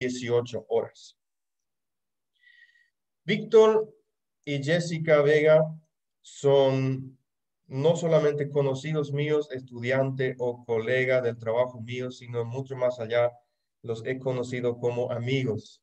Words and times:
18 0.00 0.64
horas. 0.68 1.16
Víctor 3.24 3.94
y 4.44 4.62
Jessica 4.62 5.20
Vega 5.20 5.62
son 6.22 7.18
no 7.66 7.94
solamente 7.94 8.50
conocidos 8.50 9.12
míos, 9.12 9.48
estudiante 9.52 10.34
o 10.38 10.64
colega 10.64 11.20
del 11.20 11.38
trabajo 11.38 11.80
mío, 11.82 12.10
sino 12.10 12.44
mucho 12.44 12.76
más 12.76 12.98
allá, 12.98 13.30
los 13.82 14.04
he 14.04 14.18
conocido 14.18 14.78
como 14.78 15.12
amigos. 15.12 15.82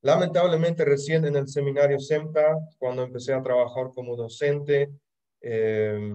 Lamentablemente, 0.00 0.84
recién 0.84 1.26
en 1.26 1.36
el 1.36 1.48
seminario 1.48 1.98
SEMTA, 1.98 2.56
cuando 2.78 3.02
empecé 3.02 3.34
a 3.34 3.42
trabajar 3.42 3.90
como 3.94 4.16
docente, 4.16 4.90
eh, 5.42 6.14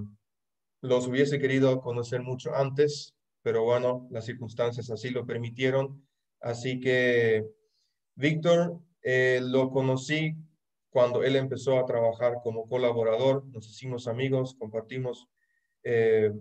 los 0.82 1.08
hubiese 1.08 1.38
querido 1.38 1.82
conocer 1.82 2.22
mucho 2.22 2.56
antes, 2.56 3.14
pero 3.44 3.64
bueno, 3.64 4.08
las 4.10 4.26
circunstancias 4.26 4.90
así 4.90 5.12
lo 5.12 5.26
permitieron. 5.26 6.04
Así 6.46 6.80
que 6.80 7.44
Víctor 8.14 8.80
eh, 9.02 9.40
lo 9.42 9.72
conocí 9.72 10.36
cuando 10.92 11.24
él 11.24 11.38
empezó 11.38 11.80
a 11.80 11.88
trabajar 11.88 12.36
como 12.44 12.70
colaborador, 12.70 13.48
nos 13.48 13.68
hicimos 13.68 14.08
amigos, 14.08 14.56
compartimos 14.60 15.28
eh, 15.84 16.32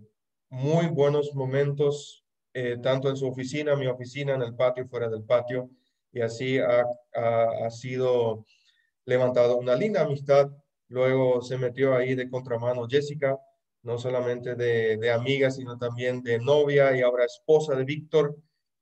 muy 0.50 0.88
buenos 0.88 1.34
momentos, 1.34 2.22
eh, 2.52 2.76
tanto 2.82 3.08
en 3.08 3.16
su 3.16 3.26
oficina, 3.26 3.76
mi 3.76 3.86
oficina, 3.86 4.34
en 4.34 4.42
el 4.42 4.54
patio, 4.54 4.86
fuera 4.88 5.08
del 5.08 5.24
patio, 5.24 5.70
y 6.12 6.20
así 6.20 6.58
ha, 6.58 6.84
sido 7.70 8.44
levantado 9.06 9.56
una 9.56 9.74
linda 9.74 10.02
amistad. 10.02 10.50
Luego 10.88 11.40
se 11.40 11.56
metió 11.56 11.94
ahí 11.94 12.14
de 12.14 12.28
contramano 12.28 12.86
Jessica, 12.86 13.38
no 13.82 13.96
solamente 13.96 14.54
de 14.54 15.10
amiga, 15.10 15.50
sino 15.50 15.78
también 15.78 16.22
de 16.22 16.38
novia 16.40 16.94
y 16.94 17.00
ahora 17.00 17.24
esposa 17.24 17.74
de 17.74 17.84
Víctor. 17.84 18.36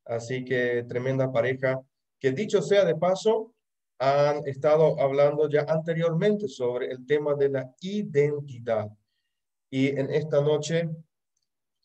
Así 0.05 0.45
que 0.45 0.85
tremenda 0.89 1.33
pareja. 1.33 1.81
Que 2.19 2.33
dicho 2.33 2.63
sea 2.63 2.85
de 2.85 2.95
paso, 2.95 3.55
han 3.99 4.47
estado 4.49 5.01
hablando 5.01 5.49
ya 5.49 5.65
anteriormente 5.69 6.49
sobre 6.49 6.91
el 6.91 7.07
tema 7.07 7.35
de 7.35 7.49
la 7.49 7.75
identidad. 7.81 8.89
Y 9.71 9.89
en 9.89 10.11
esta 10.11 10.41
noche, 10.41 10.89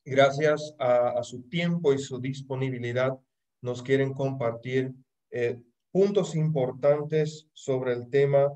gracias 0.04 0.74
a, 0.80 1.22
su 1.24 1.44
tiempo 1.44 1.94
y 1.94 2.00
su 2.00 2.20
disponibilidad, 2.20 3.18
nos 3.62 3.84
quieren 3.84 4.14
compartir 4.14 4.94
eh, 5.32 5.60
puntos 5.92 6.36
importantes 6.36 7.48
sobre 7.54 7.94
el 7.94 8.10
tema 8.10 8.52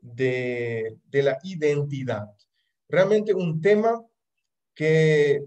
de, 0.00 0.98
de 1.06 1.22
la 1.22 1.38
identidad. 1.44 2.26
Realmente 2.88 3.32
un 3.32 3.60
tema 3.60 4.04
que 4.74 5.44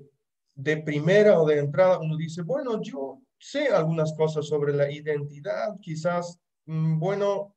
de 0.55 0.77
primera 0.77 1.39
o 1.39 1.45
de 1.45 1.59
entrada 1.59 1.99
uno 1.99 2.15
dice, 2.15 2.41
bueno, 2.41 2.81
yo 2.81 3.21
sé 3.39 3.67
algunas 3.67 4.13
cosas 4.13 4.47
sobre 4.47 4.73
la 4.73 4.91
identidad, 4.91 5.79
quizás, 5.81 6.39
mm, 6.65 6.99
bueno, 6.99 7.55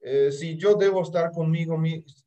eh, 0.00 0.30
si 0.30 0.56
yo 0.56 0.74
debo 0.74 1.02
estar 1.02 1.32
conmigo, 1.32 1.76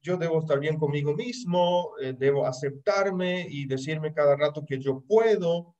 yo 0.02 0.18
debo 0.18 0.40
estar 0.40 0.60
bien 0.60 0.78
conmigo 0.78 1.14
mismo, 1.16 1.92
eh, 2.02 2.14
debo 2.18 2.46
aceptarme 2.46 3.48
y 3.50 3.66
decirme 3.66 4.14
cada 4.14 4.36
rato 4.36 4.66
que 4.66 4.80
yo 4.80 5.02
puedo, 5.02 5.76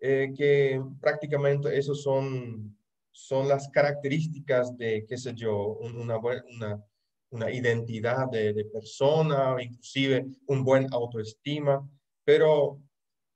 eh, 0.00 0.32
que 0.36 0.82
prácticamente 1.00 1.76
esos 1.78 2.02
son, 2.02 2.76
son 3.12 3.48
las 3.48 3.68
características 3.68 4.76
de, 4.76 5.06
qué 5.08 5.16
sé 5.16 5.32
yo, 5.34 5.78
una, 5.78 6.18
una, 6.18 6.84
una 7.30 7.50
identidad 7.52 8.28
de, 8.30 8.52
de 8.52 8.64
persona, 8.64 9.56
inclusive 9.62 10.26
un 10.46 10.64
buen 10.64 10.92
autoestima, 10.92 11.88
pero 12.24 12.80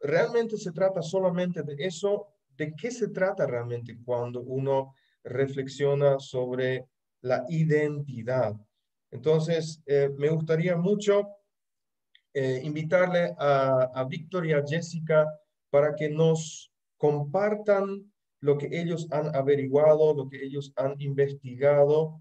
realmente 0.01 0.57
se 0.57 0.73
trata 0.73 1.03
solamente 1.03 1.63
de 1.63 1.77
eso, 1.79 2.27
de 2.59 2.75
qué 2.75 2.91
se 2.91 3.09
trata 3.09 3.47
realmente 3.47 3.97
cuando 4.05 4.41
uno 4.41 4.95
reflexiona 5.25 6.19
sobre 6.19 6.87
la 7.23 7.45
identidad. 7.49 8.55
Entonces, 9.11 9.81
eh, 9.87 10.11
me 10.19 10.29
gustaría 10.29 10.77
mucho 10.77 11.29
eh, 12.35 12.61
invitarle 12.63 13.35
a, 13.39 13.91
a 13.95 14.05
Víctor 14.05 14.47
y 14.47 14.53
a 14.53 14.65
Jessica 14.67 15.27
para 15.71 15.95
que 15.95 16.11
nos 16.11 16.71
compartan 16.97 18.13
lo 18.41 18.59
que 18.59 18.69
ellos 18.71 19.07
han 19.11 19.35
averiguado, 19.35 20.15
lo 20.15 20.29
que 20.29 20.45
ellos 20.45 20.73
han 20.77 21.01
investigado, 21.01 22.21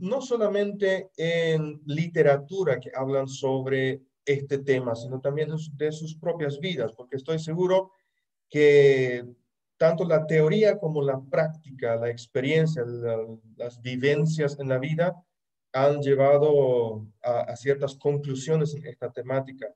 no 0.00 0.20
solamente 0.20 1.10
en 1.16 1.80
literatura 1.86 2.80
que 2.80 2.90
hablan 2.94 3.28
sobre 3.28 4.02
este 4.24 4.58
tema, 4.58 4.94
sino 4.94 5.20
también 5.20 5.50
de 5.74 5.92
sus 5.92 6.16
propias 6.16 6.58
vidas, 6.58 6.92
porque 6.96 7.16
estoy 7.16 7.38
seguro 7.38 7.92
que 8.48 9.24
tanto 9.80 10.04
la 10.04 10.26
teoría 10.26 10.78
como 10.78 11.00
la 11.00 11.18
práctica, 11.18 11.96
la 11.96 12.10
experiencia, 12.10 12.84
las 13.56 13.80
vivencias 13.80 14.58
en 14.60 14.68
la 14.68 14.76
vida 14.76 15.16
han 15.72 16.02
llevado 16.02 17.06
a, 17.22 17.56
ciertas 17.56 17.94
conclusiones 17.94 18.74
en 18.74 18.86
esta 18.86 19.10
temática. 19.10 19.72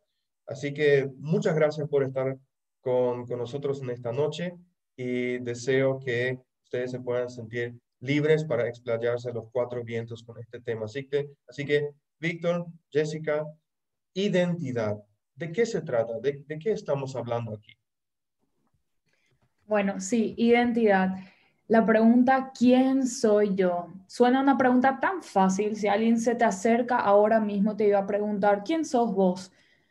Así 0.47 0.75
que 0.75 1.09
muchas 1.17 1.55
gracias 1.55 1.89
por 1.89 2.03
estar 2.03 2.37
con, 2.83 3.27
con 3.27 3.39
nosotros 3.39 3.81
en 3.81 3.89
esta 3.89 4.13
noche 4.13 4.53
y 4.95 5.39
deseo 5.39 5.99
que 6.01 6.39
ustedes 6.65 6.91
se 6.91 7.01
puedan 7.01 7.31
sentir 7.31 7.75
libres 8.01 8.45
para 8.45 8.69
explayarse 8.69 9.33
los 9.33 9.47
cuatro 9.51 9.83
vientos 9.83 10.23
con 10.23 10.39
este 10.39 10.61
tema. 10.61 10.85
Así 10.85 11.07
que, 11.07 11.31
así 11.49 11.65
que 11.65 11.89
Víctor, 12.21 12.67
Jessica, 12.91 13.47
identidad. 14.13 14.99
¿De 15.35 15.51
qué 15.51 15.65
se 15.65 15.81
trata? 15.81 16.21
¿De, 16.21 16.45
de 16.47 16.59
qué 16.59 16.73
estamos 16.73 17.17
hablando 17.17 17.55
aquí? 17.55 17.75
Bueno, 19.67 19.99
sí, 19.99 20.35
identidad. 20.37 21.17
La 21.69 21.87
pregunta, 21.87 22.53
¿quién 22.57 23.07
soy 23.07 23.55
yo? 23.55 23.89
Suena 24.07 24.43
una 24.43 24.59
pregunta 24.59 25.01
tan 25.01 25.23
fácil. 25.23 25.75
Si 25.77 25.89
alguien 25.89 26.21
se 26.21 26.35
te 26.35 26.45
acerca 26.45 26.99
ahora 26.99 27.41
mismo, 27.41 27.75
te 27.75 27.89
iba 27.89 27.99
a 27.99 28.07
preguntar, 28.07 28.63
¿quién 28.63 28.85
sos 28.85 29.15
vos? 29.15 29.51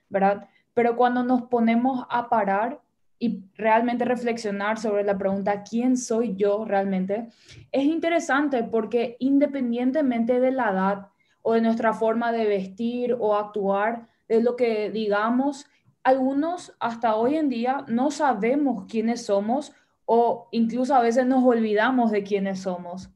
¿Verdad? 0.10 0.48
Pero 0.76 0.96
cuando 0.96 1.24
nos 1.24 1.44
ponemos 1.44 2.06
a 2.12 2.30
parar 2.30 2.80
y 3.18 3.44
realmente 3.56 4.06
reflexionar 4.06 4.78
sobre 4.78 5.04
la 5.04 5.18
pregunta, 5.18 5.64
¿quién 5.64 5.98
soy 5.98 6.36
yo 6.36 6.66
realmente? 6.66 7.30
Es 7.72 7.84
interesante 7.86 8.64
porque 8.64 9.18
independientemente 9.20 10.40
de 10.40 10.52
la 10.52 10.70
edad 10.70 11.08
o 11.42 11.54
de 11.54 11.62
nuestra 11.62 11.94
forma 11.94 12.32
de 12.32 12.46
vestir 12.46 13.18
o 13.20 13.36
actuar, 13.36 14.08
de 14.28 14.44
lo 14.44 14.56
que 14.56 14.92
digamos, 14.92 15.66
algunos 16.04 16.74
hasta 16.80 17.16
hoy 17.16 17.38
en 17.38 17.50
día 17.50 17.86
no 17.88 18.12
sabemos 18.12 18.86
quiénes 18.90 19.26
somos 19.26 19.74
o 20.06 20.50
incluso 20.52 20.94
a 20.94 21.02
veces 21.02 21.26
nos 21.26 21.44
olvidamos 21.44 22.12
de 22.12 22.24
quiénes 22.24 22.62
somos. 22.62 23.10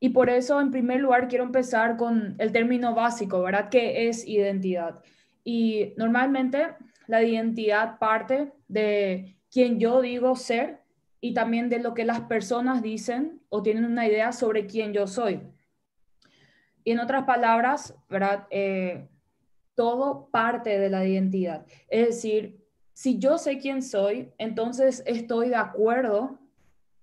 Y 0.00 0.10
por 0.10 0.30
eso, 0.30 0.60
en 0.60 0.70
primer 0.70 1.00
lugar, 1.00 1.28
quiero 1.28 1.44
empezar 1.44 1.96
con 1.96 2.36
el 2.38 2.52
término 2.52 2.94
básico, 2.94 3.42
¿verdad? 3.42 3.68
¿Qué 3.68 4.08
es 4.08 4.26
identidad? 4.26 5.00
Y 5.44 5.92
normalmente 5.96 6.68
la 7.06 7.22
identidad 7.22 7.98
parte 7.98 8.52
de 8.68 9.36
quien 9.50 9.80
yo 9.80 10.00
digo 10.00 10.36
ser 10.36 10.82
y 11.20 11.34
también 11.34 11.68
de 11.68 11.80
lo 11.80 11.94
que 11.94 12.04
las 12.04 12.20
personas 12.20 12.82
dicen 12.82 13.40
o 13.48 13.62
tienen 13.62 13.84
una 13.84 14.06
idea 14.06 14.32
sobre 14.32 14.66
quién 14.66 14.92
yo 14.92 15.06
soy. 15.06 15.40
Y 16.84 16.92
en 16.92 17.00
otras 17.00 17.24
palabras, 17.24 17.94
¿verdad? 18.08 18.46
Eh, 18.50 19.08
todo 19.78 20.28
parte 20.32 20.76
de 20.76 20.90
la 20.90 21.06
identidad. 21.06 21.64
Es 21.86 22.06
decir, 22.08 22.66
si 22.94 23.20
yo 23.20 23.38
sé 23.38 23.58
quién 23.58 23.80
soy, 23.80 24.32
entonces 24.36 25.04
estoy 25.06 25.50
de 25.50 25.54
acuerdo 25.54 26.36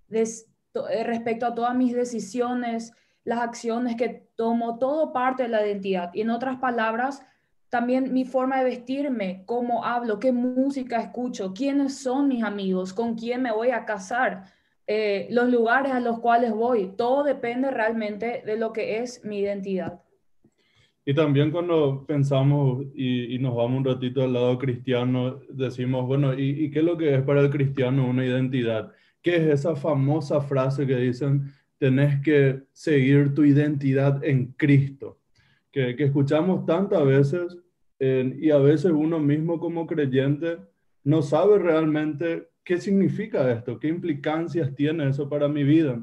eh, 0.09 1.03
respecto 1.05 1.45
a 1.45 1.55
todas 1.55 1.73
mis 1.73 1.93
decisiones, 1.93 2.91
las 3.23 3.39
acciones 3.39 3.95
que 3.95 4.27
tomo, 4.35 4.77
todo 4.77 5.13
parte 5.13 5.43
de 5.43 5.49
la 5.49 5.65
identidad. 5.65 6.11
Y 6.13 6.19
en 6.19 6.31
otras 6.31 6.57
palabras, 6.57 7.23
también 7.69 8.11
mi 8.11 8.25
forma 8.25 8.57
de 8.57 8.65
vestirme, 8.65 9.43
cómo 9.45 9.85
hablo, 9.85 10.19
qué 10.19 10.33
música 10.33 10.99
escucho, 10.99 11.53
quiénes 11.53 11.97
son 11.97 12.27
mis 12.27 12.43
amigos, 12.43 12.93
con 12.93 13.15
quién 13.15 13.41
me 13.41 13.53
voy 13.53 13.69
a 13.69 13.85
casar, 13.85 14.51
eh, 14.85 15.27
los 15.31 15.47
lugares 15.47 15.93
a 15.93 16.01
los 16.01 16.19
cuales 16.19 16.51
voy, 16.51 16.87
todo 16.97 17.23
depende 17.23 17.71
realmente 17.71 18.43
de 18.45 18.57
lo 18.57 18.73
que 18.73 18.99
es 18.99 19.23
mi 19.23 19.39
identidad. 19.39 20.01
Y 21.05 21.13
también 21.13 21.51
cuando 21.51 22.03
pensamos 22.07 22.83
y, 22.95 23.37
nos 23.39 23.55
vamos 23.55 23.77
un 23.77 23.85
ratito 23.85 24.23
al 24.23 24.33
lado 24.33 24.57
cristiano, 24.57 25.39
decimos, 25.49 26.07
bueno, 26.07 26.33
¿y, 26.33 26.71
qué 26.71 26.79
es 26.79 26.85
lo 26.85 26.97
que 26.97 27.13
es 27.15 27.21
para 27.21 27.41
el 27.41 27.51
cristiano 27.51 28.07
una 28.07 28.25
identidad? 28.25 28.91
¿Qué 29.21 29.35
es 29.35 29.59
esa 29.59 29.75
famosa 29.75 30.41
frase 30.41 30.87
que 30.87 30.95
dicen, 30.97 31.53
tenés 31.77 32.21
que 32.21 32.63
seguir 32.73 33.35
tu 33.35 33.43
identidad 33.43 34.23
en 34.23 34.53
Cristo? 34.53 35.19
Que, 35.71 35.95
que 35.95 36.05
escuchamos 36.05 36.65
tantas 36.65 37.05
veces 37.05 37.57
y 37.99 38.49
a 38.49 38.57
veces 38.57 38.91
uno 38.91 39.19
mismo 39.19 39.59
como 39.59 39.87
creyente 39.87 40.57
no 41.03 41.21
sabe 41.21 41.59
realmente 41.59 42.49
qué 42.63 42.79
significa 42.79 43.51
esto, 43.51 43.79
qué 43.79 43.87
implicancias 43.87 44.73
tiene 44.75 45.09
eso 45.09 45.29
para 45.29 45.47
mi 45.47 45.63
vida. 45.63 46.01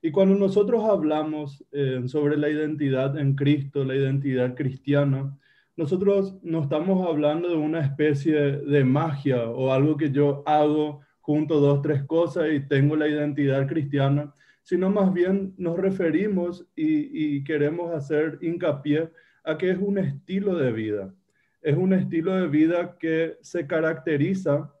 Y 0.00 0.10
cuando 0.12 0.36
nosotros 0.36 0.84
hablamos 0.84 1.64
eh, 1.72 2.02
sobre 2.06 2.36
la 2.36 2.48
identidad 2.48 3.18
en 3.18 3.34
Cristo, 3.34 3.84
la 3.84 3.96
identidad 3.96 4.54
cristiana, 4.54 5.36
nosotros 5.76 6.36
no 6.42 6.62
estamos 6.62 7.06
hablando 7.06 7.48
de 7.48 7.56
una 7.56 7.80
especie 7.80 8.34
de 8.34 8.84
magia 8.84 9.48
o 9.48 9.72
algo 9.72 9.96
que 9.96 10.10
yo 10.10 10.42
hago 10.44 11.02
junto 11.20 11.60
dos, 11.60 11.82
tres 11.82 12.02
cosas 12.04 12.48
y 12.52 12.60
tengo 12.60 12.96
la 12.96 13.06
identidad 13.06 13.66
cristiana, 13.68 14.32
sino 14.62 14.90
más 14.90 15.12
bien 15.12 15.54
nos 15.56 15.78
referimos 15.78 16.66
y, 16.74 17.44
queremos 17.44 17.94
hacer 17.94 18.38
hincapié 18.40 19.10
a 19.44 19.56
que 19.56 19.70
es 19.70 19.78
un 19.78 19.98
estilo 19.98 20.56
de 20.56 20.72
vida. 20.72 21.14
Es 21.62 21.76
un 21.76 21.92
estilo 21.92 22.34
de 22.34 22.48
vida 22.48 22.96
que 22.98 23.36
se 23.40 23.66
caracteriza 23.66 24.74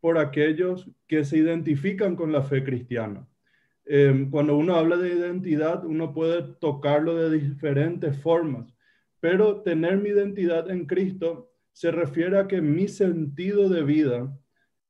por 0.00 0.18
aquellos 0.18 0.90
que 1.06 1.24
se 1.24 1.38
identifican 1.38 2.16
con 2.16 2.32
la 2.32 2.42
fe 2.42 2.64
cristiana. 2.64 3.26
Em, 3.92 4.30
cuando 4.30 4.56
uno 4.56 4.76
habla 4.76 4.96
de 4.96 5.12
identidad, 5.12 5.84
uno 5.84 6.14
puede 6.14 6.42
tocarlo 6.60 7.16
de 7.16 7.40
diferentes 7.40 8.16
formas, 8.22 8.72
pero 9.18 9.62
tener 9.62 9.96
mi 9.96 10.10
identidad 10.10 10.70
en 10.70 10.86
Cristo 10.86 11.50
se 11.72 11.90
refiere 11.90 12.38
a 12.38 12.46
que 12.46 12.60
mi 12.60 12.86
sentido 12.86 13.68
de 13.68 13.82
vida, 13.82 14.32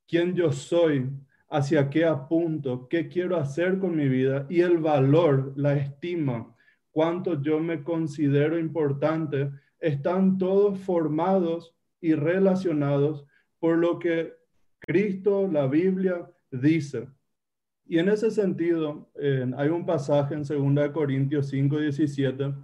quién 0.06 0.34
yo 0.34 0.52
soy, 0.52 1.08
hacia 1.48 1.88
qué 1.88 2.04
apunto, 2.04 2.88
qué 2.88 3.08
quiero 3.08 3.38
hacer 3.38 3.78
con 3.78 3.96
mi 3.96 4.06
vida 4.06 4.46
y 4.50 4.60
el 4.60 4.76
valor, 4.76 5.54
la 5.56 5.74
estima, 5.76 6.54
cuánto 6.90 7.40
yo 7.40 7.58
me 7.58 7.82
considero 7.82 8.58
importante, 8.58 9.50
están 9.78 10.36
todos 10.36 10.78
formados 10.78 11.74
y 12.02 12.12
relacionados 12.12 13.24
por 13.58 13.78
lo 13.78 13.98
que 13.98 14.34
Cristo, 14.78 15.48
la 15.50 15.66
Biblia, 15.66 16.30
dice. 16.50 17.08
Y 17.90 17.98
en 17.98 18.08
ese 18.08 18.30
sentido, 18.30 19.10
hay 19.56 19.68
un 19.68 19.84
pasaje 19.84 20.34
en 20.34 20.44
2 20.44 20.90
Corintios 20.92 21.48
5, 21.48 21.76
17 21.76 22.54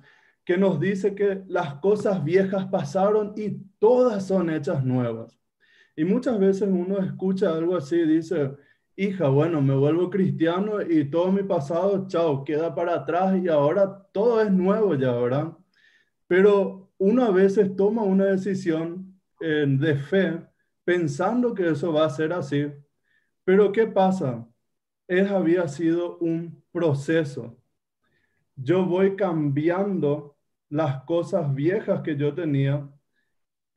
que 0.45 0.57
nos 0.57 0.79
dice 0.79 1.17
que 1.17 1.43
las 1.49 1.75
cosas 1.81 2.23
viejas 2.23 2.67
pasaron 2.67 3.35
y 3.37 3.59
todas 3.81 4.25
son 4.25 4.51
hechas 4.51 4.85
nuevas. 4.85 5.37
Y 5.97 6.05
muchas 6.05 6.39
veces 6.39 6.69
uno 6.71 6.99
escucha 6.99 7.53
algo 7.53 7.77
así, 7.77 8.01
dice, 8.03 8.53
hija, 8.95 9.27
bueno, 9.27 9.61
me 9.61 9.75
vuelvo 9.75 10.11
cristiano 10.11 10.81
y 10.81 11.11
todo 11.11 11.33
mi 11.33 11.43
pasado, 11.43 12.07
chao, 12.07 12.45
queda 12.45 12.73
para 12.73 12.95
atrás 12.95 13.37
y 13.43 13.49
ahora 13.49 14.07
todo 14.13 14.41
es 14.41 14.53
nuevo 14.53 14.95
ya, 14.95 15.11
¿verdad? 15.11 15.57
Pero 16.29 16.93
uno 16.99 17.25
a 17.25 17.33
veces 17.33 17.75
toma 17.75 18.05
una 18.05 18.27
decisión 18.27 19.21
eh, 19.41 19.67
de 19.67 19.97
fe 19.97 20.41
pensando 20.85 21.53
que 21.53 21.71
eso 21.71 21.93
va 21.93 22.05
a 22.07 22.11
ser 22.11 22.33
así. 22.33 22.69
Pero 23.43 23.73
¿qué 23.73 23.89
pasa? 23.89 24.47
Es 25.09 25.31
había 25.31 25.69
sido 25.69 26.19
un 26.19 26.63
proceso. 26.73 27.57
Yo 28.57 28.85
voy 28.85 29.17
cambiando 29.17 30.37
las 30.69 31.05
cosas 31.05 31.55
viejas 31.55 32.01
que 32.03 32.17
yo 32.17 32.35
tenía 32.35 32.89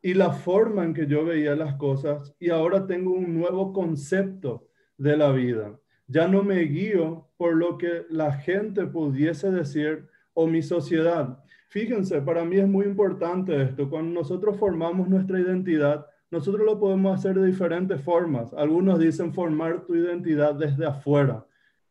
y 0.01 0.13
la 0.13 0.31
forma 0.31 0.85
en 0.85 0.93
que 0.93 1.05
yo 1.05 1.25
veía 1.25 1.55
las 1.55 1.75
cosas 1.75 2.33
y 2.39 2.49
ahora 2.49 2.87
tengo 2.87 3.11
un 3.11 3.37
nuevo 3.37 3.73
concepto 3.73 4.67
de 4.97 5.17
la 5.17 5.31
vida. 5.31 5.79
Ya 6.07 6.27
no 6.27 6.43
me 6.43 6.59
guío 6.61 7.29
por 7.37 7.55
lo 7.55 7.77
que 7.77 8.05
la 8.09 8.33
gente 8.33 8.87
pudiese 8.87 9.51
decir 9.51 10.07
o 10.33 10.47
mi 10.47 10.63
sociedad. 10.63 11.43
Fíjense, 11.69 12.21
para 12.21 12.43
mí 12.43 12.57
es 12.57 12.67
muy 12.67 12.85
importante 12.85 13.61
esto. 13.61 13.89
Cuando 13.89 14.19
nosotros 14.19 14.57
formamos 14.57 15.07
nuestra 15.07 15.39
identidad, 15.39 16.07
nosotros 16.31 16.65
lo 16.65 16.79
podemos 16.79 17.17
hacer 17.17 17.39
de 17.39 17.47
diferentes 17.47 18.01
formas. 18.01 18.53
Algunos 18.53 18.99
dicen 18.99 19.33
formar 19.33 19.85
tu 19.85 19.95
identidad 19.95 20.53
desde 20.55 20.85
afuera. 20.85 21.45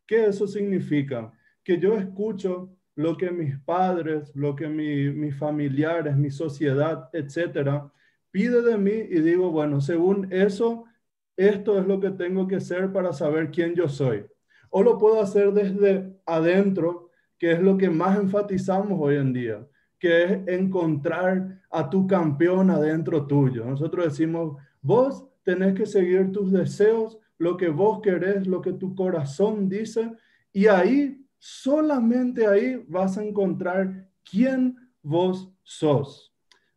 ¿Qué 0.07 0.27
eso 0.27 0.47
significa? 0.47 1.33
Que 1.65 1.79
yo 1.79 1.97
escucho 1.97 2.71
lo 2.95 3.17
que 3.17 3.31
mis 3.31 3.59
padres, 3.61 4.35
lo 4.35 4.57
que 4.57 4.69
mis 4.69 5.37
familiares, 5.37 6.17
mi 6.17 6.31
sociedad, 6.31 7.09
etcétera, 7.13 7.93
pide 8.31 8.63
de 8.63 8.77
mí 8.77 8.91
y 8.91 9.21
digo, 9.21 9.51
bueno, 9.51 9.81
según 9.81 10.33
eso, 10.33 10.85
esto 11.37 11.79
es 11.79 11.87
lo 11.87 12.01
que 12.01 12.11
tengo 12.11 12.49
que 12.49 12.61
ser 12.61 12.93
para 12.93 13.13
saber 13.13 13.51
quién 13.51 13.75
yo 13.75 13.89
soy. 13.89 14.27
O 14.71 14.83
lo 14.83 14.99
puedo 14.99 15.21
hacer 15.21 15.53
desde 15.53 16.13
adentro, 16.27 17.11
que 17.39 17.53
es 17.53 17.61
lo 17.61 17.77
que 17.77 17.89
más 17.89 18.19
enfatizamos 18.19 18.99
hoy 19.01 19.17
en 19.17 19.33
día, 19.33 19.67
que 19.99 20.25
es 20.25 20.49
encontrar 20.49 21.61
a 21.71 21.91
tu 21.91 22.07
campeón 22.07 22.71
adentro 22.71 23.27
tuyo. 23.27 23.65
Nosotros 23.65 24.07
decimos, 24.07 24.57
vos 24.81 25.27
tenés 25.43 25.75
que 25.75 25.87
seguir 25.87 26.31
tus 26.33 26.53
deseos, 26.53 27.19
lo 27.39 27.57
que 27.57 27.69
vos 27.69 28.01
querés, 28.03 28.47
lo 28.47 28.61
que 28.61 28.73
tu 28.73 28.95
corazón 28.95 29.69
dice, 29.69 30.13
y 30.53 30.67
ahí, 30.67 31.25
solamente 31.39 32.47
ahí 32.47 32.85
vas 32.89 33.17
a 33.17 33.25
encontrar 33.25 34.09
quién 34.29 34.77
vos 35.03 35.53
sos. 35.63 36.35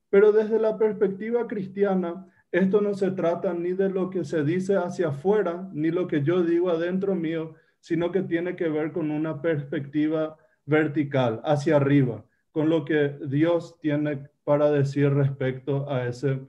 Pero 0.09 0.31
desde 0.31 0.59
la 0.59 0.77
perspectiva 0.77 1.47
cristiana, 1.47 2.27
esto 2.51 2.81
no 2.81 2.94
se 2.94 3.12
trata 3.12 3.53
ni 3.53 3.71
de 3.71 3.89
lo 3.89 4.09
que 4.09 4.25
se 4.25 4.44
dice 4.44 4.75
hacia 4.75 5.09
afuera, 5.09 5.69
ni 5.73 5.89
lo 5.89 6.07
que 6.07 6.21
yo 6.21 6.44
digo 6.44 6.69
adentro 6.69 7.15
mío, 7.15 7.56
sino 7.79 8.12
que 8.12 8.21
tiene 8.21 8.56
que 8.56 8.68
ver 8.68 8.91
con 8.91 9.09
una 9.09 9.41
perspectiva 9.41 10.38
vertical, 10.65 11.41
hacia 11.44 11.77
arriba, 11.77 12.25
con 12.51 12.69
lo 12.69 12.86
que 12.86 13.18
Dios 13.27 13.80
tiene 13.80 14.27
para 14.44 14.71
decir 14.71 15.13
respecto 15.13 15.89
a 15.89 16.07
ese 16.07 16.42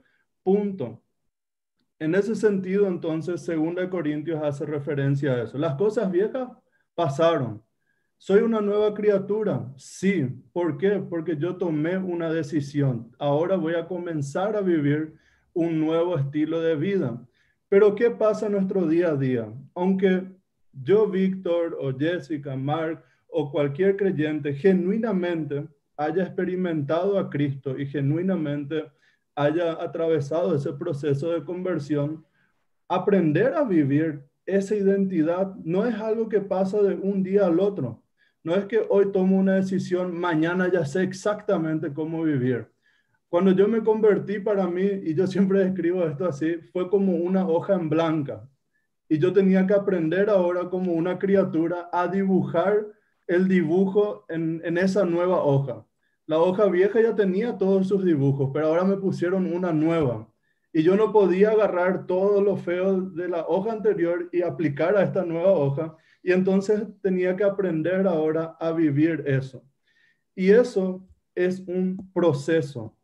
punto. 0.43 1.01
En 1.99 2.15
ese 2.15 2.35
sentido, 2.35 2.87
entonces, 2.87 3.45
2 3.45 3.87
Corintios 3.89 4.43
hace 4.43 4.65
referencia 4.65 5.33
a 5.33 5.43
eso. 5.43 5.57
Las 5.57 5.75
cosas 5.75 6.11
viejas 6.11 6.49
pasaron. 6.95 7.63
¿Soy 8.17 8.41
una 8.41 8.61
nueva 8.61 8.93
criatura? 8.93 9.71
Sí. 9.77 10.27
¿Por 10.51 10.77
qué? 10.77 11.03
Porque 11.09 11.37
yo 11.37 11.55
tomé 11.55 11.97
una 11.97 12.31
decisión. 12.31 13.11
Ahora 13.19 13.55
voy 13.55 13.75
a 13.75 13.87
comenzar 13.87 14.55
a 14.55 14.61
vivir 14.61 15.13
un 15.53 15.79
nuevo 15.79 16.17
estilo 16.17 16.61
de 16.61 16.75
vida. 16.75 17.25
Pero 17.69 17.95
¿qué 17.95 18.11
pasa 18.11 18.47
en 18.47 18.53
nuestro 18.53 18.87
día 18.87 19.09
a 19.09 19.15
día? 19.15 19.53
Aunque 19.75 20.29
yo, 20.71 21.07
Víctor, 21.07 21.77
o 21.79 21.97
Jessica, 21.97 22.55
Mark, 22.55 23.03
o 23.27 23.51
cualquier 23.51 23.95
creyente 23.97 24.53
genuinamente 24.53 25.67
haya 25.97 26.23
experimentado 26.23 27.19
a 27.19 27.29
Cristo 27.29 27.77
y 27.77 27.85
genuinamente 27.85 28.85
haya 29.35 29.73
atravesado 29.73 30.55
ese 30.55 30.73
proceso 30.73 31.31
de 31.31 31.43
conversión, 31.43 32.25
aprender 32.87 33.53
a 33.53 33.63
vivir 33.63 34.23
esa 34.45 34.75
identidad 34.75 35.55
no 35.63 35.85
es 35.85 35.95
algo 35.95 36.27
que 36.27 36.41
pasa 36.41 36.81
de 36.81 36.95
un 36.95 37.23
día 37.23 37.45
al 37.47 37.59
otro. 37.59 38.03
No 38.43 38.55
es 38.55 38.65
que 38.65 38.85
hoy 38.89 39.11
tomo 39.11 39.37
una 39.37 39.55
decisión, 39.55 40.17
mañana 40.17 40.69
ya 40.71 40.85
sé 40.85 41.03
exactamente 41.03 41.93
cómo 41.93 42.23
vivir. 42.23 42.67
Cuando 43.29 43.51
yo 43.51 43.67
me 43.67 43.81
convertí 43.81 44.39
para 44.39 44.67
mí, 44.67 44.83
y 44.83 45.15
yo 45.15 45.25
siempre 45.27 45.63
describo 45.63 46.03
esto 46.05 46.25
así, 46.25 46.55
fue 46.71 46.89
como 46.89 47.15
una 47.15 47.47
hoja 47.47 47.73
en 47.73 47.89
blanca. 47.89 48.47
Y 49.07 49.17
yo 49.17 49.31
tenía 49.31 49.65
que 49.65 49.73
aprender 49.73 50.29
ahora 50.29 50.69
como 50.69 50.93
una 50.93 51.17
criatura 51.17 51.89
a 51.91 52.07
dibujar 52.07 52.85
el 53.27 53.47
dibujo 53.47 54.25
en, 54.29 54.61
en 54.63 54.77
esa 54.77 55.05
nueva 55.05 55.43
hoja. 55.43 55.85
La 56.25 56.39
hoja 56.39 56.65
vieja 56.67 57.01
ya 57.01 57.15
tenía 57.15 57.57
todos 57.57 57.87
sus 57.87 58.05
dibujos, 58.05 58.51
pero 58.53 58.67
ahora 58.67 58.83
me 58.83 58.97
pusieron 58.97 59.51
una 59.51 59.73
nueva. 59.73 60.29
Y 60.71 60.81
yo 60.81 60.95
no 60.95 61.11
podía 61.11 61.51
agarrar 61.51 62.07
todo 62.07 62.41
lo 62.41 62.57
feo 62.57 63.01
de 63.01 63.27
la 63.29 63.45
hoja 63.47 63.73
anterior 63.73 64.29
y 64.31 64.41
aplicar 64.41 64.97
a 64.97 65.03
esta 65.03 65.23
nueva 65.23 65.51
hoja. 65.51 65.95
Y 66.23 66.31
entonces 66.31 66.83
tenía 67.01 67.35
que 67.35 67.43
aprender 67.43 68.07
ahora 68.07 68.57
a 68.59 68.71
vivir 68.71 69.23
eso. 69.27 69.63
Y 70.35 70.49
eso 70.49 71.07
es 71.35 71.59
un 71.67 72.11
proceso. 72.13 72.97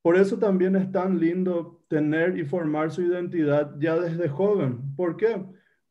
Por 0.00 0.16
eso 0.16 0.38
también 0.38 0.76
es 0.76 0.92
tan 0.92 1.18
lindo 1.18 1.82
tener 1.88 2.38
y 2.38 2.44
formar 2.44 2.92
su 2.92 3.02
identidad 3.02 3.74
ya 3.80 3.96
desde 3.96 4.28
joven. 4.28 4.94
¿Por 4.94 5.16
qué? 5.16 5.42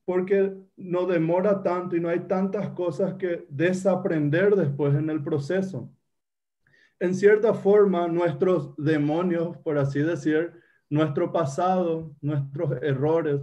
Porque 0.06 0.56
no 0.76 1.06
demora 1.06 1.62
tanto 1.62 1.96
y 1.96 2.00
no 2.00 2.10
hay 2.10 2.22
tantas 2.22 2.70
cosas 2.70 3.14
que 3.16 3.46
desaprender 3.50 4.56
después 4.56 4.96
en 4.96 5.10
el 5.10 5.24
proceso. 5.24 5.92
En 7.00 7.14
cierta 7.14 7.54
forma, 7.54 8.08
nuestros 8.08 8.76
demonios, 8.78 9.58
por 9.58 9.78
así 9.78 10.00
decir, 10.00 10.54
nuestro 10.90 11.32
pasado, 11.32 12.16
nuestros 12.22 12.82
errores, 12.82 13.42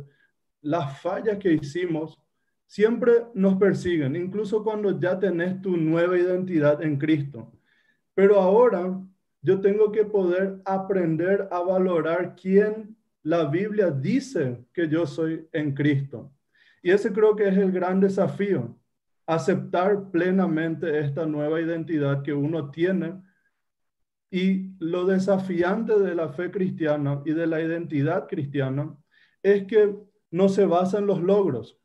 las 0.63 1.01
fallas 1.01 1.39
que 1.39 1.53
hicimos, 1.55 2.19
siempre 2.67 3.27
nos 3.35 3.57
persiguen, 3.57 4.15
incluso 4.15 4.63
cuando 4.63 4.99
ya 4.99 5.19
tenés 5.19 5.61
tu 5.61 5.77
nueva 5.77 6.17
identidad 6.17 6.83
en 6.83 6.97
Cristo. 6.97 7.53
Pero 8.15 8.41
ahora 8.41 9.01
yo 9.43 9.61
tengo 9.61 9.91
que 9.91 10.05
poder 10.05 10.61
aprender 10.65 11.49
a 11.51 11.61
valorar 11.61 12.37
quién 12.37 12.97
la 13.23 13.45
Biblia 13.47 13.91
dice 13.91 14.65
que 14.73 14.89
yo 14.89 15.07
soy 15.07 15.47
en 15.53 15.75
Cristo. 15.75 16.33
Y 16.83 16.91
ese 16.91 17.13
creo 17.13 17.37
que 17.37 17.49
es 17.49 17.57
el 17.57 17.73
gran 17.73 18.01
desafío, 18.01 18.77
aceptar 19.27 20.11
plenamente 20.11 21.01
esta 21.01 21.27
nueva 21.27 21.61
identidad 21.61 22.23
que 22.23 22.33
uno 22.33 22.71
tiene. 22.71 23.21
Y 24.31 24.75
lo 24.79 25.07
desafiante 25.07 25.99
de 25.99 26.15
la 26.15 26.31
fe 26.31 26.51
cristiana 26.51 27.23
y 27.25 27.33
de 27.33 27.47
la 27.47 27.61
identidad 27.61 28.29
cristiana 28.29 28.97
es 29.43 29.65
que 29.67 29.95
no 30.31 30.49
se 30.49 30.65
basa 30.67 30.99
en 30.99 31.07
los 31.07 31.21
logros, 31.21 31.81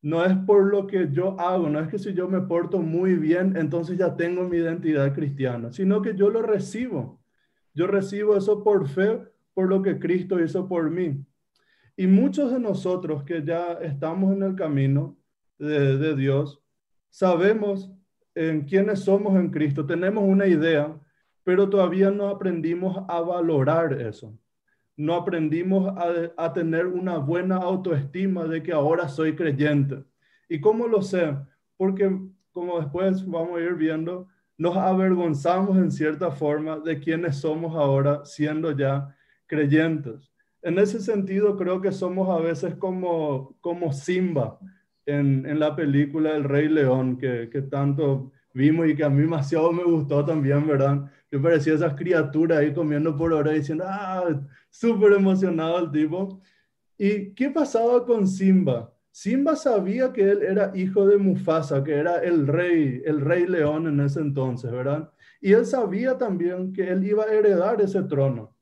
no 0.00 0.24
es 0.24 0.36
por 0.46 0.70
lo 0.70 0.86
que 0.86 1.08
yo 1.10 1.38
hago, 1.40 1.68
no 1.68 1.80
es 1.80 1.88
que 1.88 1.98
si 1.98 2.14
yo 2.14 2.28
me 2.28 2.40
porto 2.42 2.78
muy 2.78 3.16
bien, 3.16 3.56
entonces 3.56 3.98
ya 3.98 4.16
tengo 4.16 4.44
mi 4.44 4.58
identidad 4.58 5.12
cristiana, 5.14 5.72
sino 5.72 6.02
que 6.02 6.14
yo 6.14 6.30
lo 6.30 6.42
recibo. 6.42 7.20
Yo 7.74 7.86
recibo 7.86 8.36
eso 8.36 8.62
por 8.62 8.88
fe, 8.88 9.20
por 9.54 9.68
lo 9.68 9.82
que 9.82 9.98
Cristo 9.98 10.40
hizo 10.40 10.68
por 10.68 10.90
mí. 10.90 11.24
Y 11.98 12.06
muchos 12.06 12.52
de 12.52 12.60
nosotros 12.60 13.24
que 13.24 13.44
ya 13.44 13.72
estamos 13.82 14.32
en 14.32 14.44
el 14.44 14.54
camino, 14.54 15.16
de, 15.58 16.14
Dios, 16.14 16.62
sabemos 17.10 17.90
en 18.36 18.66
quiénes 18.66 19.00
somos 19.00 19.34
en 19.34 19.50
Cristo, 19.50 19.84
tenemos 19.84 20.22
una 20.22 20.46
idea, 20.46 20.96
pero 21.42 21.68
todavía 21.68 22.12
no 22.12 22.28
aprendimos 22.28 23.04
a 23.08 23.20
valorar 23.20 24.00
eso. 24.00 24.32
No 24.96 25.14
aprendimos 25.14 25.88
a, 25.88 26.30
a 26.36 26.52
tener 26.52 26.86
una 26.86 27.18
buena 27.18 27.56
autoestima 27.56 28.44
de 28.44 28.62
que 28.62 28.70
ahora 28.70 29.08
soy 29.08 29.34
creyente. 29.34 30.04
¿Y 30.48 30.60
cómo 30.60 30.86
lo 30.86 31.02
sé? 31.02 31.36
Porque 31.76 32.16
como 32.52 32.78
después 32.78 33.26
vamos 33.26 33.58
a 33.58 33.62
ir 33.62 33.74
viendo, 33.74 34.28
nos 34.56 34.76
avergonzamos 34.76 35.76
en 35.76 35.90
cierta 35.90 36.30
forma 36.30 36.78
de 36.78 37.00
quienes 37.00 37.40
somos 37.40 37.74
ahora 37.74 38.24
siendo 38.24 38.70
ya 38.70 39.16
creyentes. 39.46 40.30
En 40.62 40.78
ese 40.78 41.00
sentido, 41.00 41.56
creo 41.56 41.80
que 41.80 41.92
somos 41.92 42.28
a 42.28 42.42
veces 42.42 42.74
como, 42.74 43.56
como 43.60 43.92
Simba 43.92 44.58
en, 45.06 45.46
en 45.46 45.58
la 45.58 45.74
película 45.74 46.36
El 46.36 46.44
Rey 46.44 46.68
León, 46.68 47.16
que, 47.16 47.48
que, 47.50 47.62
tanto 47.62 48.32
vimos 48.52 48.88
y 48.88 48.96
que 48.96 49.04
a 49.04 49.10
mí 49.10 49.22
demasiado 49.22 49.72
me 49.72 49.84
gustó 49.84 50.24
también, 50.24 50.66
¿verdad? 50.66 51.10
Que 51.30 51.38
parecía 51.38 51.74
esas 51.74 51.94
criaturas 51.94 52.58
ahí 52.58 52.74
comiendo 52.74 53.16
por 53.16 53.32
hora 53.32 53.52
diciendo, 53.52 53.84
ah, 53.86 54.40
súper 54.68 55.12
emocionado 55.12 55.78
el 55.78 55.90
tipo. 55.90 56.40
¿Y 56.98 57.32
qué 57.34 57.50
pasaba 57.50 58.04
con 58.04 58.26
Simba? 58.26 58.92
Simba 59.10 59.56
sabía 59.56 60.12
que 60.12 60.30
él 60.30 60.42
era 60.42 60.72
hijo 60.76 61.06
de 61.06 61.16
Mufasa, 61.16 61.82
que 61.82 61.94
era 61.94 62.22
el 62.22 62.46
rey, 62.46 63.02
el 63.04 63.20
rey 63.20 63.46
león 63.46 63.86
en 63.86 64.00
ese 64.00 64.20
entonces, 64.20 64.70
¿verdad? 64.70 65.10
Y 65.40 65.52
él 65.52 65.66
sabía 65.66 66.18
también 66.18 66.72
que 66.72 66.88
él 66.88 67.04
iba 67.04 67.24
a 67.24 67.32
heredar 67.32 67.80
ese 67.80 68.02
trono. 68.02 68.54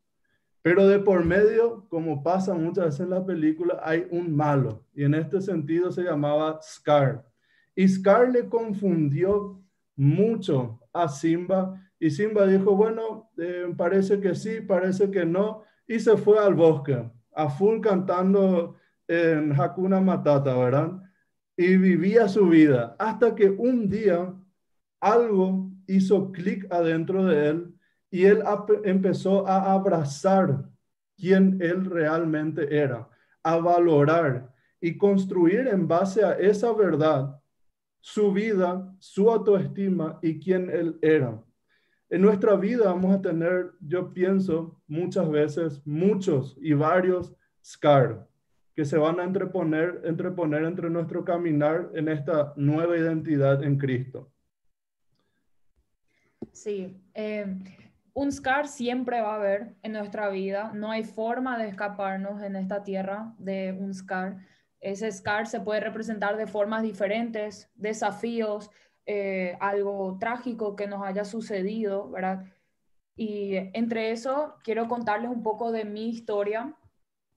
Pero 0.67 0.89
de 0.89 0.99
por 0.99 1.25
medio, 1.25 1.87
como 1.89 2.25
pasa 2.25 2.53
muchas 2.53 2.87
veces 2.87 3.01
en 3.03 3.11
la 3.11 3.25
película, 3.25 3.81
hay 3.85 4.09
un 4.11 4.35
malo. 4.35 4.85
Y 4.97 5.05
en 5.05 5.15
este 5.15 5.41
sentido 5.41 5.93
se 5.93 6.03
llamaba 6.03 6.59
Scar. 6.61 7.25
Y 7.77 7.87
Scar 7.87 8.33
le 8.33 8.49
confundió 8.49 9.63
mucho 9.95 10.81
a 10.93 11.07
Simba. 11.07 11.81
Y 12.01 12.11
Simba 12.11 12.49
dijo, 12.49 12.75
bueno, 12.75 13.31
eh, 13.39 13.73
parece 13.77 14.19
que 14.19 14.35
sí, 14.35 14.61
parece 14.61 15.09
que 15.09 15.25
no. 15.25 15.63
Y 15.87 16.01
se 16.01 16.17
fue 16.17 16.41
al 16.41 16.55
bosque, 16.55 17.13
a 17.33 17.49
full 17.49 17.79
cantando 17.79 18.75
en 19.07 19.53
Hakuna 19.53 20.01
Matata, 20.01 20.53
¿verdad? 20.53 21.01
Y 21.57 21.77
vivía 21.77 22.27
su 22.27 22.49
vida 22.49 22.97
hasta 22.99 23.37
que 23.37 23.51
un 23.51 23.89
día 23.89 24.35
algo 24.99 25.71
hizo 25.87 26.33
clic 26.33 26.67
adentro 26.73 27.25
de 27.25 27.51
él 27.51 27.76
y 28.11 28.25
él 28.25 28.43
empezó 28.85 29.47
a 29.47 29.73
abrazar 29.73 30.65
quién 31.17 31.59
él 31.61 31.85
realmente 31.85 32.77
era, 32.77 33.09
a 33.43 33.57
valorar 33.57 34.53
y 34.81 34.97
construir 34.97 35.69
en 35.69 35.89
base 35.89 36.25
a 36.25 36.33
esa 36.33 36.73
verdad 36.73 37.41
su 38.01 38.33
vida, 38.33 38.95
su 38.99 39.31
autoestima 39.31 40.19
y 40.23 40.39
quién 40.39 40.71
él 40.71 40.99
era. 41.03 41.43
En 42.09 42.23
nuestra 42.23 42.55
vida 42.55 42.85
vamos 42.85 43.13
a 43.15 43.21
tener, 43.21 43.73
yo 43.81 44.13
pienso, 44.13 44.81
muchas 44.87 45.29
veces, 45.29 45.83
muchos 45.85 46.57
y 46.61 46.73
varios 46.73 47.35
scar 47.65 48.29
que 48.77 48.85
se 48.85 48.99
van 48.99 49.19
a 49.19 49.25
entreponer, 49.25 50.03
entreponer 50.05 50.65
entre 50.65 50.91
nuestro 50.91 51.25
caminar 51.25 51.91
en 51.95 52.09
esta 52.09 52.53
nueva 52.57 52.97
identidad 52.97 53.65
en 53.65 53.79
Cristo. 53.79 54.31
Sí, 56.53 56.95
eh, 57.15 57.59
un 58.17 58.33
scar 58.33 58.67
siempre 58.67 59.21
va 59.21 59.33
a 59.33 59.37
haber 59.37 59.75
en 59.83 59.93
nuestra 59.93 60.31
vida. 60.31 60.73
No 60.73 60.91
hay 60.91 61.05
forma 61.05 61.59
de 61.59 61.69
escaparnos 61.69 62.43
en 62.43 62.57
esta 62.57 62.83
tierra 62.83 63.35
de 63.37 63.77
un 63.79 63.93
scar. 63.93 64.39
Ese 64.81 65.13
scar 65.13 65.47
se 65.47 65.61
puede 65.61 65.81
representar 65.81 66.39
de 66.39 66.47
formas 66.47 66.83
diferentes, 66.83 67.71
desafíos, 67.75 68.71
eh, 69.05 69.59
algo 69.61 70.17
trágico 70.19 70.77
que 70.77 70.87
nos 70.87 71.05
haya 71.05 71.27
sucedido, 71.27 72.11
¿verdad? 72.11 72.47
Y 73.17 73.57
entre 73.75 74.13
eso, 74.13 74.55
quiero 74.65 74.89
contarles 74.89 75.31
un 75.31 75.43
poco 75.43 75.71
de 75.71 75.85
mi 75.85 76.09
historia. 76.09 76.75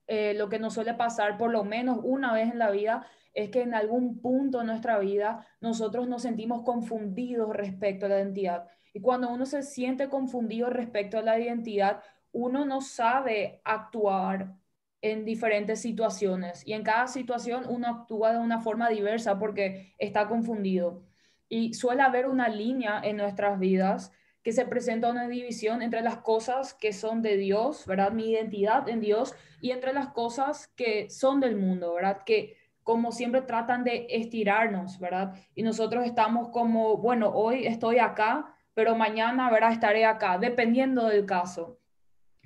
Eh, 0.06 0.32
lo 0.32 0.48
que 0.48 0.58
nos 0.58 0.72
suele 0.72 0.94
pasar 0.94 1.36
por 1.36 1.50
lo 1.50 1.62
menos 1.62 2.00
una 2.02 2.32
vez 2.32 2.50
en 2.50 2.58
la 2.58 2.70
vida 2.70 3.06
es 3.34 3.50
que 3.50 3.60
en 3.60 3.74
algún 3.74 4.22
punto 4.22 4.60
de 4.60 4.64
nuestra 4.64 4.98
vida 4.98 5.46
nosotros 5.60 6.08
nos 6.08 6.22
sentimos 6.22 6.62
confundidos 6.62 7.54
respecto 7.54 8.06
a 8.06 8.08
la 8.08 8.20
identidad 8.20 8.66
y 8.92 9.00
cuando 9.00 9.30
uno 9.30 9.46
se 9.46 9.62
siente 9.62 10.08
confundido 10.08 10.70
respecto 10.70 11.18
a 11.18 11.22
la 11.22 11.38
identidad, 11.38 12.02
uno 12.32 12.64
no 12.64 12.80
sabe 12.80 13.60
actuar 13.64 14.54
en 15.02 15.24
diferentes 15.24 15.80
situaciones 15.80 16.66
y 16.66 16.74
en 16.74 16.82
cada 16.82 17.06
situación 17.06 17.64
uno 17.68 17.88
actúa 17.88 18.32
de 18.32 18.38
una 18.38 18.60
forma 18.60 18.88
diversa 18.88 19.38
porque 19.38 19.94
está 19.98 20.28
confundido. 20.28 21.02
Y 21.48 21.74
suele 21.74 22.02
haber 22.02 22.26
una 22.26 22.48
línea 22.48 23.00
en 23.02 23.16
nuestras 23.16 23.58
vidas 23.58 24.12
que 24.42 24.52
se 24.52 24.64
presenta 24.64 25.10
una 25.10 25.28
división 25.28 25.82
entre 25.82 26.02
las 26.02 26.18
cosas 26.18 26.74
que 26.74 26.92
son 26.92 27.22
de 27.22 27.36
Dios, 27.36 27.86
¿verdad? 27.86 28.12
Mi 28.12 28.30
identidad 28.30 28.88
en 28.88 29.00
Dios 29.00 29.34
y 29.60 29.70
entre 29.70 29.92
las 29.92 30.08
cosas 30.08 30.68
que 30.68 31.10
son 31.10 31.40
del 31.40 31.56
mundo, 31.56 31.94
¿verdad? 31.94 32.22
Que 32.24 32.56
como 32.82 33.12
siempre 33.12 33.42
tratan 33.42 33.84
de 33.84 34.06
estirarnos, 34.08 34.98
¿verdad? 34.98 35.34
Y 35.54 35.62
nosotros 35.62 36.04
estamos 36.06 36.48
como, 36.48 36.96
bueno, 36.96 37.30
hoy 37.30 37.66
estoy 37.66 37.98
acá, 37.98 38.54
pero 38.74 38.94
mañana, 38.94 39.50
verá, 39.50 39.72
estaré 39.72 40.04
acá, 40.04 40.38
dependiendo 40.38 41.06
del 41.06 41.26
caso. 41.26 41.78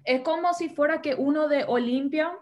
Es 0.04 0.20
como 0.20 0.52
si 0.54 0.68
fuera 0.68 1.00
que 1.00 1.14
uno 1.14 1.48
de 1.48 1.64
Olimpia 1.64 2.32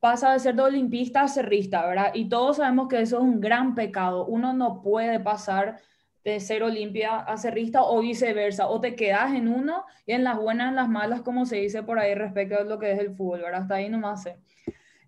pasa 0.00 0.32
de 0.32 0.38
ser 0.38 0.54
de 0.54 0.62
olimpista 0.62 1.22
a 1.22 1.28
cerrista, 1.28 1.86
¿verdad? 1.86 2.12
Y 2.14 2.28
todos 2.28 2.58
sabemos 2.58 2.88
que 2.88 3.00
eso 3.00 3.16
es 3.16 3.22
un 3.22 3.40
gran 3.40 3.74
pecado. 3.74 4.26
Uno 4.26 4.52
no 4.52 4.82
puede 4.82 5.18
pasar 5.20 5.80
de 6.24 6.40
ser 6.40 6.62
olimpia 6.64 7.18
a 7.18 7.36
cerrista 7.36 7.82
o 7.84 8.00
viceversa, 8.00 8.68
o 8.68 8.80
te 8.80 8.96
quedas 8.96 9.32
en 9.32 9.46
uno 9.46 9.84
y 10.06 10.12
en 10.12 10.24
las 10.24 10.36
buenas, 10.36 10.70
en 10.70 10.76
las 10.76 10.88
malas, 10.88 11.22
como 11.22 11.46
se 11.46 11.56
dice 11.56 11.84
por 11.84 12.00
ahí 12.00 12.14
respecto 12.14 12.58
a 12.58 12.64
lo 12.64 12.78
que 12.78 12.92
es 12.92 12.98
el 12.98 13.14
fútbol, 13.14 13.42
¿verdad? 13.42 13.62
Hasta 13.62 13.76
ahí 13.76 13.88
nomás 13.88 14.24
sé. 14.24 14.36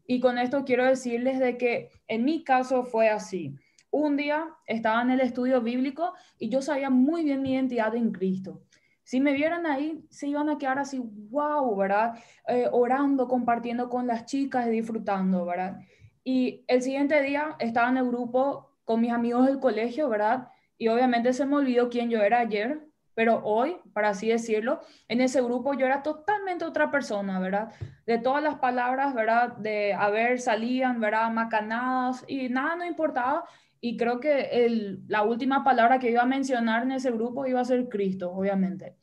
Y 0.07 0.21
con 0.21 0.39
esto 0.39 0.65
quiero 0.65 0.85
decirles 0.87 1.41
de 1.41 1.59
que 1.59 1.91
en 2.07 2.25
mi 2.25 2.45
caso 2.45 2.85
fue 2.85 3.09
así. 3.09 3.57
Un 3.91 4.17
día 4.17 4.49
estaba 4.67 5.03
en 5.03 5.11
el 5.11 5.21
estudio 5.21 5.61
bíblico 5.63 6.13
y 6.39 6.51
yo 6.51 6.61
sabía 6.61 6.91
muy 6.91 7.25
bien 7.25 7.43
mi 7.43 7.55
identidad 7.55 7.95
en 7.95 8.13
Cristo. 8.13 8.63
Si 9.03 9.21
me 9.21 9.33
vieran 9.33 9.65
ahí, 9.65 10.05
se 10.11 10.29
iban 10.29 10.51
a 10.51 10.59
quedar 10.59 10.79
así, 10.79 11.01
wow, 11.03 11.75
¿verdad? 11.75 12.19
Eh, 12.47 12.69
orando, 12.71 13.27
compartiendo 13.27 13.89
con 13.89 14.07
las 14.07 14.27
chicas 14.27 14.67
y 14.67 14.71
disfrutando, 14.71 15.47
¿verdad? 15.47 15.79
Y 16.23 16.65
el 16.69 16.83
siguiente 16.83 17.23
día 17.23 17.57
estaba 17.59 17.89
en 17.89 17.97
el 17.97 18.07
grupo 18.07 18.77
con 18.85 19.01
mis 19.01 19.13
amigos 19.13 19.47
del 19.47 19.61
colegio, 19.61 20.11
¿verdad? 20.11 20.49
Y 20.77 20.89
obviamente 20.89 21.33
se 21.33 21.47
me 21.47 21.57
olvidó 21.57 21.89
quién 21.89 22.11
yo 22.11 22.21
era 22.23 22.41
ayer, 22.41 22.87
pero 23.15 23.41
hoy, 23.45 23.79
para 23.95 24.11
así 24.11 24.29
decirlo, 24.29 24.81
en 25.09 25.23
ese 25.23 25.41
grupo 25.41 25.73
yo 25.75 25.87
era 25.87 26.03
totalmente 26.03 26.67
otra 26.67 26.91
persona, 26.91 27.41
¿verdad? 27.41 27.73
De 28.07 28.19
todas 28.19 28.43
las 28.43 28.57
palabras, 28.57 29.15
¿verdad? 29.15 29.57
De 29.57 29.95
haber 29.95 30.39
salían, 30.39 31.01
¿verdad? 31.01 31.31
Macanadas 31.33 32.25
y 32.29 32.49
nada 32.51 32.77
no 32.77 32.85
importaba 32.85 33.45
y 33.81 33.97
creo 33.97 34.21
que 34.21 34.65
el, 34.65 35.03
la 35.09 35.23
última 35.23 35.65
palabra 35.65 35.99
que 35.99 36.11
iba 36.11 36.23
a 36.23 36.27
mencionar 36.27 36.83
en 36.83 36.93
ese 36.93 37.11
grupo 37.11 37.47
iba 37.47 37.61
a 37.61 37.65
ser 37.65 37.89
Cristo, 37.89 38.31
obviamente. 38.33 38.97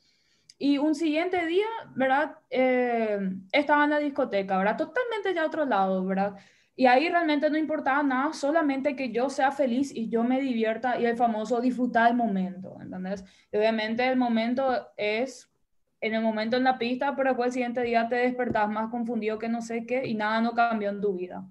Y 0.57 0.77
un 0.77 0.95
siguiente 0.95 1.45
día, 1.45 1.67
¿verdad? 1.95 2.37
Eh, 2.49 3.19
estaba 3.51 3.83
en 3.83 3.89
la 3.89 3.99
discoteca, 3.99 4.57
¿verdad? 4.57 4.77
Totalmente 4.77 5.33
ya 5.33 5.43
a 5.43 5.47
otro 5.47 5.65
lado, 5.65 6.05
¿verdad? 6.05 6.35
Y 6.77 6.87
ahí 6.87 7.09
realmente 7.09 7.49
no 7.49 7.57
importaba 7.57 8.03
nada, 8.03 8.33
solamente 8.33 8.95
que 8.95 9.11
yo 9.11 9.29
sea 9.29 9.51
feliz 9.51 9.93
y 9.95 10.09
yo 10.09 10.23
me 10.23 10.41
divierta 10.41 10.99
y 10.99 11.05
el 11.05 11.15
famoso 11.15 11.61
disfrutar 11.61 12.11
el 12.11 12.17
momento, 12.17 12.77
¿entendés? 12.81 13.23
Y 13.51 13.57
obviamente 13.57 14.05
el 14.07 14.17
momento 14.17 14.89
es 14.97 15.49
en 16.01 16.13
el 16.13 16.21
momento 16.21 16.57
en 16.57 16.65
la 16.65 16.77
pista, 16.77 17.15
pero 17.15 17.29
después 17.29 17.47
el 17.47 17.53
siguiente 17.53 17.81
día 17.81 18.07
te 18.09 18.15
despertás 18.15 18.69
más 18.69 18.91
confundido 18.91 19.39
que 19.39 19.47
no 19.47 19.61
sé 19.61 19.85
qué 19.85 20.05
y 20.05 20.15
nada 20.15 20.41
no 20.41 20.53
cambió 20.53 20.89
en 20.89 21.01
tu 21.01 21.15
vida. 21.15 21.45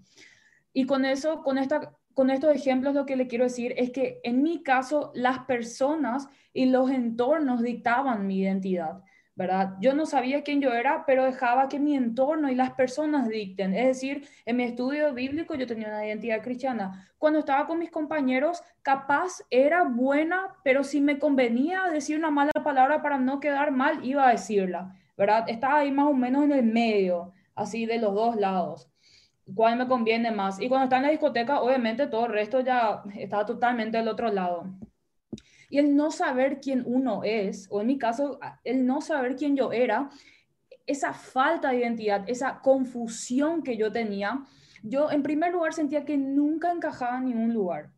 Y 0.73 0.87
con 0.87 1.05
eso, 1.05 1.43
con 1.43 1.57
esta 1.57 1.95
con 2.15 2.31
estos 2.31 2.55
ejemplos 2.55 2.95
lo 2.95 3.07
que 3.07 3.17
le 3.17 3.27
quiero 3.27 3.45
decir 3.45 3.75
es 3.77 3.91
que 3.91 4.21
en 4.23 4.43
mi 4.43 4.63
caso 4.63 5.13
las 5.15 5.41
personas 5.41 6.29
y 6.53 6.67
los 6.67 6.91
entornos 6.91 7.63
dictaban 7.63 8.27
mi 8.27 8.39
identidad, 8.39 9.03
¿verdad? 9.35 9.75
Yo 9.81 9.95
no 9.95 10.07
sabía 10.07 10.43
quién 10.43 10.61
yo 10.61 10.73
era, 10.73 11.05
pero 11.07 11.25
dejaba 11.25 11.69
que 11.69 11.81
mi 11.81 11.97
entorno 11.97 12.49
y 12.51 12.55
las 12.55 12.71
personas 12.75 13.29
dicten. 13.29 13.75
Es 13.75 13.87
decir, 13.87 14.29
en 14.47 14.57
mi 14.57 14.63
estudio 14.63 15.13
bíblico 15.13 15.57
yo 15.57 15.67
tenía 15.67 15.89
una 15.89 16.07
identidad 16.07 16.43
cristiana. 16.43 17.11
Cuando 17.19 17.41
estaba 17.41 17.67
con 17.67 17.81
mis 17.81 17.91
compañeros, 17.91 18.63
capaz 18.83 19.43
era 19.51 19.83
buena, 19.83 20.55
pero 20.63 20.85
si 20.85 21.01
me 21.01 21.19
convenía 21.19 21.85
decir 21.93 22.17
una 22.17 22.31
mala 22.31 22.53
palabra 22.53 23.03
para 23.03 23.19
no 23.19 23.41
quedar 23.41 23.73
mal, 23.73 24.05
iba 24.05 24.29
a 24.29 24.33
decirla, 24.33 24.95
¿verdad? 25.17 25.49
Estaba 25.49 25.79
ahí 25.81 25.91
más 25.91 26.07
o 26.07 26.15
menos 26.15 26.45
en 26.45 26.53
el 26.53 26.65
medio, 26.65 27.33
así 27.57 27.87
de 27.87 27.99
los 27.99 28.15
dos 28.15 28.37
lados 28.37 28.94
cuál 29.55 29.77
me 29.77 29.89
conviene 29.89 30.31
más. 30.31 30.61
Y 30.61 30.69
cuando 30.69 30.85
está 30.85 30.97
en 30.97 31.03
la 31.03 31.11
discoteca, 31.11 31.61
obviamente 31.61 32.07
todo 32.07 32.27
el 32.27 32.33
resto 32.33 32.61
ya 32.61 33.03
está 33.17 33.45
totalmente 33.45 33.99
del 33.99 34.09
otro 34.09 34.31
lado. 34.31 34.67
Y 35.71 35.79
el 35.79 35.97
no 35.97 36.11
saber 36.11 36.61
quién 36.61 36.85
uno 36.87 37.23
es, 37.25 37.67
o 37.71 37.81
en 37.81 37.89
mi 37.89 37.99
caso, 37.99 38.39
el 38.63 38.87
no 38.87 39.01
saber 39.01 39.35
quién 39.37 39.57
yo 39.57 39.73
era, 39.73 40.09
esa 40.87 41.13
falta 41.13 41.71
de 41.71 41.79
identidad, 41.79 42.25
esa 42.29 42.61
confusión 42.61 43.63
que 43.63 43.77
yo 43.77 43.91
tenía, 43.91 44.45
yo 44.83 45.11
en 45.11 45.23
primer 45.23 45.53
lugar 45.53 45.73
sentía 45.73 46.05
que 46.05 46.19
nunca 46.19 46.71
encajaba 46.71 47.19
en 47.19 47.25
ningún 47.25 47.55
lugar. 47.55 47.91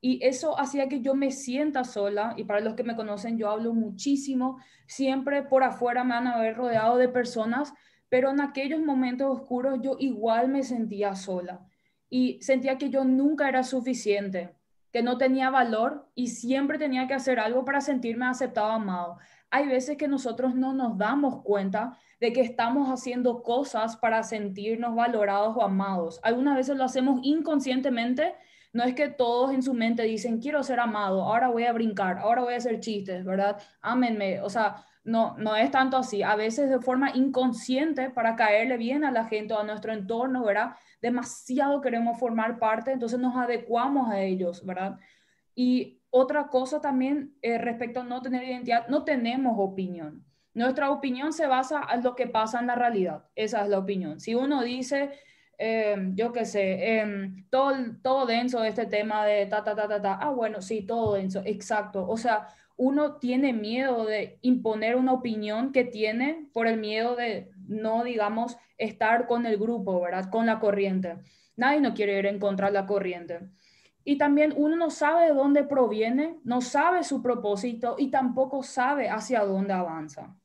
Y 0.00 0.24
eso 0.24 0.60
hacía 0.60 0.88
que 0.88 1.00
yo 1.00 1.14
me 1.14 1.32
sienta 1.32 1.82
sola, 1.82 2.34
y 2.36 2.44
para 2.44 2.60
los 2.60 2.74
que 2.74 2.84
me 2.84 2.94
conocen, 2.94 3.36
yo 3.36 3.50
hablo 3.50 3.74
muchísimo, 3.74 4.58
siempre 4.86 5.42
por 5.42 5.64
afuera 5.64 6.04
me 6.04 6.14
van 6.14 6.28
a 6.28 6.38
ver 6.38 6.56
rodeado 6.56 6.98
de 6.98 7.08
personas, 7.08 7.72
pero 8.08 8.30
en 8.30 8.40
aquellos 8.40 8.80
momentos 8.80 9.28
oscuros 9.30 9.78
yo 9.82 9.96
igual 9.98 10.48
me 10.48 10.62
sentía 10.62 11.14
sola 11.14 11.66
y 12.08 12.40
sentía 12.42 12.78
que 12.78 12.90
yo 12.90 13.04
nunca 13.04 13.48
era 13.48 13.62
suficiente, 13.62 14.54
que 14.92 15.02
no 15.02 15.18
tenía 15.18 15.50
valor 15.50 16.10
y 16.14 16.28
siempre 16.28 16.78
tenía 16.78 17.06
que 17.06 17.14
hacer 17.14 17.38
algo 17.38 17.64
para 17.64 17.80
sentirme 17.80 18.26
aceptado, 18.26 18.70
amado. 18.70 19.18
Hay 19.50 19.66
veces 19.66 19.96
que 19.96 20.08
nosotros 20.08 20.54
no 20.54 20.72
nos 20.74 20.96
damos 20.96 21.42
cuenta 21.42 21.96
de 22.20 22.32
que 22.32 22.40
estamos 22.40 22.88
haciendo 22.88 23.42
cosas 23.42 23.96
para 23.96 24.22
sentirnos 24.22 24.94
valorados 24.94 25.56
o 25.56 25.62
amados. 25.62 26.20
Algunas 26.22 26.56
veces 26.56 26.76
lo 26.76 26.84
hacemos 26.84 27.20
inconscientemente 27.22 28.34
no 28.72 28.84
es 28.84 28.94
que 28.94 29.08
todos 29.08 29.52
en 29.52 29.62
su 29.62 29.74
mente 29.74 30.02
dicen, 30.02 30.40
quiero 30.40 30.62
ser 30.62 30.80
amado, 30.80 31.22
ahora 31.22 31.48
voy 31.48 31.64
a 31.64 31.72
brincar, 31.72 32.18
ahora 32.18 32.42
voy 32.42 32.54
a 32.54 32.58
hacer 32.58 32.80
chistes, 32.80 33.24
¿verdad? 33.24 33.60
Ámenme. 33.80 34.40
O 34.40 34.50
sea, 34.50 34.84
no, 35.08 35.36
no 35.38 35.56
es 35.56 35.70
tanto 35.70 35.96
así. 35.96 36.22
A 36.22 36.36
veces 36.36 36.68
de 36.68 36.80
forma 36.80 37.10
inconsciente 37.14 38.10
para 38.10 38.36
caerle 38.36 38.76
bien 38.76 39.04
a 39.04 39.10
la 39.10 39.24
gente 39.24 39.54
o 39.54 39.58
a 39.58 39.64
nuestro 39.64 39.92
entorno, 39.92 40.44
¿verdad? 40.44 40.76
Demasiado 41.00 41.80
queremos 41.80 42.18
formar 42.18 42.58
parte, 42.58 42.92
entonces 42.92 43.18
nos 43.18 43.36
adecuamos 43.36 44.10
a 44.10 44.20
ellos, 44.20 44.64
¿verdad? 44.64 44.98
Y 45.54 46.00
otra 46.10 46.48
cosa 46.48 46.80
también 46.80 47.34
eh, 47.42 47.58
respecto 47.58 48.00
a 48.00 48.04
no 48.04 48.20
tener 48.20 48.44
identidad, 48.44 48.86
no 48.88 49.04
tenemos 49.04 49.56
opinión. 49.58 50.24
Nuestra 50.54 50.90
opinión 50.90 51.32
se 51.32 51.46
basa 51.46 51.82
en 51.92 52.02
lo 52.02 52.14
que 52.14 52.26
pasa 52.26 52.60
en 52.60 52.66
la 52.66 52.74
realidad. 52.74 53.24
Esa 53.34 53.62
es 53.62 53.68
la 53.68 53.78
opinión. 53.78 54.20
Si 54.20 54.34
uno 54.34 54.62
dice, 54.62 55.12
Em, 55.60 56.14
yo 56.14 56.32
qué 56.32 56.44
sé, 56.44 57.00
em, 57.00 57.44
todo, 57.50 57.74
todo 58.00 58.26
denso 58.26 58.62
este 58.62 58.86
tema 58.86 59.26
de 59.26 59.46
ta, 59.46 59.64
ta, 59.64 59.74
ta, 59.74 59.88
ta, 59.88 60.00
ta. 60.00 60.14
Ah, 60.20 60.30
bueno, 60.30 60.62
sí, 60.62 60.82
todo 60.86 61.14
denso, 61.14 61.42
exacto. 61.44 62.06
O 62.08 62.16
sea, 62.16 62.46
uno 62.78 63.16
tiene 63.16 63.52
miedo 63.52 64.06
de 64.06 64.38
imponer 64.40 64.96
una 64.96 65.12
opinión 65.12 65.72
que 65.72 65.84
tiene 65.84 66.48
por 66.54 66.68
el 66.68 66.78
miedo 66.78 67.16
de 67.16 67.50
no, 67.66 68.04
digamos, 68.04 68.56
estar 68.78 69.26
con 69.26 69.46
el 69.46 69.58
grupo, 69.58 70.00
¿verdad? 70.00 70.30
Con 70.30 70.46
la 70.46 70.60
corriente. 70.60 71.18
Nadie 71.56 71.80
no 71.80 71.92
quiere 71.92 72.18
ir 72.18 72.26
en 72.26 72.38
contra 72.38 72.68
de 72.68 72.74
la 72.74 72.86
corriente. 72.86 73.40
Y 74.04 74.16
también 74.16 74.54
uno 74.56 74.76
no 74.76 74.90
sabe 74.90 75.26
de 75.26 75.34
dónde 75.34 75.64
proviene, 75.64 76.38
no 76.44 76.60
sabe 76.60 77.02
su 77.02 77.20
propósito 77.20 77.96
y 77.98 78.10
tampoco 78.10 78.62
sabe 78.62 79.10
hacia 79.10 79.44
dónde 79.44 79.72
avanza. 79.72 80.36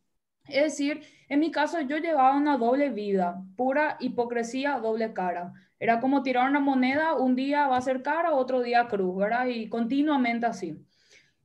Es 0.47 0.63
decir, 0.63 1.01
en 1.29 1.39
mi 1.39 1.51
caso 1.51 1.81
yo 1.81 1.97
llevaba 1.97 2.35
una 2.35 2.57
doble 2.57 2.89
vida, 2.89 3.41
pura 3.55 3.95
hipocresía, 3.99 4.79
doble 4.79 5.13
cara. 5.13 5.53
Era 5.79 5.99
como 5.99 6.23
tirar 6.23 6.49
una 6.49 6.59
moneda, 6.59 7.13
un 7.13 7.35
día 7.35 7.67
va 7.67 7.77
a 7.77 7.81
ser 7.81 8.01
cara, 8.01 8.33
otro 8.33 8.61
día 8.61 8.87
cruz, 8.87 9.15
¿verdad? 9.15 9.45
Y 9.45 9.69
continuamente 9.69 10.47
así. 10.47 10.83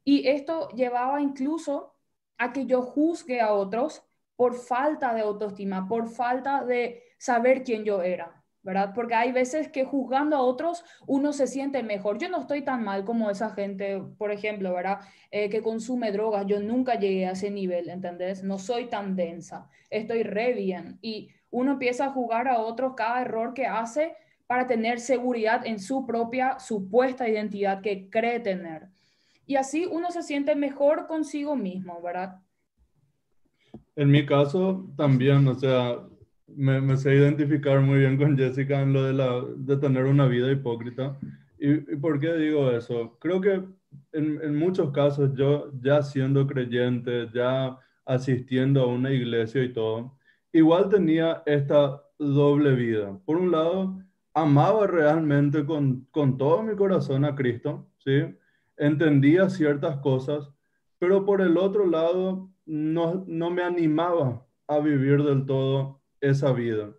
Y 0.09 0.27
esto 0.27 0.71
llevaba 0.71 1.21
incluso 1.21 1.93
a 2.39 2.51
que 2.51 2.65
yo 2.65 2.81
juzgue 2.81 3.43
a 3.43 3.53
otros 3.53 4.03
por 4.37 4.55
falta 4.55 5.13
de 5.13 5.21
autoestima, 5.21 5.87
por 5.87 6.09
falta 6.09 6.65
de 6.65 7.03
saber 7.19 7.63
quién 7.63 7.85
yo 7.85 8.01
era. 8.01 8.43
¿verdad? 8.63 8.93
Porque 8.95 9.15
hay 9.15 9.33
veces 9.33 9.69
que 9.69 9.85
juzgando 9.85 10.35
a 10.35 10.41
otros 10.41 10.83
uno 11.07 11.35
se 11.35 11.47
siente 11.47 11.83
mejor. 11.83 12.17
Yo 12.17 12.31
no 12.31 12.41
estoy 12.41 12.63
tan 12.63 12.85
mal 12.85 13.05
como 13.05 13.29
esa 13.29 13.51
gente, 13.51 14.03
por 14.17 14.33
ejemplo, 14.33 14.73
¿verdad? 14.73 15.01
Eh, 15.31 15.51
que 15.51 15.61
consume 15.61 16.11
drogas. 16.11 16.47
Yo 16.47 16.59
nunca 16.59 16.95
llegué 16.95 17.27
a 17.27 17.33
ese 17.33 17.51
nivel, 17.51 17.91
¿entendés? 17.91 18.43
No 18.43 18.59
soy 18.59 18.87
tan 18.87 19.15
densa. 19.15 19.69
Estoy 19.91 20.23
re 20.23 20.55
bien. 20.55 20.99
Y 21.03 21.29
uno 21.51 21.73
empieza 21.73 22.07
a 22.07 22.13
jugar 22.13 22.49
a 22.49 22.61
otros 22.61 22.95
cada 22.97 23.21
error 23.21 23.53
que 23.53 23.67
hace 23.67 24.17
para 24.47 24.67
tener 24.67 25.01
seguridad 25.01 25.67
en 25.67 25.79
su 25.79 26.07
propia 26.07 26.59
supuesta 26.59 27.29
identidad 27.29 27.83
que 27.83 28.09
cree 28.09 28.41
tener. 28.41 28.89
Y 29.49 29.57
así 29.57 29.89
uno 29.91 30.11
se 30.11 30.23
siente 30.23 30.55
mejor 30.55 31.07
consigo 31.07 31.57
mismo, 31.57 32.03
¿verdad? 32.03 32.43
En 33.97 34.11
mi 34.11 34.27
caso 34.27 34.87
también, 34.95 35.49
o 35.49 35.55
sea, 35.55 35.97
me, 36.47 36.83
me, 36.83 36.99
sé 36.99 37.15
identificar 37.15 37.81
muy 37.81 38.01
bien 38.01 38.19
con 38.19 38.37
Jessica 38.37 38.83
en 38.83 38.93
lo 38.93 39.05
de, 39.05 39.15
la, 39.15 39.43
de 39.57 39.79
tener 39.79 40.05
una 40.05 40.27
vida 40.27 40.53
hipócrita. 40.53 41.19
¿Y, 41.59 41.71
¿Y, 41.71 41.97
por 41.97 42.21
qué 42.21 42.35
digo 42.35 42.71
eso? 42.71 43.17
Creo 43.21 43.41
que 43.41 43.65
en, 44.13 44.39
en, 44.43 44.55
muchos 44.55 44.93
casos 44.93 45.31
yo 45.35 45.73
ya 45.81 46.03
siendo 46.03 46.47
creyente, 46.47 47.31
ya 47.33 47.79
asistiendo 48.05 48.83
a 48.83 48.87
una 48.87 49.11
iglesia 49.11 49.63
y 49.63 49.73
todo, 49.73 50.19
igual 50.53 50.91
tenía 50.91 51.43
esta 51.47 52.03
doble 52.19 52.75
vida. 52.75 53.19
Por 53.25 53.39
un 53.39 53.51
lado, 53.51 53.99
amaba 54.35 54.87
realmente 54.87 55.65
con, 55.65 56.07
con 56.11 56.37
todo 56.37 56.63
mi 56.63 56.77
corazón 56.77 57.25
a 57.25 57.35
Cristo, 57.35 57.89
¿sí? 58.05 58.25
Entendía 58.79 59.51
ciertas 59.51 59.99
cosas, 59.99 60.49
pero 60.99 61.25
por 61.25 61.41
el 61.41 61.59
otro 61.59 61.87
lado 61.87 62.51
no, 62.65 63.25
no 63.27 63.51
me 63.51 63.63
animaba 63.63 64.47
a 64.67 64.79
vivir 64.79 65.23
del 65.23 65.47
todo 65.47 66.01
esa 66.21 66.53
vida. 66.53 66.91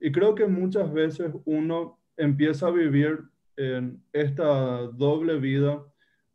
Y 0.00 0.12
creo 0.12 0.34
que 0.34 0.46
muchas 0.46 0.92
veces 0.92 1.32
uno 1.44 2.00
empieza 2.16 2.68
a 2.68 2.70
vivir 2.70 3.20
en 3.56 4.02
esta 4.12 4.82
doble 4.92 5.38
vida, 5.38 5.82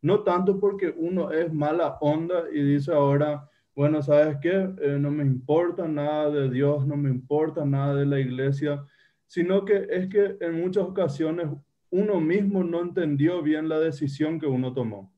no 0.02 0.24
tanto 0.24 0.60
porque 0.60 0.94
uno 0.96 1.32
es 1.32 1.54
mala 1.54 1.98
onda 2.02 2.46
y 2.52 2.62
dice 2.62 2.92
ahora, 2.92 3.48
bueno, 3.76 4.02
¿sabes 4.02 4.38
qué? 4.42 4.70
Eh, 4.82 4.98
no 5.00 5.12
me 5.12 5.24
importa 5.24 5.88
nada 5.88 6.30
de 6.30 6.50
Dios, 6.50 6.86
no 6.86 6.98
me 6.98 7.10
importa 7.10 7.64
nada 7.66 7.96
de 7.96 8.06
la 8.06 8.20
iglesia, 8.20 8.84
sino 9.28 9.64
que 9.64 9.88
es 9.90 10.08
que 10.08 10.38
en 10.42 10.60
muchas 10.60 10.84
ocasiones 10.84 11.48
uno 11.92 12.20
mismo 12.20 12.64
no 12.64 12.82
entendió 12.82 13.44
bien 13.44 13.70
la 13.70 13.80
decisión 13.80 14.40
que 14.40 14.48
uno 14.48 14.74
tomó. 14.74 15.14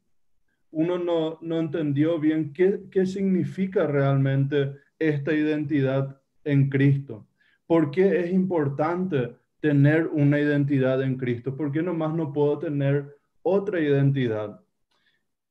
Uno 0.71 0.97
no, 0.97 1.37
no 1.41 1.59
entendió 1.59 2.19
bien 2.19 2.51
qué, 2.51 2.81
qué 2.91 3.05
significa 3.05 3.85
realmente 3.85 4.73
esta 4.97 5.33
identidad 5.33 6.19
en 6.43 6.69
Cristo. 6.69 7.27
¿Por 7.67 7.91
qué 7.91 8.21
es 8.21 8.31
importante 8.31 9.35
tener 9.59 10.07
una 10.07 10.39
identidad 10.39 11.01
en 11.03 11.15
Cristo? 11.15 11.55
¿Por 11.55 11.71
qué 11.71 11.81
nomás 11.81 12.13
no 12.15 12.33
puedo 12.33 12.57
tener 12.57 13.17
otra 13.43 13.79
identidad? 13.79 14.59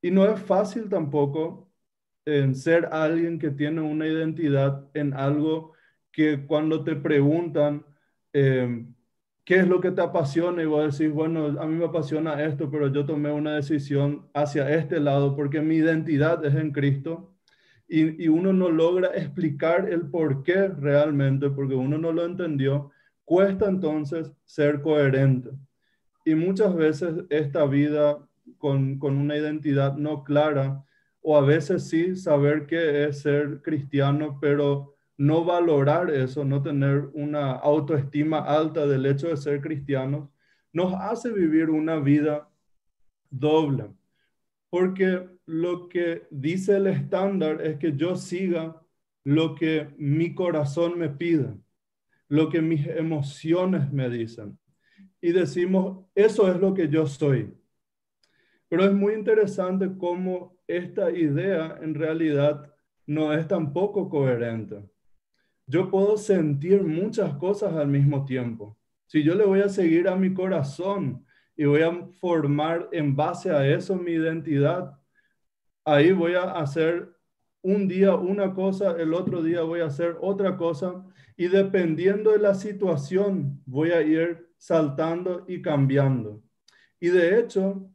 Y 0.02 0.10
no 0.10 0.24
es 0.24 0.40
fácil 0.40 0.88
tampoco 0.88 1.70
en 2.24 2.54
ser 2.54 2.88
alguien 2.90 3.38
que 3.38 3.50
tiene 3.50 3.80
una 3.80 4.06
identidad 4.06 4.88
en 4.94 5.14
algo 5.14 5.72
que 6.10 6.44
cuando 6.46 6.84
te 6.84 6.96
preguntan 6.96 7.84
em, 8.32 8.91
qué 9.52 9.58
es 9.58 9.68
lo 9.68 9.82
que 9.82 9.90
te 9.90 10.00
apasiona 10.00 10.62
y 10.62 10.64
vos 10.64 10.98
decís, 10.98 11.12
bueno, 11.12 11.60
a 11.60 11.66
mí 11.66 11.74
me 11.74 11.84
apasiona 11.84 12.42
esto, 12.42 12.70
pero 12.70 12.90
yo 12.90 13.04
tomé 13.04 13.30
una 13.30 13.56
decisión 13.56 14.26
hacia 14.32 14.74
este 14.74 14.98
lado 14.98 15.36
porque 15.36 15.60
mi 15.60 15.74
identidad 15.74 16.42
es 16.42 16.54
en 16.54 16.72
Cristo 16.72 17.34
y, 17.86 18.28
uno 18.28 18.54
no 18.54 18.70
logra 18.70 19.08
explicar 19.08 19.90
el 19.90 20.08
por 20.08 20.42
qué 20.42 20.68
realmente, 20.68 21.50
porque 21.50 21.74
uno 21.74 21.98
no 21.98 22.12
lo 22.12 22.24
entendió, 22.24 22.92
cuesta 23.26 23.68
entonces 23.68 24.32
ser 24.42 24.80
coherente. 24.80 25.50
Y 26.24 26.34
muchas 26.34 26.74
veces 26.74 27.12
esta 27.28 27.66
vida 27.66 28.26
con, 28.56 28.98
con 28.98 29.18
una 29.18 29.36
identidad 29.36 29.98
no 29.98 30.24
clara, 30.24 30.82
o 31.20 31.36
a 31.36 31.42
veces 31.42 31.90
sí 31.90 32.16
saber 32.16 32.64
qué 32.64 33.04
es 33.04 33.20
ser 33.20 33.60
cristiano, 33.60 34.38
pero 34.40 34.94
no 35.16 35.44
valorar 35.44 36.10
eso, 36.10 36.44
no 36.44 36.62
tener 36.62 37.10
una 37.12 37.52
autoestima 37.52 38.38
alta 38.38 38.86
del 38.86 39.06
hecho 39.06 39.28
de 39.28 39.36
ser 39.36 39.60
cristianos, 39.60 40.28
nos 40.72 40.94
hace 40.94 41.30
vivir 41.30 41.70
una 41.70 41.96
vida 41.96 42.48
doble. 43.30 43.90
Porque 44.70 45.28
lo 45.46 45.88
que 45.88 46.26
dice 46.30 46.76
el 46.76 46.86
estándar 46.86 47.60
es 47.60 47.76
que 47.78 47.94
yo 47.96 48.16
siga 48.16 48.80
lo 49.24 49.54
que 49.54 49.94
mi 49.98 50.34
corazón 50.34 50.98
me 50.98 51.08
pide, 51.08 51.54
lo 52.28 52.48
que 52.48 52.62
mis 52.62 52.86
emociones 52.86 53.92
me 53.92 54.08
dicen. 54.08 54.58
Y 55.20 55.32
decimos, 55.32 56.06
eso 56.14 56.50
es 56.50 56.58
lo 56.58 56.74
que 56.74 56.88
yo 56.88 57.06
soy. 57.06 57.54
Pero 58.68 58.84
es 58.84 58.92
muy 58.92 59.14
interesante 59.14 59.90
cómo 59.98 60.56
esta 60.66 61.10
idea 61.10 61.78
en 61.82 61.94
realidad 61.94 62.72
no 63.06 63.32
es 63.32 63.46
tampoco 63.46 64.08
coherente. 64.08 64.82
Yo 65.66 65.90
puedo 65.90 66.16
sentir 66.16 66.82
muchas 66.82 67.34
cosas 67.34 67.74
al 67.74 67.88
mismo 67.88 68.24
tiempo. 68.24 68.76
Si 69.06 69.22
yo 69.22 69.34
le 69.34 69.44
voy 69.44 69.60
a 69.60 69.68
seguir 69.68 70.08
a 70.08 70.16
mi 70.16 70.32
corazón 70.32 71.24
y 71.56 71.64
voy 71.64 71.82
a 71.82 72.06
formar 72.20 72.88
en 72.92 73.14
base 73.14 73.50
a 73.50 73.66
eso 73.66 73.96
mi 73.96 74.12
identidad, 74.12 74.98
ahí 75.84 76.12
voy 76.12 76.34
a 76.34 76.52
hacer 76.52 77.12
un 77.62 77.86
día 77.86 78.14
una 78.14 78.54
cosa, 78.54 78.96
el 79.00 79.14
otro 79.14 79.42
día 79.42 79.62
voy 79.62 79.80
a 79.80 79.86
hacer 79.86 80.16
otra 80.20 80.56
cosa 80.56 81.04
y 81.36 81.48
dependiendo 81.48 82.32
de 82.32 82.38
la 82.38 82.54
situación 82.54 83.62
voy 83.66 83.90
a 83.90 84.02
ir 84.02 84.48
saltando 84.56 85.44
y 85.48 85.62
cambiando. 85.62 86.42
Y 87.00 87.08
de 87.08 87.38
hecho, 87.38 87.90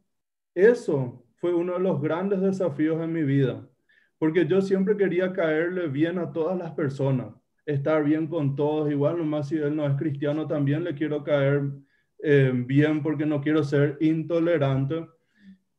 eso 0.54 1.24
fue 1.36 1.54
uno 1.54 1.74
de 1.74 1.80
los 1.80 2.00
grandes 2.00 2.40
desafíos 2.40 3.02
en 3.02 3.12
mi 3.12 3.22
vida, 3.22 3.66
porque 4.18 4.46
yo 4.46 4.60
siempre 4.60 4.96
quería 4.96 5.32
caerle 5.32 5.88
bien 5.88 6.18
a 6.18 6.32
todas 6.32 6.58
las 6.58 6.72
personas, 6.72 7.32
estar 7.68 8.02
bien 8.02 8.26
con 8.26 8.56
todos, 8.56 8.90
igual 8.90 9.18
nomás 9.18 9.48
si 9.48 9.56
él 9.56 9.76
no 9.76 9.86
es 9.86 9.94
cristiano, 9.96 10.48
también 10.48 10.84
le 10.84 10.94
quiero 10.94 11.22
caer 11.22 11.70
eh, 12.22 12.50
bien 12.54 13.02
porque 13.02 13.26
no 13.26 13.42
quiero 13.42 13.62
ser 13.62 13.98
intolerante. 14.00 15.06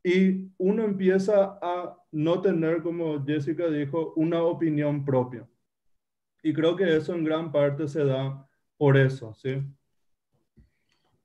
y 0.03 0.49
uno 0.57 0.83
empieza 0.85 1.57
a 1.61 1.97
no 2.11 2.41
tener, 2.41 2.81
como 2.81 3.25
Jessica 3.25 3.67
dijo, 3.67 4.13
una 4.15 4.41
opinión 4.43 5.03
propia. 5.03 5.47
Y 6.43 6.53
creo 6.53 6.75
que 6.75 6.95
eso 6.95 7.13
en 7.13 7.23
gran 7.23 7.51
parte 7.51 7.87
se 7.87 8.05
da 8.05 8.47
por 8.77 8.95
eso, 8.95 9.33
¿sí? 9.33 9.61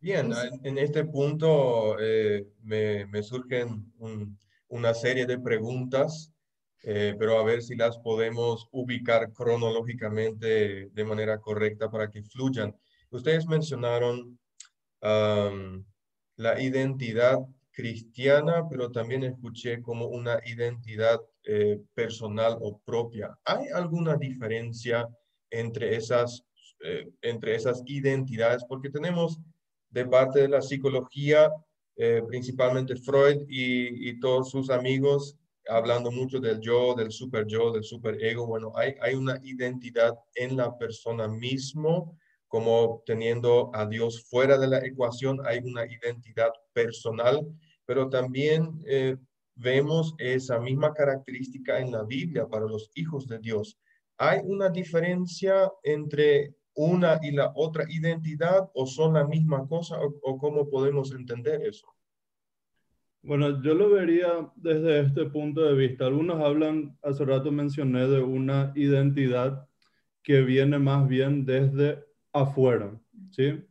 Bien, 0.00 0.32
en 0.64 0.78
este 0.78 1.04
punto 1.04 1.96
eh, 2.00 2.48
me, 2.62 3.06
me, 3.06 3.22
surgen 3.22 3.92
una 4.68 4.92
serie 4.92 5.24
de 5.24 5.38
preguntas, 5.38 6.33
eh, 6.84 7.14
pero 7.18 7.38
a 7.38 7.44
ver 7.44 7.62
si 7.62 7.74
las 7.76 7.98
podemos 7.98 8.68
ubicar 8.72 9.32
cronológicamente 9.32 10.90
de 10.92 11.04
manera 11.04 11.40
correcta 11.40 11.90
para 11.90 12.10
que 12.10 12.22
fluyan. 12.22 12.76
Ustedes 13.10 13.46
mencionaron 13.46 14.38
la 16.36 16.60
identidad 16.60 17.38
cristiana, 17.74 18.66
pero 18.70 18.90
también 18.90 19.24
escuché 19.24 19.82
como 19.82 20.06
una 20.06 20.38
identidad 20.46 21.20
eh, 21.44 21.80
personal 21.92 22.56
o 22.60 22.78
propia. 22.78 23.36
¿Hay 23.44 23.68
alguna 23.68 24.16
diferencia 24.16 25.08
entre 25.50 25.96
esas, 25.96 26.44
eh, 26.80 27.10
entre 27.20 27.56
esas 27.56 27.82
identidades? 27.86 28.64
Porque 28.66 28.90
tenemos 28.90 29.40
de 29.90 30.06
parte 30.06 30.40
de 30.40 30.48
la 30.48 30.62
psicología, 30.62 31.50
eh, 31.96 32.22
principalmente 32.26 32.96
Freud 32.96 33.42
y, 33.48 34.08
y, 34.08 34.20
todos 34.20 34.50
sus 34.50 34.70
amigos, 34.70 35.36
hablando 35.68 36.10
mucho 36.10 36.40
del 36.40 36.60
yo, 36.60 36.94
del 36.94 37.10
super 37.10 37.46
yo, 37.46 37.72
del 37.72 37.84
super 37.84 38.22
ego. 38.22 38.46
Bueno, 38.46 38.72
hay, 38.74 38.94
hay 39.00 39.14
una 39.14 39.38
identidad 39.42 40.14
en 40.34 40.56
la 40.56 40.76
persona 40.76 41.28
mismo 41.28 42.16
como 42.54 43.02
teniendo 43.04 43.70
a 43.74 43.84
Dios 43.84 44.26
fuera 44.30 44.56
de 44.56 44.68
la 44.68 44.78
ecuación, 44.78 45.40
hay 45.44 45.58
una 45.58 45.86
identidad 45.86 46.52
personal, 46.72 47.44
pero 47.84 48.08
también 48.08 48.80
eh, 48.86 49.16
vemos 49.56 50.14
esa 50.18 50.60
misma 50.60 50.92
característica 50.92 51.80
en 51.80 51.90
la 51.90 52.04
Biblia 52.04 52.46
para 52.46 52.66
los 52.66 52.90
hijos 52.94 53.26
de 53.26 53.38
Dios. 53.40 53.78
¿Hay 54.18 54.40
una 54.44 54.68
diferencia 54.68 55.70
entre 55.82 56.54
una 56.74 57.18
y 57.22 57.32
la 57.32 57.52
otra 57.54 57.86
identidad 57.88 58.70
o 58.74 58.86
son 58.86 59.14
la 59.14 59.26
misma 59.26 59.66
cosa 59.66 59.98
o, 60.00 60.38
cómo 60.38 60.68
podemos 60.68 61.12
entender 61.12 61.62
eso? 61.62 61.93
Bueno, 63.26 63.62
yo 63.62 63.72
lo 63.72 63.88
vería 63.88 64.50
desde 64.54 65.00
este 65.00 65.24
punto 65.24 65.62
de 65.64 65.74
vista. 65.74 66.04
Algunos 66.04 66.42
hablan, 66.42 66.94
hace 67.02 67.24
rato 67.24 67.50
mencioné, 67.50 68.06
de 68.06 68.20
una 68.20 68.70
identidad 68.74 69.66
que 70.22 70.42
viene 70.42 70.78
más 70.78 71.08
bien 71.08 71.46
desde 71.46 72.04
afuera, 72.34 73.00
¿sí? 73.30 73.64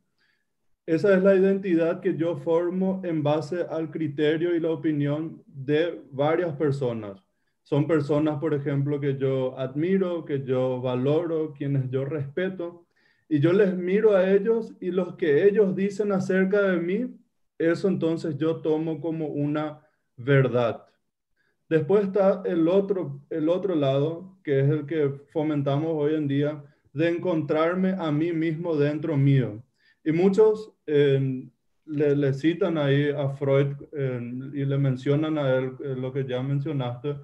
Esa 0.87 1.15
es 1.15 1.21
la 1.21 1.35
identidad 1.35 1.99
que 2.01 2.17
yo 2.17 2.35
formo 2.37 2.99
en 3.03 3.21
base 3.21 3.61
al 3.69 3.91
criterio 3.91 4.55
y 4.55 4.59
la 4.59 4.71
opinión 4.71 5.43
de 5.45 6.01
varias 6.09 6.55
personas. 6.55 7.23
Son 7.61 7.85
personas, 7.85 8.39
por 8.39 8.55
ejemplo, 8.55 8.99
que 8.99 9.17
yo 9.17 9.57
admiro, 9.59 10.25
que 10.25 10.43
yo 10.43 10.81
valoro, 10.81 11.53
quienes 11.53 11.91
yo 11.91 12.05
respeto, 12.05 12.87
y 13.29 13.39
yo 13.39 13.53
les 13.53 13.77
miro 13.77 14.15
a 14.15 14.31
ellos 14.31 14.73
y 14.81 14.89
los 14.89 15.15
que 15.15 15.47
ellos 15.47 15.75
dicen 15.75 16.11
acerca 16.11 16.63
de 16.63 16.77
mí, 16.77 17.15
eso 17.57 17.87
entonces 17.87 18.37
yo 18.37 18.57
tomo 18.57 18.99
como 18.99 19.27
una 19.27 19.81
verdad. 20.15 20.85
Después 21.69 22.05
está 22.05 22.43
el 22.45 22.67
otro, 22.67 23.21
el 23.29 23.49
otro 23.49 23.75
lado, 23.75 24.37
que 24.43 24.59
es 24.59 24.69
el 24.69 24.85
que 24.85 25.09
fomentamos 25.31 25.91
hoy 25.93 26.15
en 26.15 26.27
día, 26.27 26.63
de 26.93 27.09
encontrarme 27.09 27.95
a 27.97 28.11
mí 28.11 28.31
mismo 28.31 28.75
dentro 28.75 29.17
mío. 29.17 29.63
Y 30.03 30.11
muchos 30.11 30.73
le, 30.85 32.15
le, 32.15 32.33
citan 32.33 32.77
ahí 32.77 33.09
a 33.09 33.29
Freud 33.29 33.75
y 34.53 34.65
le 34.65 34.77
mencionan 34.77 35.37
a 35.37 35.55
él 35.55 35.71
eh, 35.83 35.95
lo 35.97 36.13
que 36.13 36.25
ya 36.25 36.41
mencionaste, 36.41 37.15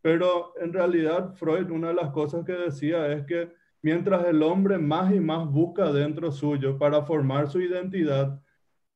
pero 0.00 0.54
en 0.60 0.72
realidad 0.72 1.34
Freud 1.34 1.70
una 1.70 1.88
de 1.88 1.94
las 1.94 2.10
cosas 2.10 2.44
que 2.44 2.52
decía 2.52 3.12
es 3.12 3.26
que 3.26 3.50
mientras 3.82 4.26
el 4.26 4.42
hombre 4.42 4.78
más 4.78 5.12
y 5.12 5.20
más 5.20 5.48
busca 5.48 5.92
dentro 5.92 6.32
suyo 6.32 6.78
para 6.78 7.02
formar 7.02 7.50
su 7.50 7.60
identidad, 7.60 8.40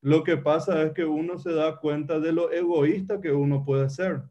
lo 0.03 0.25
que 0.25 0.35
pasa 0.35 0.83
es 0.83 0.91
que 0.91 1.05
uno 1.05 1.37
se 1.39 1.53
da 1.53 1.77
cuenta 1.77 2.19
de 2.19 2.33
lo 2.33 2.51
egoísta 2.51 3.21
que 3.21 3.31
uno 3.31 3.63
puede 3.63 3.89
ser. 3.89 4.21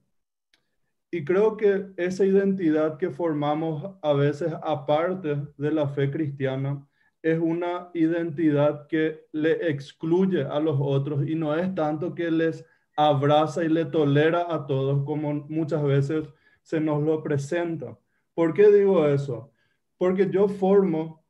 Y 1.10 1.24
creo 1.24 1.56
que 1.56 1.86
esa 1.96 2.26
identidad 2.26 2.98
que 2.98 3.10
formamos 3.10 3.90
a 4.02 4.12
veces 4.12 4.52
aparte 4.62 5.38
de 5.56 5.72
la 5.72 5.88
fe 5.88 6.10
cristiana 6.10 6.86
es 7.22 7.38
una 7.38 7.90
identidad 7.94 8.86
que 8.86 9.26
le 9.32 9.70
excluye 9.70 10.42
a 10.42 10.60
los 10.60 10.76
otros 10.78 11.26
y 11.26 11.34
no 11.36 11.54
es 11.54 11.74
tanto 11.74 12.14
que 12.14 12.30
les 12.30 12.66
abraza 12.94 13.64
y 13.64 13.70
le 13.70 13.86
tolera 13.86 14.46
a 14.52 14.66
todos 14.66 15.04
como 15.06 15.32
muchas 15.48 15.82
veces 15.82 16.28
se 16.60 16.80
nos 16.80 17.02
lo 17.02 17.22
presenta. 17.22 17.98
¿Por 18.34 18.52
qué 18.52 18.70
digo 18.70 19.06
eso? 19.06 19.50
Porque 19.96 20.28
yo 20.28 20.48
formo 20.48 21.21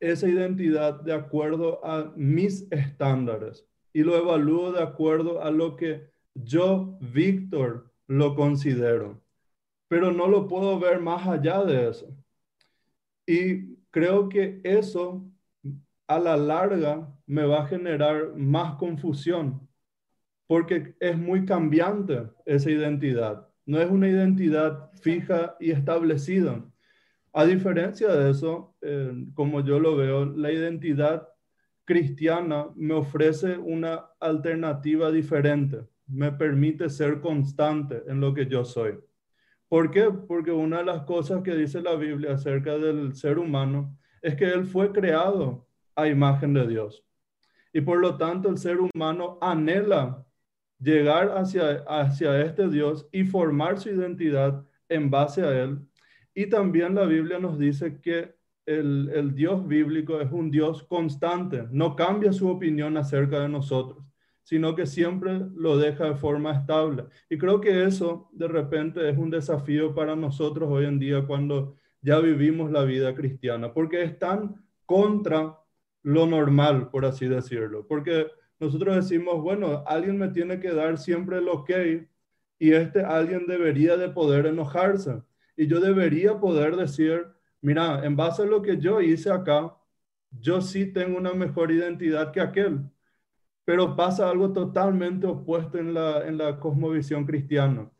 esa 0.00 0.28
identidad 0.28 1.00
de 1.00 1.12
acuerdo 1.12 1.84
a 1.84 2.12
mis 2.16 2.70
estándares 2.70 3.66
y 3.92 4.02
lo 4.02 4.16
evalúo 4.16 4.72
de 4.72 4.82
acuerdo 4.82 5.42
a 5.42 5.50
lo 5.50 5.76
que 5.76 6.10
yo, 6.34 6.96
Víctor, 7.00 7.92
lo 8.06 8.34
considero, 8.34 9.20
pero 9.88 10.12
no 10.12 10.28
lo 10.28 10.46
puedo 10.46 10.78
ver 10.78 11.00
más 11.00 11.26
allá 11.26 11.64
de 11.64 11.88
eso. 11.88 12.16
Y 13.26 13.76
creo 13.90 14.28
que 14.28 14.60
eso 14.64 15.28
a 16.06 16.18
la 16.18 16.36
larga 16.36 17.14
me 17.26 17.44
va 17.44 17.62
a 17.62 17.66
generar 17.66 18.34
más 18.36 18.76
confusión, 18.76 19.68
porque 20.46 20.94
es 21.00 21.18
muy 21.18 21.44
cambiante 21.44 22.22
esa 22.46 22.70
identidad. 22.70 23.46
No 23.66 23.80
es 23.80 23.90
una 23.90 24.08
identidad 24.08 24.90
fija 25.02 25.56
y 25.60 25.70
establecida. 25.70 26.64
A 27.38 27.46
diferencia 27.46 28.08
de 28.08 28.30
eso, 28.30 28.74
eh, 28.80 29.12
como 29.34 29.60
yo 29.64 29.78
lo 29.78 29.96
veo, 29.96 30.24
la 30.24 30.50
identidad 30.50 31.28
cristiana 31.84 32.66
me 32.74 32.94
ofrece 32.94 33.56
una 33.56 34.06
alternativa 34.20 35.10
diferente 35.10 35.86
me 36.08 36.32
permite 36.32 36.88
ser 36.88 37.20
constante 37.20 38.02
en 38.06 38.20
lo 38.20 38.34
que 38.34 38.46
yo 38.46 38.64
soy. 38.64 38.98
¿Por 39.68 39.90
qué? 39.90 40.10
Porque 40.10 40.50
una 40.50 40.78
de 40.78 40.86
las 40.86 41.02
cosas 41.02 41.42
que 41.42 41.54
dice 41.54 41.82
la 41.82 41.94
Biblia 41.94 42.32
acerca 42.32 42.78
del 42.78 43.14
ser 43.14 43.38
humano 43.38 43.96
es 44.22 44.34
que 44.34 44.46
él 44.46 44.64
fue 44.64 44.90
creado 44.90 45.68
a 45.94 46.08
imagen 46.08 46.54
de 46.54 46.66
Dios. 46.66 47.04
Y 47.72 47.82
por 47.82 47.98
lo 47.98 48.16
tanto 48.16 48.48
el 48.48 48.56
ser 48.56 48.78
humano 48.80 49.38
anhela 49.42 50.24
llegar 50.80 51.36
hacia, 51.36 51.84
hacia 51.86 52.40
este 52.40 52.68
Dios 52.68 53.06
y 53.12 53.24
formar 53.24 53.78
su 53.78 53.90
identidad 53.90 54.64
en 54.88 55.10
base 55.10 55.42
a 55.42 55.62
él. 55.62 55.78
Y 56.38 56.46
también 56.46 56.94
la 56.94 57.04
Biblia 57.04 57.38
nos 57.38 57.58
dice 57.58 58.00
que 58.00 58.34
el, 58.64 59.10
el 59.12 59.34
Dios 59.34 59.66
bíblico 59.66 60.20
es 60.20 60.30
un 60.30 60.50
Dios 60.50 60.84
constante, 60.84 61.66
no 61.70 61.96
cambia 61.96 62.32
su 62.32 62.48
opinión 62.48 62.96
acerca 62.96 63.40
de 63.40 63.48
nosotros 63.48 64.04
sino 64.48 64.74
que 64.74 64.86
siempre 64.86 65.42
lo 65.56 65.76
deja 65.76 66.06
de 66.06 66.14
forma 66.14 66.52
estable. 66.52 67.04
Y 67.28 67.36
creo 67.36 67.60
que 67.60 67.84
eso 67.84 68.30
de 68.32 68.48
repente 68.48 69.06
es 69.06 69.18
un 69.18 69.28
desafío 69.28 69.94
para 69.94 70.16
nosotros 70.16 70.70
hoy 70.70 70.86
en 70.86 70.98
día 70.98 71.26
cuando 71.26 71.76
ya 72.00 72.18
vivimos 72.18 72.70
la 72.70 72.82
vida 72.84 73.14
cristiana, 73.14 73.74
porque 73.74 74.02
es 74.02 74.18
tan 74.18 74.64
contra 74.86 75.58
lo 76.02 76.26
normal, 76.26 76.88
por 76.88 77.04
así 77.04 77.28
decirlo. 77.28 77.86
Porque 77.86 78.28
nosotros 78.58 78.96
decimos, 78.96 79.42
bueno, 79.42 79.84
alguien 79.86 80.16
me 80.16 80.28
tiene 80.28 80.58
que 80.58 80.72
dar 80.72 80.96
siempre 80.96 81.36
el 81.36 81.48
ok 81.50 81.70
y 82.58 82.72
este 82.72 83.02
alguien 83.02 83.46
debería 83.46 83.98
de 83.98 84.08
poder 84.08 84.46
enojarse. 84.46 85.20
Y 85.58 85.66
yo 85.66 85.78
debería 85.80 86.40
poder 86.40 86.74
decir, 86.74 87.26
mira, 87.60 88.02
en 88.02 88.16
base 88.16 88.44
a 88.44 88.46
lo 88.46 88.62
que 88.62 88.78
yo 88.78 89.02
hice 89.02 89.30
acá, 89.30 89.76
yo 90.30 90.62
sí 90.62 90.86
tengo 90.86 91.18
una 91.18 91.34
mejor 91.34 91.70
identidad 91.70 92.32
que 92.32 92.40
aquel 92.40 92.80
pero 93.68 93.94
pasa 93.94 94.30
algo 94.30 94.50
totalmente 94.50 95.26
opuesto 95.26 95.76
en 95.76 95.92
la, 95.92 96.26
en 96.26 96.38
la 96.38 96.58
cosmovisión 96.58 97.26
cristiana. 97.26 97.90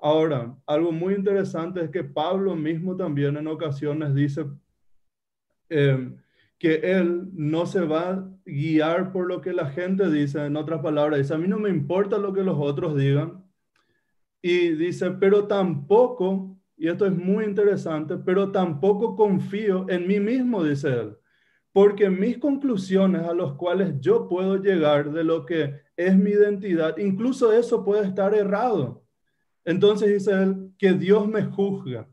Ahora, 0.00 0.58
algo 0.66 0.90
muy 0.90 1.14
interesante 1.14 1.80
es 1.80 1.90
que 1.90 2.02
Pablo 2.02 2.56
mismo 2.56 2.96
también 2.96 3.36
en 3.36 3.46
ocasiones 3.46 4.16
dice 4.16 4.46
em, 5.68 6.16
que 6.58 6.74
él 6.74 7.30
no 7.34 7.66
se 7.66 7.82
va 7.82 8.10
a 8.10 8.28
guiar 8.44 9.12
por 9.12 9.28
lo 9.28 9.40
que 9.40 9.52
la 9.52 9.70
gente 9.70 10.10
dice, 10.10 10.44
en 10.44 10.56
otras 10.56 10.80
palabras, 10.80 11.20
dice, 11.20 11.34
a 11.34 11.38
mí 11.38 11.46
no 11.46 11.60
me 11.60 11.70
importa 11.70 12.18
lo 12.18 12.32
que 12.32 12.42
los 12.42 12.58
otros 12.58 12.96
digan. 12.96 13.44
Y 14.42 14.70
dice, 14.70 15.12
pero 15.12 15.46
tampoco, 15.46 16.58
y 16.82 16.88
esto 16.88 17.06
es 17.06 17.12
muy 17.12 17.44
interesante, 17.44 18.16
pero 18.16 18.50
tampoco 18.50 19.14
confío 19.14 19.86
en 19.88 20.06
mí 20.06 20.18
mismo, 20.20 20.64
dice 20.64 20.88
él 20.88 21.16
porque 21.72 22.10
mis 22.10 22.38
conclusiones 22.38 23.22
a 23.22 23.34
las 23.34 23.52
cuales 23.52 23.94
yo 24.00 24.28
puedo 24.28 24.56
llegar 24.56 25.10
de 25.10 25.24
lo 25.24 25.46
que 25.46 25.80
es 25.96 26.16
mi 26.16 26.30
identidad, 26.30 26.98
incluso 26.98 27.52
eso 27.52 27.84
puede 27.84 28.06
estar 28.06 28.34
errado. 28.34 29.04
Entonces 29.64 30.08
dice 30.10 30.32
él 30.32 30.72
que 30.76 30.92
Dios 30.92 31.26
me 31.26 31.44
juzga, 31.44 32.08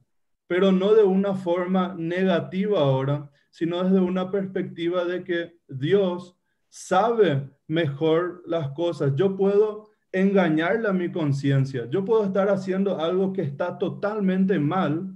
pero 0.48 0.72
no 0.72 0.94
de 0.94 1.04
una 1.04 1.36
forma 1.36 1.94
negativa 1.98 2.80
ahora, 2.80 3.30
sino 3.50 3.84
desde 3.84 4.00
una 4.00 4.32
perspectiva 4.32 5.04
de 5.04 5.24
que 5.24 5.58
Dios 5.68 6.38
sabe 6.70 7.50
mejor 7.68 8.44
las 8.46 8.70
cosas. 8.70 9.14
Yo 9.16 9.36
puedo 9.36 9.89
engañarle 10.12 10.88
a 10.88 10.94
mi 10.94 11.12
conciencia. 11.12 11.88
Yo 11.90 12.04
puedo 12.04 12.26
estar 12.26 12.50
haciendo 12.50 13.00
algo 13.00 13.34
que 13.34 13.42
está 13.42 13.78
totalmente 13.78 14.60
mal, 14.60 15.14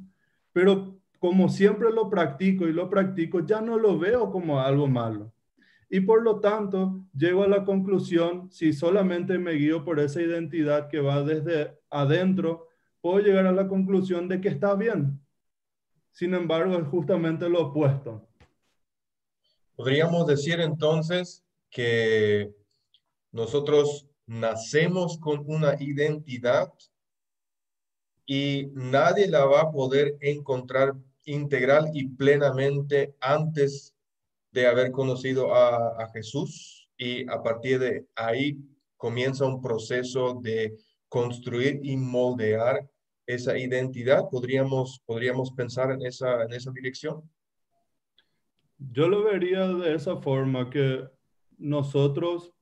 pero 0.52 1.00
como 1.20 1.50
siempre 1.50 1.92
lo 1.92 2.10
practico 2.10 2.68
y 2.68 2.74
lo 2.74 2.90
practico, 2.90 3.46
ya 3.46 3.62
no 3.62 3.78
lo 3.78 3.98
veo 3.98 4.32
como 4.32 4.60
algo 4.60 4.88
malo. 4.88 5.34
Y 5.90 6.02
por 6.02 6.24
lo 6.24 6.40
tanto, 6.40 7.06
llego 7.16 7.44
a 7.44 7.48
la 7.48 7.64
conclusión, 7.64 8.52
si 8.52 8.74
solamente 8.74 9.38
me 9.38 9.54
guío 9.54 9.86
por 9.86 10.00
esa 10.00 10.22
identidad 10.22 10.90
que 10.90 11.00
va 11.00 11.24
desde 11.24 11.80
adentro, 11.90 12.68
puedo 13.00 13.20
llegar 13.20 13.46
a 13.46 13.52
la 13.52 13.68
conclusión 13.68 14.28
de 14.28 14.42
que 14.42 14.50
está 14.50 14.76
bien. 14.76 15.20
Sin 16.12 16.34
embargo, 16.34 16.78
es 16.78 16.88
justamente 16.88 17.48
lo 17.48 17.68
opuesto. 17.68 18.28
Podríamos 19.76 20.28
decir 20.28 20.60
entonces 20.60 21.44
que 21.70 22.54
nosotros 23.32 24.08
nacemos 24.34 25.20
con 25.20 25.44
una 25.46 25.76
identidad 25.80 26.74
y 28.26 28.68
nadie 28.74 29.28
la 29.28 29.46
va 29.46 29.62
a 29.62 29.72
poder 29.72 30.18
encontrar 30.22 30.96
integral 31.26 31.92
y 31.94 32.08
plenamente 32.08 33.16
antes 33.20 33.94
de 34.52 34.68
haber 34.68 34.92
conocido 34.92 35.54
a, 35.54 36.10
Jesús 36.14 36.90
y 36.98 37.30
a 37.30 37.42
partir 37.42 37.80
de 37.80 38.08
ahí 38.16 38.58
comienza 38.98 39.46
un 39.46 39.62
proceso 39.62 40.40
de 40.42 40.76
construir 41.10 41.80
y 41.84 41.96
moldear 41.96 42.88
esa 43.26 43.58
identidad. 43.58 44.30
¿Podríamos, 44.30 45.02
podríamos 45.06 45.52
pensar 45.52 45.92
en 45.92 46.06
esa, 46.06 46.44
en 46.44 46.54
esa 46.54 46.72
dirección? 46.72 47.30
Yo 48.78 49.08
lo 49.08 49.24
vería 49.24 49.68
de 49.68 49.96
esa 49.96 50.18
forma, 50.18 50.70
que 50.70 51.08
nosotros 51.58 52.53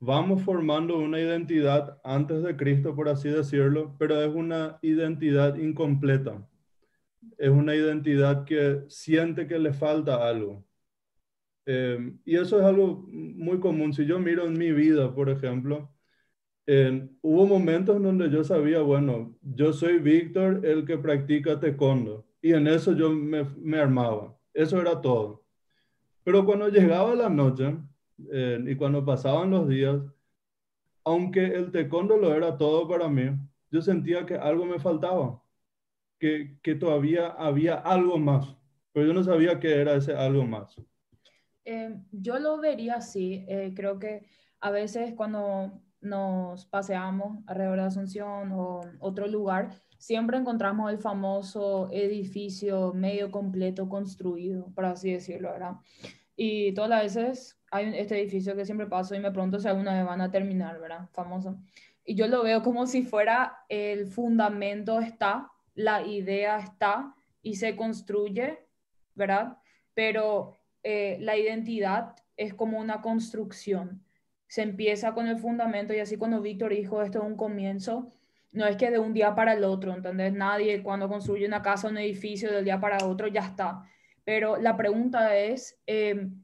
vamos 0.00 0.42
formando 0.42 0.98
una 0.98 1.20
identidad 1.20 1.98
antes 2.04 2.42
de 2.42 2.56
Cristo, 2.56 2.94
por 2.94 3.08
así 3.08 3.28
decirlo, 3.28 3.94
pero 3.98 4.20
es 4.22 4.34
una 4.34 4.78
identidad 4.82 5.56
incompleta. 5.56 6.46
Es 7.38 7.50
una 7.50 7.74
identidad 7.74 8.44
que 8.44 8.84
siente 8.88 9.46
que 9.46 9.58
le 9.58 9.72
falta 9.72 10.28
algo. 10.28 10.64
Em, 11.66 12.18
y 12.24 12.36
eso 12.36 12.58
es 12.58 12.64
algo 12.64 13.06
muy 13.10 13.58
común. 13.60 13.92
Si 13.92 14.06
yo 14.06 14.18
miro 14.18 14.46
en 14.46 14.58
mi 14.58 14.72
vida, 14.72 15.14
por 15.14 15.28
ejemplo, 15.30 15.92
hubo 17.22 17.46
momentos 17.46 17.96
en 17.96 18.02
donde 18.02 18.30
yo 18.30 18.42
sabía, 18.44 18.80
bueno, 18.80 19.36
yo 19.42 19.72
soy 19.72 19.98
Víctor, 19.98 20.64
el 20.64 20.84
que 20.84 20.98
practica 20.98 21.60
taekwondo. 21.60 22.26
Y 22.42 22.52
en 22.52 22.66
eso 22.68 22.92
yo 22.92 23.10
me 23.10 23.78
armaba. 23.78 24.36
Eso 24.54 24.80
era 24.80 25.00
todo. 25.00 25.44
Pero 26.24 26.44
cuando 26.44 26.68
llegaba 26.68 27.14
la 27.14 27.28
noche, 27.28 27.76
eh, 28.32 28.58
y 28.66 28.76
cuando 28.76 29.04
pasaban 29.04 29.50
los 29.50 29.68
días, 29.68 30.00
aunque 31.04 31.44
el 31.44 31.70
taekwondo 31.70 32.16
lo 32.16 32.34
era 32.34 32.56
todo 32.56 32.88
para 32.88 33.08
mí, 33.08 33.30
yo 33.70 33.82
sentía 33.82 34.26
que 34.26 34.34
algo 34.34 34.64
me 34.64 34.78
faltaba, 34.78 35.42
que, 36.18 36.58
que 36.62 36.74
todavía 36.74 37.28
había 37.28 37.74
algo 37.74 38.18
más, 38.18 38.56
pero 38.92 39.06
yo 39.06 39.12
no 39.12 39.22
sabía 39.22 39.60
qué 39.60 39.80
era 39.80 39.94
ese 39.94 40.14
algo 40.14 40.44
más. 40.44 40.76
Eh, 41.64 41.96
yo 42.12 42.38
lo 42.38 42.58
vería 42.58 42.96
así, 42.96 43.44
eh, 43.48 43.72
creo 43.74 43.98
que 43.98 44.26
a 44.60 44.70
veces 44.70 45.14
cuando 45.14 45.82
nos 46.00 46.66
paseamos 46.66 47.38
alrededor 47.46 47.78
de 47.78 47.84
Asunción 47.84 48.52
o 48.52 48.80
otro 49.00 49.26
lugar, 49.26 49.70
siempre 49.98 50.36
encontramos 50.38 50.90
el 50.90 50.98
famoso 50.98 51.88
edificio 51.90 52.92
medio 52.94 53.30
completo 53.30 53.88
construido, 53.88 54.72
por 54.74 54.84
así 54.84 55.12
decirlo, 55.12 55.50
¿verdad? 55.50 55.72
Y 56.36 56.72
todas 56.74 56.90
las 56.90 57.02
veces 57.02 57.60
hay 57.70 57.96
este 57.98 58.20
edificio 58.20 58.54
que 58.54 58.64
siempre 58.64 58.86
paso 58.86 59.14
y 59.14 59.20
me 59.20 59.30
pregunto 59.30 59.58
si 59.58 59.68
alguna 59.68 59.94
vez 59.94 60.04
van 60.04 60.20
a 60.20 60.30
terminar, 60.30 60.80
¿verdad? 60.80 61.08
Famoso. 61.12 61.58
Y 62.04 62.14
yo 62.14 62.28
lo 62.28 62.42
veo 62.42 62.62
como 62.62 62.86
si 62.86 63.02
fuera 63.02 63.64
el 63.68 64.06
fundamento 64.06 65.00
está, 65.00 65.50
la 65.74 66.06
idea 66.06 66.58
está 66.58 67.14
y 67.42 67.56
se 67.56 67.76
construye, 67.76 68.58
¿verdad? 69.14 69.58
Pero 69.94 70.56
eh, 70.82 71.18
la 71.20 71.36
identidad 71.36 72.14
es 72.36 72.54
como 72.54 72.78
una 72.78 73.00
construcción. 73.00 74.04
Se 74.46 74.62
empieza 74.62 75.12
con 75.14 75.26
el 75.26 75.38
fundamento 75.38 75.92
y 75.92 75.98
así 75.98 76.16
cuando 76.16 76.40
Víctor 76.40 76.70
dijo 76.72 77.02
esto 77.02 77.18
es 77.18 77.24
un 77.24 77.36
comienzo, 77.36 78.10
no 78.52 78.66
es 78.66 78.76
que 78.76 78.90
de 78.90 78.98
un 78.98 79.12
día 79.12 79.34
para 79.34 79.54
el 79.54 79.64
otro, 79.64 79.92
¿entendés? 79.92 80.32
Nadie 80.32 80.82
cuando 80.82 81.08
construye 81.08 81.46
una 81.46 81.62
casa, 81.62 81.88
un 81.88 81.98
edificio, 81.98 82.52
del 82.52 82.64
día 82.64 82.80
para 82.80 83.04
otro 83.04 83.26
ya 83.26 83.40
está 83.40 83.82
pero 84.26 84.56
la 84.56 84.76
pregunta 84.76 85.36
es, 85.38 85.78
em, 85.86 86.42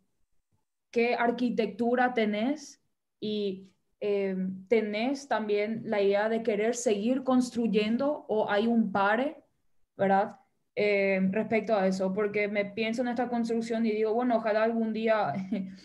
¿qué 0.92 1.14
arquitectura 1.14 2.14
tenés? 2.14 2.80
Y 3.18 3.68
em, 4.00 4.66
tenés 4.68 5.26
también 5.26 5.82
la 5.86 6.00
idea 6.00 6.28
de 6.28 6.42
querer 6.42 6.76
seguir 6.76 7.24
construyendo 7.24 8.24
o 8.28 8.48
hay 8.48 8.66
un 8.68 8.92
pare, 8.92 9.42
¿verdad? 9.96 10.36
Em, 10.74 11.32
respecto 11.32 11.76
a 11.76 11.86
eso, 11.86 12.12
porque 12.14 12.48
me 12.48 12.64
pienso 12.64 13.02
en 13.02 13.08
esta 13.08 13.28
construcción 13.28 13.84
y 13.84 13.92
digo, 13.92 14.14
bueno, 14.14 14.36
ojalá 14.36 14.62
algún 14.62 14.92
día 14.92 15.32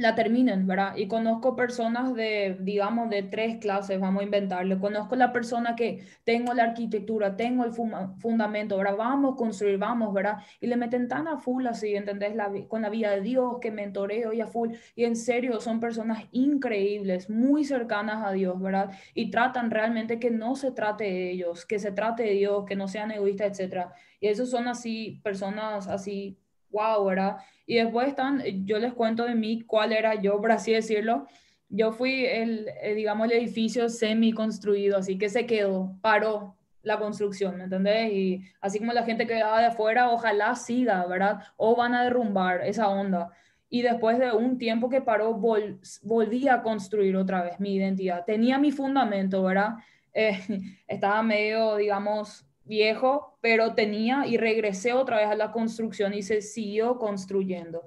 la 0.00 0.14
terminen, 0.14 0.66
¿verdad? 0.66 0.96
Y 0.96 1.06
conozco 1.08 1.54
personas 1.54 2.14
de, 2.14 2.56
digamos, 2.60 3.10
de 3.10 3.22
tres 3.22 3.58
clases, 3.58 4.00
vamos 4.00 4.22
a 4.22 4.24
inventarle. 4.24 4.78
Conozco 4.78 5.14
la 5.14 5.32
persona 5.32 5.76
que 5.76 6.06
tengo 6.24 6.54
la 6.54 6.64
arquitectura, 6.64 7.36
tengo 7.36 7.64
el 7.64 7.72
fundamento, 7.72 8.78
¿verdad? 8.78 8.96
Vamos 8.96 9.34
a 9.34 9.36
construir, 9.36 9.78
vamos, 9.78 10.14
¿verdad? 10.14 10.38
Y 10.60 10.68
le 10.68 10.76
meten 10.76 11.06
tan 11.06 11.28
a 11.28 11.36
full 11.36 11.66
así, 11.66 11.94
¿entendés? 11.94 12.34
La, 12.34 12.50
con 12.66 12.82
la 12.82 12.88
vida 12.88 13.10
de 13.10 13.20
Dios, 13.20 13.58
que 13.60 13.70
mentoreo 13.70 14.32
y 14.32 14.40
a 14.40 14.46
full. 14.46 14.70
Y 14.96 15.04
en 15.04 15.16
serio, 15.16 15.60
son 15.60 15.80
personas 15.80 16.24
increíbles, 16.32 17.28
muy 17.28 17.64
cercanas 17.64 18.26
a 18.26 18.32
Dios, 18.32 18.60
¿verdad? 18.60 18.90
Y 19.14 19.30
tratan 19.30 19.70
realmente 19.70 20.18
que 20.18 20.30
no 20.30 20.56
se 20.56 20.72
trate 20.72 21.04
de 21.04 21.30
ellos, 21.32 21.66
que 21.66 21.78
se 21.78 21.92
trate 21.92 22.22
de 22.22 22.32
Dios, 22.32 22.64
que 22.64 22.76
no 22.76 22.88
sean 22.88 23.10
egoístas, 23.10 23.50
etcétera. 23.50 23.92
Y 24.18 24.28
esos 24.28 24.50
son 24.50 24.66
así, 24.66 25.20
personas 25.22 25.88
así 25.88 26.38
wow, 26.70 27.04
¿verdad? 27.04 27.36
Y 27.70 27.76
después 27.76 28.08
están, 28.08 28.42
yo 28.66 28.80
les 28.80 28.92
cuento 28.94 29.24
de 29.24 29.36
mí 29.36 29.60
cuál 29.60 29.92
era 29.92 30.16
yo, 30.16 30.40
por 30.40 30.50
así 30.50 30.72
decirlo. 30.72 31.28
Yo 31.68 31.92
fui 31.92 32.26
el, 32.26 32.66
eh, 32.82 32.96
digamos, 32.96 33.30
el 33.30 33.38
edificio 33.38 33.88
semi 33.88 34.32
construido, 34.32 34.98
así 34.98 35.16
que 35.16 35.28
se 35.28 35.46
quedó, 35.46 35.96
paró 36.00 36.56
la 36.82 36.98
construcción, 36.98 37.58
¿me 37.58 37.62
entendés? 37.62 38.12
Y 38.12 38.42
así 38.60 38.80
como 38.80 38.92
la 38.92 39.04
gente 39.04 39.24
que 39.24 39.40
va 39.40 39.60
de 39.60 39.66
afuera, 39.66 40.10
ojalá 40.10 40.56
siga, 40.56 41.06
¿verdad? 41.06 41.44
O 41.56 41.76
van 41.76 41.94
a 41.94 42.02
derrumbar 42.02 42.62
esa 42.66 42.88
onda. 42.88 43.30
Y 43.68 43.82
después 43.82 44.18
de 44.18 44.32
un 44.32 44.58
tiempo 44.58 44.88
que 44.88 45.00
paró, 45.00 45.34
volví 45.34 46.48
a 46.48 46.62
construir 46.62 47.16
otra 47.16 47.40
vez 47.40 47.60
mi 47.60 47.76
identidad. 47.76 48.24
Tenía 48.24 48.58
mi 48.58 48.72
fundamento, 48.72 49.44
¿verdad? 49.44 49.74
Eh, 50.12 50.40
estaba 50.88 51.22
medio, 51.22 51.76
digamos, 51.76 52.44
viejo, 52.70 53.36
pero 53.42 53.74
tenía 53.74 54.26
y 54.26 54.38
regresé 54.38 54.94
otra 54.94 55.18
vez 55.18 55.26
a 55.26 55.34
la 55.34 55.52
construcción 55.52 56.14
y 56.14 56.22
se 56.22 56.40
siguió 56.40 56.96
construyendo. 56.96 57.82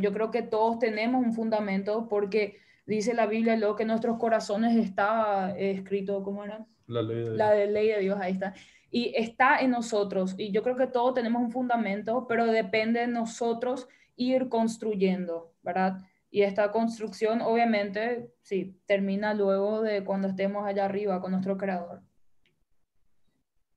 Yo 0.00 0.12
creo 0.12 0.30
que 0.30 0.42
todos 0.42 0.78
tenemos 0.78 1.22
un 1.22 1.34
fundamento 1.34 2.06
porque 2.08 2.58
dice 2.86 3.12
la 3.12 3.26
Biblia 3.26 3.56
lo 3.56 3.76
que 3.76 3.82
en 3.82 3.88
nuestros 3.88 4.18
corazones 4.18 4.76
está 4.76 5.54
escrito, 5.58 6.22
¿cómo 6.22 6.44
era? 6.44 6.64
La 6.86 7.02
ley 7.02 7.24
de, 7.24 7.36
la 7.36 7.54
ley 7.54 7.88
de 7.88 8.00
Dios, 8.00 8.18
ahí 8.20 8.32
está. 8.32 8.54
Y 8.90 9.12
está 9.16 9.58
en 9.58 9.72
nosotros. 9.72 10.34
Y 10.38 10.52
yo 10.52 10.62
creo 10.62 10.76
que 10.76 10.86
todos 10.86 11.14
tenemos 11.14 11.42
un 11.42 11.50
fundamento, 11.50 12.26
pero 12.28 12.46
depende 12.46 13.00
de 13.00 13.06
nosotros 13.08 13.88
ir 14.16 14.48
construyendo, 14.48 15.52
¿verdad? 15.62 15.98
Y 16.30 16.42
esta 16.42 16.70
construcción, 16.70 17.40
obviamente, 17.42 18.30
sí, 18.42 18.80
termina 18.86 19.34
luego 19.34 19.82
de 19.82 20.04
cuando 20.04 20.28
estemos 20.28 20.64
allá 20.64 20.84
arriba 20.84 21.20
con 21.20 21.32
nuestro 21.32 21.56
creador. 21.56 22.02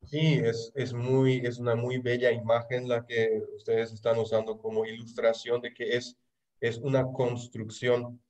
Sí, 0.06 0.40
es, 0.44 0.72
es, 0.76 0.94
muy, 0.94 1.38
es 1.46 1.60
una 1.60 1.76
muy 1.76 1.98
bella 1.98 2.32
imagen 2.32 2.88
la 2.88 3.06
que 3.06 3.42
ustedes 3.56 3.92
están 3.94 4.20
usando 4.20 4.58
como 4.58 4.86
ilustración 4.86 5.62
de 5.62 5.74
que 5.74 5.96
es, 5.96 6.18
es 6.60 6.78
una 6.78 7.04
construcción. 7.12 8.22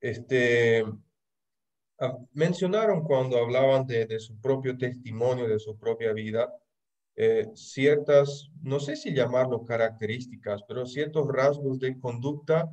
Este, 0.00 0.84
ah, 2.00 2.18
mencionaron 2.32 3.02
cuando 3.02 3.38
hablaban 3.38 3.86
de, 3.86 4.06
de, 4.06 4.18
su 4.18 4.40
propio 4.40 4.76
testimonio, 4.76 5.46
de 5.46 5.58
su 5.58 5.78
propia 5.78 6.12
vida, 6.12 6.52
eh, 7.14 7.46
ciertas, 7.54 8.50
no 8.62 8.80
sé 8.80 8.96
si 8.96 9.14
llamarlo 9.14 9.64
características, 9.64 10.62
pero 10.66 10.86
ciertos 10.86 11.28
rasgos 11.28 11.78
de 11.78 11.98
conducta 12.00 12.70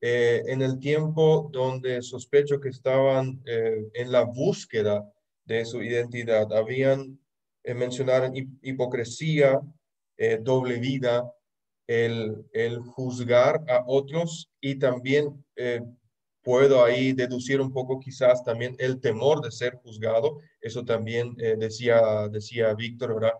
eh, 0.00 0.42
en 0.46 0.62
el 0.62 0.78
tiempo 0.78 1.50
donde 1.52 2.02
sospecho 2.02 2.60
que 2.60 2.70
estaban 2.70 3.42
eh, 3.44 3.86
en 3.94 4.10
la 4.10 4.22
búsqueda 4.24 5.10
de 5.44 5.64
su 5.64 5.82
identidad. 5.82 6.50
Habían 6.52 7.18
eh, 7.64 8.46
hipocresía, 8.62 9.60
eh, 10.16 10.38
doble 10.40 10.78
vida, 10.78 11.32
el, 11.86 12.46
el, 12.52 12.78
juzgar 12.78 13.62
a 13.68 13.84
otros 13.86 14.50
y 14.60 14.76
también 14.78 15.44
eh, 15.56 15.82
puedo 16.42 16.84
ahí 16.84 17.12
deducir 17.12 17.60
un 17.60 17.72
poco 17.72 17.98
quizás 17.98 18.44
también 18.44 18.76
el 18.78 19.00
temor 19.00 19.40
de 19.40 19.50
ser 19.50 19.76
juzgado. 19.76 20.38
Eso 20.60 20.84
también 20.84 21.34
decía, 21.58 22.28
decía 22.28 22.74
Víctor, 22.74 23.14
¿verdad? 23.14 23.32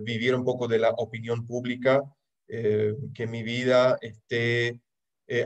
vivir 0.00 0.34
un 0.34 0.44
poco 0.44 0.66
de 0.66 0.78
la 0.78 0.90
opinión 0.90 1.46
pública, 1.46 2.02
que 2.48 3.26
mi 3.28 3.42
vida 3.42 3.98
esté 4.00 4.80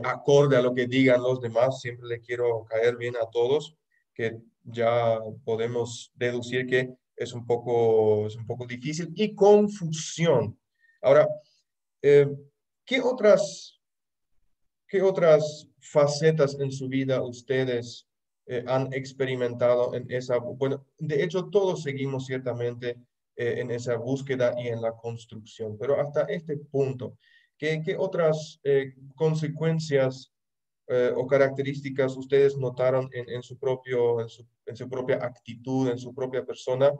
acorde 0.03 0.55
a 0.57 0.61
lo 0.61 0.73
que 0.73 0.87
digan 0.87 1.21
los 1.21 1.41
demás. 1.41 1.81
Siempre 1.81 2.07
le 2.07 2.21
quiero 2.21 2.65
caer 2.65 2.95
bien 2.95 3.15
a 3.17 3.29
todos. 3.29 3.75
que 4.13 4.37
ya 4.63 5.19
podemos 5.43 6.11
deducir 6.15 6.65
que 6.65 6.95
es 7.15 7.33
un 7.33 7.45
poco, 7.45 8.27
es 8.27 8.35
un 8.35 8.45
poco 8.45 8.65
difícil 8.65 9.11
y 9.15 9.33
confusión. 9.33 10.59
Ahora, 11.01 11.27
eh, 12.01 12.27
¿qué 12.85 13.01
otras, 13.01 13.79
qué 14.87 15.01
otras 15.01 15.67
facetas 15.79 16.59
en 16.59 16.71
su 16.71 16.87
vida 16.87 17.21
ustedes 17.21 18.07
eh, 18.47 18.63
han 18.67 18.91
experimentado 18.93 19.93
en 19.95 20.09
esa, 20.11 20.37
bueno, 20.37 20.85
de 20.97 21.23
hecho 21.23 21.45
todos 21.45 21.83
seguimos 21.83 22.25
ciertamente 22.25 22.97
eh, 23.35 23.55
en 23.57 23.71
esa 23.71 23.97
búsqueda 23.97 24.53
y 24.57 24.67
en 24.67 24.81
la 24.81 24.95
construcción, 24.95 25.77
pero 25.77 25.99
hasta 25.99 26.23
este 26.23 26.57
punto, 26.57 27.17
¿qué, 27.57 27.81
qué 27.83 27.95
otras 27.97 28.59
consecuencias 29.15 30.34
o 31.15 31.25
características 31.25 32.15
ustedes 32.15 32.57
notaron 32.57 33.09
en, 33.11 33.27
en 33.29 33.41
su 33.41 33.57
propio, 33.57 34.21
en 34.21 34.29
su, 34.29 34.45
en 34.67 34.75
su, 34.75 34.87
propia 34.87 35.15
actitud, 35.15 35.89
en 35.89 35.97
su 35.97 36.13
propia 36.13 36.45
persona, 36.45 36.91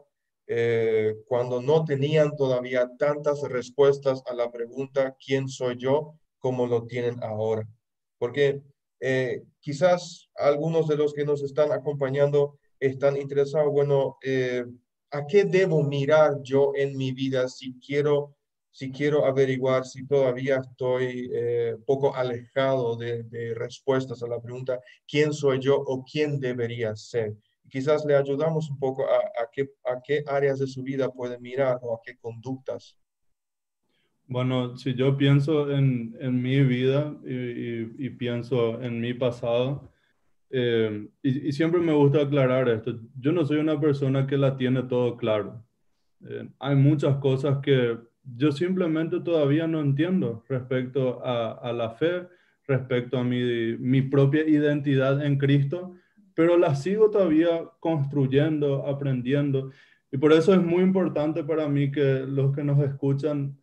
eh, 0.48 1.16
cuando 1.28 1.60
no 1.60 1.86
tenían 1.86 2.36
todavía 2.36 2.88
tantas 3.00 3.42
respuestas 3.44 4.22
a 4.28 4.34
la 4.36 4.52
pregunta 4.52 5.16
¿quién 5.24 5.48
soy 5.48 5.76
yo? 5.78 6.14
como 6.38 6.68
lo 6.68 6.86
tienen 6.86 7.24
ahora. 7.24 7.68
Porque 8.20 8.62
eh, 9.00 9.42
quizás 9.60 10.30
algunos 10.36 10.88
de 10.88 10.98
los 10.98 11.14
que 11.14 11.26
nos 11.26 11.42
están 11.42 11.72
acompañando 11.72 12.60
están 12.80 13.18
interesados, 13.18 13.72
bueno, 13.72 14.18
eh, 14.24 14.64
¿a 15.10 15.26
qué 15.26 15.46
debo 15.46 15.82
mirar 15.82 16.44
yo 16.44 16.74
en 16.76 16.96
mi 16.96 17.12
vida 17.12 17.48
si 17.48 17.74
quiero, 17.80 18.35
si 18.76 18.92
quiero 18.92 19.26
averiguar 19.26 19.86
si 19.86 20.06
todavía 20.06 20.58
estoy 20.58 21.32
poco 21.86 22.14
alejado 22.14 22.98
de, 22.98 23.24
de 23.24 23.54
respuestas 23.54 24.22
a 24.22 24.28
la 24.28 24.42
pregunta 24.42 24.82
¿quién 25.08 25.32
soy 25.32 25.60
yo 25.60 25.78
o 25.78 26.04
quién 26.04 26.42
debería 26.42 26.94
ser? 26.96 27.38
quizás 27.70 28.06
le 28.06 28.16
ayudamos 28.16 28.70
un 28.70 28.80
poco 28.80 29.06
a, 29.06 29.18
a, 29.18 29.50
qué, 29.52 29.70
a 29.86 30.02
qué 30.02 30.24
áreas 30.28 30.60
de 30.60 30.68
su 30.68 30.84
vida 30.84 31.12
puede 31.12 31.40
mirar 31.40 31.80
o 31.82 31.96
a 31.96 32.00
qué 32.04 32.18
conductas. 32.18 32.98
Bueno, 34.28 34.78
si 34.78 34.96
yo 34.96 35.18
pienso 35.18 35.72
en, 35.72 36.16
en 36.20 36.42
mi 36.42 36.62
vida 36.62 37.16
y, 37.24 38.06
y, 38.06 38.10
pienso 38.12 38.82
en 38.82 39.00
mi 39.00 39.14
pasado, 39.14 39.92
eh, 40.50 41.08
y, 41.22 41.50
y, 41.50 41.52
siempre 41.52 41.80
me 41.80 41.94
gusta 41.94 42.22
aclarar 42.22 42.70
esto, 42.70 43.00
yo 43.20 43.32
no 43.32 43.46
soy 43.46 43.58
una 43.58 43.80
persona 43.80 44.26
que 44.26 44.38
la 44.38 44.58
tiene 44.58 44.84
todo 44.84 45.16
claro. 45.16 45.64
Eh, 46.28 46.48
hay 46.60 46.76
muchas 46.76 47.18
cosas 47.18 47.60
que 47.62 48.00
yo 48.36 48.52
simplemente 48.52 49.20
todavía 49.20 49.68
no 49.68 49.82
entiendo 49.82 50.44
respecto 50.48 51.22
a, 51.24 51.72
la 51.74 51.92
fe, 51.92 52.28
respecto 52.68 53.18
a 53.18 53.24
mi, 53.24 53.78
mi 53.78 54.02
propia 54.02 54.48
identidad 54.48 55.24
en 55.26 55.38
Cristo 55.38 55.96
pero 56.36 56.58
la 56.58 56.76
sigo 56.76 57.10
todavía 57.10 57.64
construyendo, 57.80 58.86
aprendiendo. 58.86 59.72
Y 60.12 60.18
por 60.18 60.34
eso 60.34 60.54
es 60.54 60.62
muy 60.62 60.84
importante 60.84 61.44
para 61.44 61.68
mí 61.68 61.92
que 61.92 62.26
los 62.28 62.54
que 62.54 62.64
nos 62.64 62.80
escuchan 62.84 63.58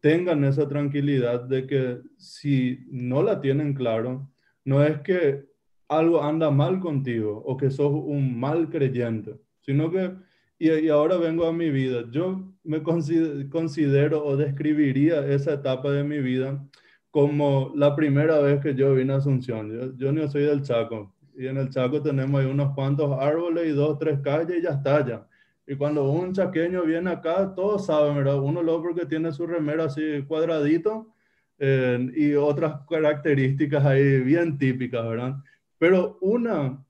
tengan 0.00 0.42
esa 0.44 0.66
tranquilidad 0.66 1.42
de 1.42 1.66
que 1.66 1.98
si 2.16 2.80
no 2.90 3.22
la 3.22 3.40
tienen 3.40 3.74
claro, 3.74 4.28
no 4.64 4.82
es 4.82 5.00
que 5.00 5.44
algo 5.88 6.22
anda 6.22 6.50
mal 6.50 6.80
contigo 6.80 7.42
o 7.44 7.56
que 7.56 7.70
sos 7.70 7.92
un 7.92 8.38
mal 8.38 8.68
creyente, 8.70 9.36
sino 9.60 9.90
que, 9.90 10.12
y, 10.58 10.88
ahora 10.88 11.16
vengo 11.16 11.46
a 11.46 11.52
mi 11.52 11.70
vida, 11.70 12.04
yo 12.10 12.54
me 12.68 12.82
considero, 12.82 14.24
o 14.24 14.36
describiría 14.36 15.26
esa 15.26 15.54
etapa 15.54 15.90
de 15.90 16.04
mi 16.04 16.18
vida 16.20 16.62
como 17.10 17.72
la 17.74 17.96
primera 17.96 18.38
vez 18.40 18.60
que 18.60 18.74
yo 18.74 18.94
vine 18.94 19.14
a 19.14 19.16
Asunción. 19.16 19.72
Yo, 19.72 19.96
yo 19.96 20.12
no 20.12 20.28
soy 20.28 20.42
del 20.42 20.62
Chaco, 20.62 21.14
y 21.34 21.46
en 21.46 21.56
el 21.56 21.70
Chaco 21.70 22.02
tenemos 22.02 22.40
ahí 22.40 22.46
unos 22.46 22.74
cuantos 22.74 23.16
árboles 23.18 23.68
y 23.68 23.70
dos, 23.70 23.98
tres 23.98 24.20
calles 24.20 24.58
y 24.58 24.62
ya 24.62 24.70
está 24.70 25.06
ya. 25.06 25.26
Y 25.66 25.76
cuando 25.76 26.10
un 26.10 26.32
chaqueño 26.32 26.82
viene 26.84 27.10
acá, 27.10 27.54
todos 27.54 27.86
saben, 27.86 28.16
¿verdad? 28.16 28.40
Uno 28.40 28.62
lo 28.62 28.82
porque 28.82 29.06
tiene 29.06 29.32
su 29.32 29.46
remera 29.46 29.84
así 29.84 30.22
cuadradito 30.26 31.14
eh, 31.58 32.10
y 32.14 32.34
otras 32.34 32.80
características 32.88 33.84
ahí 33.84 34.20
bien 34.20 34.56
típicas, 34.56 35.06
¿verdad? 35.06 35.36
Pero 35.78 36.18
una 36.20 36.82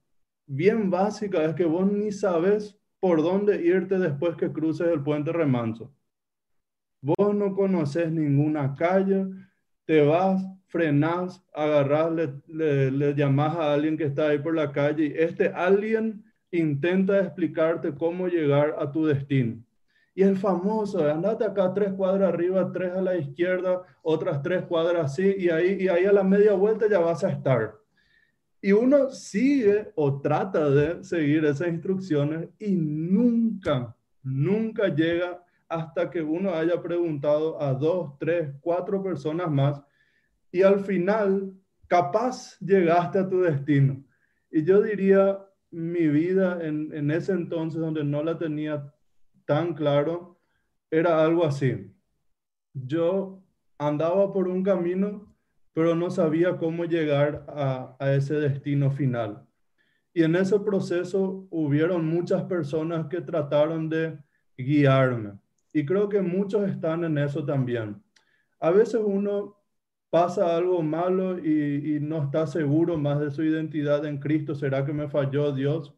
bien 0.45 0.89
básica 0.89 1.43
es 1.43 1.55
que 1.55 1.65
vos 1.65 1.91
ni 1.91 2.11
sabes 2.11 2.78
por 2.99 3.21
dónde 3.21 3.63
irte 3.63 3.97
después 3.97 4.35
que 4.35 4.51
cruces 4.51 4.87
el 4.87 5.01
puente 5.01 5.31
remanso. 5.31 5.93
Vos 7.01 7.33
no 7.33 7.55
conoces 7.55 8.11
ninguna 8.11 8.75
calle, 8.75 9.27
te 9.85 10.01
vas 10.01 10.43
frenás, 10.69 11.43
agarrás, 11.53 12.11
le, 12.47 12.91
le, 12.91 13.15
llamás 13.15 13.55
a 13.55 13.73
alguien 13.73 13.97
que 13.97 14.05
está 14.05 14.29
ahí 14.29 14.37
por 14.37 14.55
la 14.55 14.71
calle 14.71 15.07
y 15.07 15.13
este 15.17 15.49
alguien 15.49 16.23
intenta 16.51 17.19
explicarte 17.19 17.93
cómo 17.93 18.27
llegar 18.27 18.75
a 18.79 18.91
tu 18.91 19.05
destino. 19.05 19.63
Y 20.13 20.23
el 20.23 20.37
famoso, 20.37 21.07
andate 21.09 21.43
acá 21.43 21.73
tres 21.73 21.93
cuadras 21.93 22.33
arriba, 22.33 22.71
tres 22.71 22.91
a 22.93 23.01
la 23.01 23.15
izquierda, 23.15 23.83
otras 24.01 24.41
tres 24.41 24.63
cuadras 24.63 25.11
así, 25.11 25.35
y 25.37 25.49
ahí, 25.49 25.77
y 25.79 25.87
ahí 25.87 26.05
a 26.05 26.11
la 26.11 26.23
media 26.23 26.53
vuelta 26.53 26.87
ya 26.89 26.99
vas 26.99 27.23
a 27.23 27.29
estar. 27.29 27.75
Y 28.61 28.71
uno 28.73 29.09
sigue 29.09 29.91
o 29.95 30.19
trata 30.21 30.69
de 30.69 31.03
seguir 31.03 31.45
esas 31.45 31.69
instrucciones 31.69 32.49
y 32.59 32.75
nunca, 32.75 33.95
nunca 34.21 34.87
llega 34.93 35.43
hasta 35.69 36.09
que 36.09 36.21
uno 36.21 36.53
haya 36.53 36.81
preguntado 36.81 37.61
a 37.61 37.73
dos, 37.73 38.17
tres, 38.19 38.53
cuatro 38.59 39.01
personas 39.01 39.49
más 39.49 39.81
y 40.51 40.63
al 40.63 40.79
final 40.81 41.53
capaz 41.87 42.59
llegaste 42.59 43.19
a 43.19 43.29
tu 43.29 43.41
destino. 43.41 44.03
Y 44.51 44.63
yo 44.63 44.81
diría, 44.81 45.39
mi 45.71 46.07
vida 46.07 46.59
en, 46.61 46.93
en 46.93 47.11
ese 47.11 47.33
entonces 47.33 47.79
donde 47.79 48.03
no 48.03 48.23
la 48.23 48.37
tenía 48.37 48.91
tan 49.45 49.73
claro, 49.73 50.39
era 50.91 51.23
algo 51.23 51.45
así. 51.45 51.93
Yo 52.73 53.43
andaba 53.77 54.33
por 54.33 54.47
un 54.47 54.63
camino, 54.63 55.28
pero 55.73 55.95
no 55.95 56.09
sabía 56.09 56.57
cómo 56.57 56.85
llegar 56.85 57.45
a, 57.47 57.95
ese 58.13 58.35
destino 58.35 58.91
final. 58.91 59.45
Y 60.13 60.23
en 60.23 60.35
ese 60.35 60.59
proceso 60.59 61.47
hubieron 61.51 62.05
muchas 62.05 62.43
personas 62.43 63.07
que 63.07 63.21
trataron 63.21 63.89
de 63.89 64.17
guiarme. 64.57 65.33
Y 65.71 65.85
creo 65.85 66.09
que 66.09 66.21
muchos 66.21 66.67
están 66.69 67.03
en 67.03 67.17
eso 67.17 67.45
también. 67.45 68.01
A 68.59 68.71
veces 68.71 69.01
uno 69.03 69.57
pasa 70.09 70.55
algo 70.55 70.81
malo 70.81 71.37
y, 71.39 71.99
no 72.01 72.23
está 72.23 72.47
seguro 72.47 72.97
más 72.97 73.19
de 73.19 73.31
su 73.31 73.43
identidad 73.43 74.05
en 74.05 74.17
Cristo, 74.17 74.55
¿será 74.55 74.83
que 74.83 74.93
me 74.93 75.07
falló 75.07 75.51
Dios? 75.51 75.95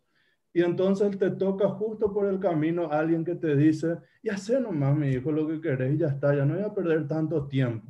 Y 0.54 0.62
entonces 0.62 1.18
te 1.18 1.32
toca 1.32 1.70
justo 1.70 2.14
por 2.14 2.28
el 2.28 2.40
camino 2.40 2.92
alguien 2.92 3.24
que 3.24 3.36
te 3.36 3.56
dice, 3.56 3.98
ya 4.22 4.38
sé 4.38 4.60
nomás, 4.60 4.98
mi 4.98 5.10
hijo, 5.10 5.32
lo 5.32 5.48
que 5.48 5.62
querés 5.62 5.96
y 5.96 5.98
ya 6.00 6.08
está, 6.08 6.36
ya 6.36 6.46
no 6.46 6.56
voy 6.56 6.64
a 6.64 6.74
perder 6.74 7.08
tanto 7.08 7.48
tiempo. 7.48 7.88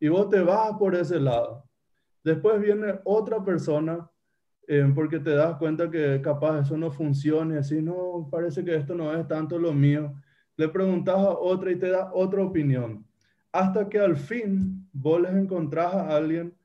Y 0.00 0.08
vos 0.08 0.28
te 0.28 0.40
vas 0.40 0.76
por 0.78 0.94
ese 0.94 1.20
lado. 1.20 1.68
Después 2.24 2.60
viene 2.60 2.98
otra 3.04 3.44
persona, 3.44 4.10
eh, 4.66 4.90
porque 4.94 5.20
te 5.20 5.30
das 5.30 5.56
cuenta 5.56 5.90
que 5.90 6.20
capaz 6.22 6.62
eso 6.62 6.76
no 6.76 6.90
funciona 6.90 7.54
y 7.54 7.58
así, 7.58 7.80
no, 7.80 8.28
parece 8.30 8.64
que 8.64 8.74
esto 8.74 8.94
no 8.94 9.14
es 9.14 9.28
tanto 9.28 9.58
lo 9.58 9.72
mío. 9.72 10.14
Le 10.56 10.68
preguntas 10.68 11.14
a 11.14 11.30
otra 11.30 11.70
y 11.70 11.76
te 11.76 11.90
da 11.90 12.10
otra 12.12 12.42
opinión 12.42 13.06
hasta 13.52 13.88
que 13.88 13.98
al 13.98 14.16
fin 14.16 14.88
vos 14.92 15.20
les 15.20 15.32
encontrás 15.32 15.94
a 15.94 16.16
alguien 16.16 16.56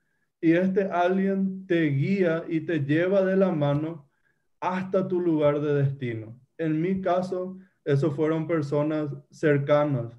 y 0.41 0.53
este 0.53 0.83
alguien 0.83 1.65
te 1.65 1.83
guía 1.85 2.43
y 2.47 2.61
te 2.61 2.79
lleva 2.79 3.23
de 3.23 3.35
la 3.35 3.51
mano 3.51 4.07
hasta 4.59 5.07
tu 5.07 5.19
lugar 5.19 5.59
de 5.61 5.73
destino. 5.73 6.39
En 6.57 6.79
mi 6.79 7.01
caso, 7.01 7.57
esos 7.83 8.15
fueron 8.15 8.47
personas 8.47 9.09
cercanas 9.31 10.17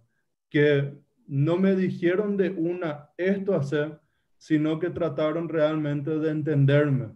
que 0.51 0.99
no 1.27 1.57
me 1.57 1.75
dijeron 1.75 2.37
de 2.37 2.51
una 2.51 3.11
esto 3.17 3.55
hacer, 3.55 3.99
sino 4.39 4.79
que 4.79 4.91
trataron 4.91 5.49
realmente 5.49 6.19
de 6.19 6.31
entenderme 6.31 7.09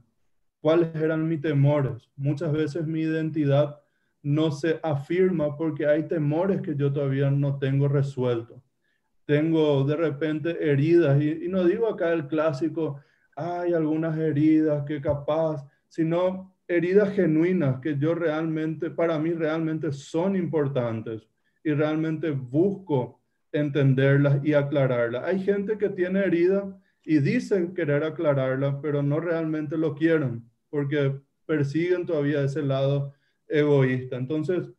cuáles 0.61 0.95
eran 0.95 1.29
mis 1.29 1.41
temores. 1.41 2.11
Muchas 2.17 2.53
veces 2.53 2.87
mi 2.87 3.01
identidad 3.01 3.81
no 4.23 4.51
se 4.51 4.81
afirma 4.83 5.57
porque 5.57 5.87
hay 5.87 6.09
temores 6.09 6.61
que 6.61 6.77
yo 6.77 6.93
todavía 6.93 7.31
no 7.31 7.59
tengo 7.59 7.89
resueltos 7.89 8.61
tengo 9.31 9.85
de 9.85 9.95
repente 9.95 10.73
heridas, 10.73 11.23
y, 11.23 11.47
no 11.47 11.63
digo 11.63 11.87
acá 11.87 12.13
el 12.13 12.27
clásico, 12.27 13.01
hay 13.37 13.73
algunas 13.73 14.19
heridas 14.19 14.85
que 14.85 15.01
capaz, 15.01 15.65
sino 15.87 16.53
heridas 16.67 17.15
genuinas 17.15 17.79
que 17.79 17.97
yo 17.97 18.17
realmente, 18.17 18.91
para 18.91 19.21
mí 19.21 19.31
realmente 19.31 19.93
son 19.93 20.35
importantes 20.35 21.29
y 21.63 21.71
realmente 21.71 22.33
busco 22.33 23.20
entenderlas 23.53 24.45
y 24.45 24.55
aclararlas. 24.55 25.25
Hay 25.25 25.41
gente 25.41 25.79
que 25.79 25.89
tiene 25.91 26.21
heridas 26.21 26.65
y 27.05 27.19
dicen 27.21 27.75
querer 27.75 28.05
aclararlas, 28.05 28.77
pero 28.83 29.03
no 29.03 29.21
realmente 29.21 29.77
lo 29.79 29.95
quieren 29.95 30.49
porque 30.71 31.21
persiguen 31.47 32.07
todavía 32.07 32.45
ese 32.45 32.63
lado 32.63 33.15
egoísta. 33.49 34.17
Entonces, 34.17 34.71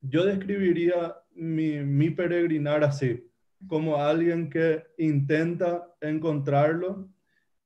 yo 0.00 0.24
describiría 0.24 1.16
mi, 1.34 1.80
mi 1.80 2.10
peregrinar 2.10 2.84
así 2.84 3.30
como 3.66 3.96
alguien 4.02 4.50
que 4.50 4.84
intenta 4.98 5.88
encontrarlo 6.00 7.10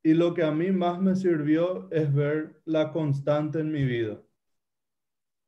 Y 0.05 0.15
lo 0.15 0.35
que 0.35 0.45
a 0.45 0.53
mí 0.53 0.73
más 0.73 1.01
me 1.01 1.17
sirvió 1.17 1.91
es 1.93 2.13
ver 2.15 2.61
la 2.67 2.93
constante 2.93 3.61
en 3.61 3.73
mi 3.73 3.85
vida. 3.85 4.23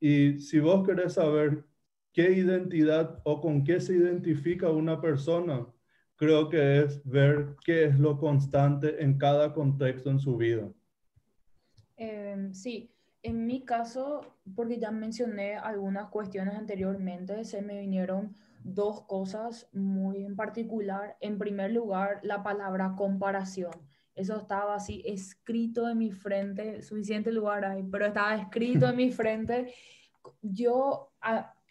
Y 0.00 0.40
si 0.40 0.60
vos 0.60 0.86
querés 0.86 1.14
saber 1.14 1.64
qué 2.12 2.32
identidad 2.32 3.20
o 3.24 3.40
con 3.40 3.64
qué 3.64 3.80
se 3.80 3.94
identifica 3.94 4.70
una 4.70 5.00
persona, 5.00 5.66
creo 6.16 6.48
que 6.48 6.80
es 6.80 7.02
ver 7.04 7.56
qué 7.64 7.84
es 7.84 7.98
lo 7.98 8.18
constante 8.18 9.02
en 9.02 9.16
cada 9.18 9.52
contexto 9.52 10.10
en 10.10 10.18
su 10.18 10.36
vida. 10.36 10.68
Em, 11.96 12.52
sí, 12.52 12.90
en 13.22 13.46
mi 13.46 13.64
caso, 13.64 14.20
porque 14.54 14.78
ya 14.78 14.90
mencioné 14.90 15.56
algunas 15.56 16.08
cuestiones 16.08 16.54
anteriormente, 16.54 17.44
se 17.44 17.62
me 17.62 17.78
vinieron 17.78 18.34
dos 18.64 19.02
cosas 19.02 19.68
muy 19.72 20.24
en 20.24 20.36
particular. 20.36 21.16
En 21.20 21.38
primer 21.38 21.72
lugar, 21.72 22.20
la 22.22 22.42
palabra 22.42 22.94
comparación. 22.96 23.72
Eso 24.14 24.36
estaba 24.36 24.74
así 24.74 25.02
escrito 25.06 25.88
en 25.88 25.98
mi 25.98 26.10
frente, 26.10 26.82
suficiente 26.82 27.32
lugar 27.32 27.64
ahí, 27.64 27.82
pero 27.82 28.06
estaba 28.06 28.34
escrito 28.36 28.88
en 28.88 28.96
mi 28.96 29.10
frente. 29.12 29.72
Yo, 30.42 31.12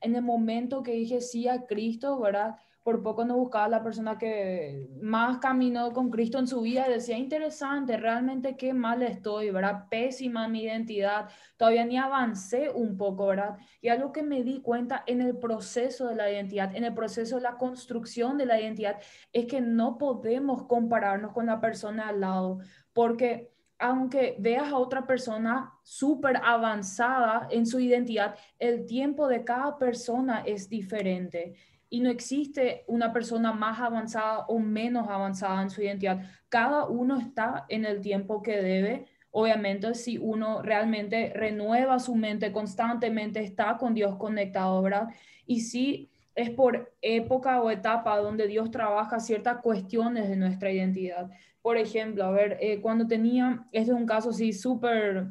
en 0.01 0.15
el 0.15 0.21
momento 0.21 0.83
que 0.83 0.93
dije 0.93 1.21
sí 1.21 1.47
a 1.47 1.65
Cristo, 1.65 2.19
¿verdad? 2.19 2.55
por 2.83 3.03
poco 3.03 3.25
no 3.25 3.35
buscaba 3.37 3.67
la 3.67 3.83
persona 3.83 4.17
que 4.17 4.87
más 5.01 5.37
caminó 5.37 5.91
con 5.91 6.09
Cristo 6.09 6.39
en 6.39 6.47
su 6.47 6.61
vida 6.61 6.87
decía, 6.87 7.17
interesante, 7.17 7.97
realmente 7.97 8.55
qué 8.57 8.73
mal 8.73 9.03
estoy, 9.03 9.51
¿verdad? 9.51 9.85
Pésima 9.91 10.47
mi 10.47 10.63
identidad, 10.63 11.29
todavía 11.57 11.85
ni 11.85 11.97
avancé 11.97 12.71
un 12.71 12.97
poco, 12.97 13.27
¿verdad? 13.27 13.57
Y 13.81 13.89
algo 13.89 14.11
que 14.11 14.23
me 14.23 14.43
di 14.43 14.61
cuenta 14.61 15.03
en 15.05 15.21
el 15.21 15.37
proceso 15.37 16.07
de 16.07 16.15
la 16.15 16.31
identidad, 16.31 16.75
en 16.75 16.83
el 16.83 16.93
proceso 16.93 17.35
de 17.35 17.43
la 17.43 17.57
construcción 17.57 18.39
de 18.39 18.45
la 18.45 18.59
identidad, 18.59 18.99
es 19.33 19.45
que 19.45 19.61
no 19.61 19.97
podemos 19.97 20.63
compararnos 20.65 21.33
con 21.33 21.45
la 21.45 21.61
persona 21.61 22.07
al 22.07 22.21
lado, 22.21 22.59
porque 22.93 23.48
aunque 23.79 24.35
veas 24.39 24.67
a 24.67 24.77
otra 24.77 25.07
persona 25.07 25.73
súper 25.83 26.37
avanzada 26.43 27.47
en 27.49 27.65
su 27.65 27.79
identidad, 27.79 28.35
el 28.59 28.85
tiempo 28.85 29.27
de 29.27 29.45
cada 29.45 29.77
persona 29.77 30.43
es 30.45 30.69
diferente 30.69 31.55
y 31.89 32.01
no 32.01 32.09
existe 32.09 32.83
una 32.87 33.11
persona 33.11 33.51
más 33.53 33.79
avanzada 33.79 34.45
o 34.47 34.59
menos 34.59 35.07
avanzada 35.09 35.61
en 35.63 35.69
su 35.69 35.81
identidad. 35.81 36.21
Cada 36.49 36.85
uno 36.85 37.17
está 37.17 37.65
en 37.69 37.85
el 37.85 38.01
tiempo 38.01 38.43
que 38.43 38.61
debe. 38.61 39.07
Obviamente, 39.31 39.95
si 39.95 40.17
uno 40.17 40.61
realmente 40.61 41.31
renueva 41.33 41.99
su 41.99 42.15
mente 42.15 42.51
constantemente, 42.51 43.41
está 43.41 43.77
con 43.77 43.93
Dios 43.93 44.17
conectado, 44.17 44.81
¿verdad? 44.81 45.07
Y 45.45 45.61
si 45.61 46.11
es 46.35 46.49
por 46.51 46.93
época 47.01 47.61
o 47.61 47.69
etapa 47.69 48.17
donde 48.17 48.47
Dios 48.47 48.71
trabaja 48.71 49.19
ciertas 49.19 49.57
cuestiones 49.57 50.29
de 50.29 50.35
nuestra 50.35 50.71
identidad. 50.71 51.29
Por 51.69 51.77
ejemplo, 51.77 52.23
a 52.25 52.31
ver, 52.31 52.57
eh, 52.61 52.81
cuando 52.81 53.05
tenía, 53.05 53.67
este 53.71 53.91
es 53.91 53.95
un 53.95 54.07
caso 54.07 54.31
así 54.31 54.53
súper, 54.53 55.27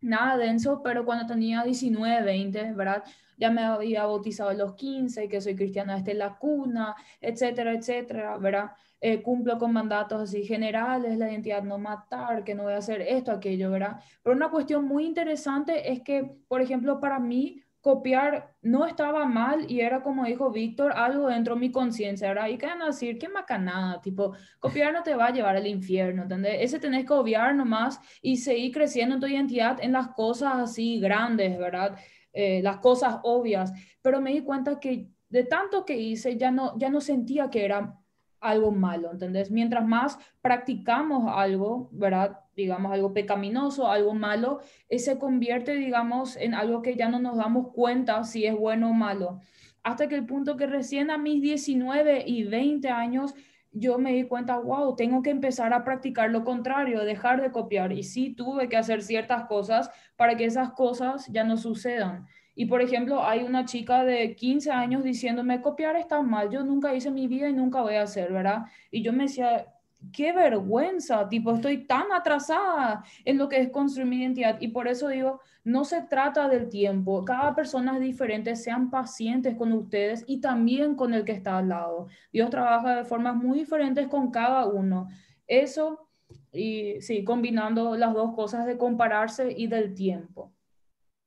nada 0.00 0.38
denso, 0.38 0.80
pero 0.82 1.04
cuando 1.04 1.26
tenía 1.26 1.64
19, 1.64 2.22
20, 2.22 2.72
¿verdad? 2.72 3.04
ya 3.36 3.50
me 3.50 3.62
había 3.62 4.06
bautizado 4.06 4.48
a 4.48 4.54
los 4.54 4.72
15, 4.74 5.28
que 5.28 5.38
soy 5.38 5.54
cristiana 5.54 5.96
desde 5.96 6.14
la 6.14 6.38
cuna, 6.38 6.96
etcétera, 7.20 7.74
etcétera, 7.74 8.38
¿verdad? 8.38 8.70
Eh, 9.02 9.20
cumplo 9.20 9.58
con 9.58 9.74
mandatos 9.74 10.22
así 10.22 10.44
generales, 10.46 11.18
la 11.18 11.30
identidad 11.30 11.62
no 11.62 11.76
matar, 11.76 12.42
que 12.42 12.54
no 12.54 12.62
voy 12.62 12.72
a 12.72 12.78
hacer 12.78 13.02
esto, 13.02 13.30
aquello, 13.30 13.70
¿verdad? 13.70 14.00
Pero 14.22 14.34
una 14.34 14.48
cuestión 14.48 14.86
muy 14.86 15.04
interesante 15.04 15.92
es 15.92 16.00
que, 16.00 16.24
por 16.48 16.62
ejemplo, 16.62 17.00
para 17.00 17.18
mí, 17.18 17.62
copiar 17.86 18.56
no 18.62 18.84
estaba 18.84 19.26
mal 19.26 19.70
y 19.70 19.78
era 19.78 20.02
como 20.02 20.24
dijo 20.24 20.50
Víctor, 20.50 20.92
algo 20.96 21.28
dentro 21.28 21.54
de 21.54 21.60
mi 21.60 21.70
conciencia, 21.70 22.26
¿verdad? 22.26 22.48
Y 22.48 22.58
que 22.58 22.66
van 22.66 22.82
a 22.82 22.86
decir, 22.86 23.16
qué 23.16 23.28
macanada, 23.28 24.00
tipo, 24.00 24.34
copiar 24.58 24.92
no 24.92 25.04
te 25.04 25.14
va 25.14 25.26
a 25.26 25.32
llevar 25.32 25.54
al 25.54 25.68
infierno, 25.68 26.24
¿entendés? 26.24 26.56
Ese 26.58 26.80
tenés 26.80 27.06
que 27.06 27.12
obviar 27.12 27.54
nomás 27.54 28.00
y 28.20 28.38
seguir 28.38 28.72
creciendo 28.72 29.14
en 29.14 29.20
tu 29.20 29.28
identidad 29.28 29.78
en 29.80 29.92
las 29.92 30.08
cosas 30.08 30.54
así 30.56 30.98
grandes, 30.98 31.56
¿verdad? 31.60 31.96
Eh, 32.32 32.60
las 32.60 32.78
cosas 32.78 33.20
obvias, 33.22 33.72
pero 34.02 34.20
me 34.20 34.32
di 34.32 34.40
cuenta 34.40 34.80
que 34.80 35.06
de 35.28 35.44
tanto 35.44 35.84
que 35.84 35.96
hice 35.96 36.36
ya 36.36 36.50
no, 36.50 36.76
ya 36.76 36.90
no 36.90 37.00
sentía 37.00 37.50
que 37.50 37.64
era 37.64 38.00
algo 38.40 38.72
malo, 38.72 39.12
¿entendés? 39.12 39.52
Mientras 39.52 39.86
más 39.86 40.18
practicamos 40.40 41.32
algo, 41.32 41.88
¿verdad? 41.92 42.40
Digamos 42.56 42.92
algo 42.92 43.12
pecaminoso, 43.12 43.90
algo 43.90 44.14
malo, 44.14 44.60
eh, 44.88 44.98
se 44.98 45.18
convierte, 45.18 45.74
digamos, 45.74 46.36
en 46.36 46.54
algo 46.54 46.82
que 46.82 46.96
ya 46.96 47.08
no 47.08 47.18
nos 47.18 47.36
damos 47.36 47.68
cuenta 47.72 48.24
si 48.24 48.46
es 48.46 48.56
bueno 48.56 48.90
o 48.90 48.92
malo. 48.94 49.40
Hasta 49.82 50.08
que 50.08 50.16
el 50.16 50.26
punto 50.26 50.56
que 50.56 50.66
recién 50.66 51.10
a 51.10 51.18
mis 51.18 51.42
19 51.42 52.24
y 52.26 52.44
20 52.44 52.88
años 52.88 53.34
yo 53.78 53.98
me 53.98 54.12
di 54.14 54.24
cuenta, 54.24 54.58
wow, 54.58 54.96
tengo 54.96 55.22
que 55.22 55.30
empezar 55.30 55.74
a 55.74 55.84
practicar 55.84 56.30
lo 56.30 56.44
contrario, 56.44 57.04
dejar 57.04 57.42
de 57.42 57.52
copiar. 57.52 57.92
Y 57.92 58.02
sí 58.02 58.34
tuve 58.34 58.68
que 58.68 58.76
hacer 58.78 59.02
ciertas 59.02 59.44
cosas 59.44 59.90
para 60.16 60.36
que 60.36 60.46
esas 60.46 60.72
cosas 60.72 61.26
ya 61.30 61.44
no 61.44 61.58
sucedan. 61.58 62.26
Y 62.54 62.66
por 62.66 62.80
ejemplo, 62.80 63.22
hay 63.22 63.42
una 63.42 63.66
chica 63.66 64.02
de 64.02 64.34
15 64.34 64.70
años 64.70 65.04
diciéndome, 65.04 65.60
copiar 65.60 65.94
está 65.96 66.22
mal, 66.22 66.50
yo 66.50 66.64
nunca 66.64 66.94
hice 66.94 67.10
mi 67.10 67.26
vida 67.28 67.50
y 67.50 67.52
nunca 67.52 67.82
voy 67.82 67.96
a 67.96 68.02
hacer, 68.02 68.32
¿verdad? 68.32 68.64
Y 68.90 69.02
yo 69.02 69.12
me 69.12 69.24
decía, 69.24 69.66
qué 70.12 70.32
vergüenza, 70.32 71.28
tipo, 71.28 71.54
estoy 71.54 71.86
tan 71.86 72.12
atrasada 72.12 73.04
en 73.24 73.38
lo 73.38 73.48
que 73.48 73.60
es 73.60 73.70
construir 73.70 74.08
mi 74.08 74.16
identidad. 74.20 74.58
Y 74.60 74.68
por 74.68 74.88
eso 74.88 75.08
digo, 75.08 75.40
no 75.64 75.84
se 75.84 76.02
trata 76.02 76.48
del 76.48 76.68
tiempo, 76.68 77.24
cada 77.24 77.54
persona 77.54 77.96
es 77.96 78.00
diferente, 78.00 78.54
sean 78.56 78.90
pacientes 78.90 79.56
con 79.56 79.72
ustedes 79.72 80.24
y 80.26 80.40
también 80.40 80.94
con 80.94 81.12
el 81.12 81.24
que 81.24 81.32
está 81.32 81.58
al 81.58 81.68
lado. 81.68 82.06
Dios 82.32 82.50
trabaja 82.50 82.96
de 82.96 83.04
formas 83.04 83.36
muy 83.36 83.58
diferentes 83.58 84.06
con 84.08 84.30
cada 84.30 84.66
uno. 84.66 85.08
Eso, 85.46 86.08
y 86.52 87.00
sí, 87.00 87.24
combinando 87.24 87.96
las 87.96 88.14
dos 88.14 88.34
cosas 88.34 88.66
de 88.66 88.78
compararse 88.78 89.52
y 89.56 89.66
del 89.66 89.94
tiempo, 89.94 90.52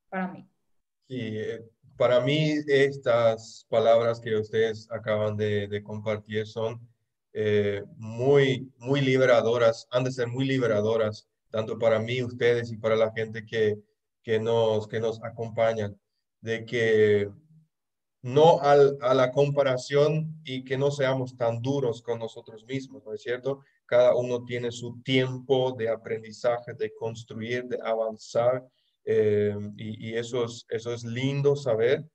para 0.10 0.28
mí. 0.28 0.48
Y 1.08 1.38
eh, 1.38 1.66
para 1.98 2.22
mí 2.22 2.54
estas 2.68 3.66
palabras 3.70 4.22
que 4.22 4.36
ustedes 4.36 4.90
acaban 4.90 5.36
de, 5.36 5.68
de 5.68 5.84
compartir 5.84 6.48
son 6.48 6.89
eh, 7.34 7.84
muy, 7.98 8.72
muy 8.78 9.02
liberadoras, 9.02 9.88
han 9.92 10.04
de 10.04 10.12
ser 10.12 10.28
muy 10.28 10.46
liberadoras, 10.46 11.28
tanto 11.50 11.78
para 11.78 12.00
mí, 12.00 12.22
ustedes 12.24 12.72
y 12.72 12.78
para 12.78 12.96
la 12.96 13.12
gente 13.12 13.46
que, 13.46 13.78
que, 14.24 14.40
nos, 14.40 14.88
que 14.88 15.00
nos 15.00 15.22
acompañan, 15.24 16.00
de 16.42 16.66
que 16.66 17.30
no 18.22 18.60
al, 18.62 18.98
a 19.02 19.14
la 19.14 19.32
comparación 19.32 20.42
y 20.44 20.64
que 20.64 20.78
no 20.78 20.92
seamos 20.92 21.38
tan 21.38 21.62
duros 21.62 22.02
con 22.02 22.20
nosotros 22.20 22.66
mismos, 22.66 23.04
¿no 23.06 23.14
es 23.14 23.22
cierto? 23.22 23.62
Cada 23.86 24.16
uno 24.16 24.44
tiene 24.44 24.72
su 24.72 25.02
tiempo 25.02 25.72
de 25.72 25.90
aprendizaje, 25.90 26.74
de 26.74 26.94
construir, 26.94 27.66
de 27.66 27.80
avanzar, 27.84 28.68
eh, 29.06 29.56
y, 29.78 30.14
eso, 30.14 30.46
es, 30.46 30.66
eso 30.70 30.94
es 30.94 31.04
lindo 31.04 31.56
saber 31.56 32.06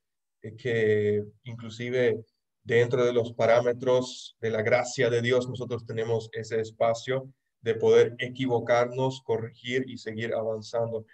eh, 0.43 0.55
que 0.55 1.25
inclusive 1.43 2.25
dentro 2.65 3.05
de 3.05 3.13
los 3.13 3.33
parámetros 3.35 4.37
de 4.41 4.51
la 4.51 4.63
gracia 4.63 5.11
de 5.11 5.21
Dios, 5.21 5.49
nosotros 5.49 5.85
tenemos 5.85 6.31
ese 6.33 6.61
espacio 6.61 7.29
de 7.61 7.75
poder 7.75 8.15
equivocarnos, 8.19 9.21
corregir 9.23 9.85
y 9.87 9.99
seguir 9.99 10.35
avanzando. 10.35 11.05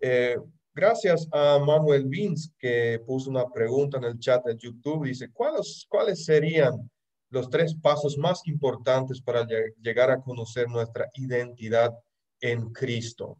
Eh, 0.00 0.36
gracias 0.74 1.28
a 1.32 1.58
Manuel 1.58 2.06
Vins 2.06 2.52
que 2.58 3.00
puso 3.06 3.30
una 3.30 3.46
pregunta 3.48 3.98
en 3.98 4.04
el 4.04 4.18
chat 4.18 4.44
de 4.44 4.56
YouTube. 4.56 5.06
Dice, 5.06 5.30
¿cuáles, 5.30 5.86
¿cuáles 5.88 6.24
serían 6.24 6.90
los 7.30 7.50
tres 7.50 7.74
pasos 7.74 8.16
más 8.16 8.46
importantes 8.46 9.20
para 9.20 9.46
llegar 9.80 10.10
a 10.10 10.20
conocer 10.20 10.68
nuestra 10.68 11.08
identidad 11.14 11.92
en 12.40 12.70
Cristo? 12.72 13.38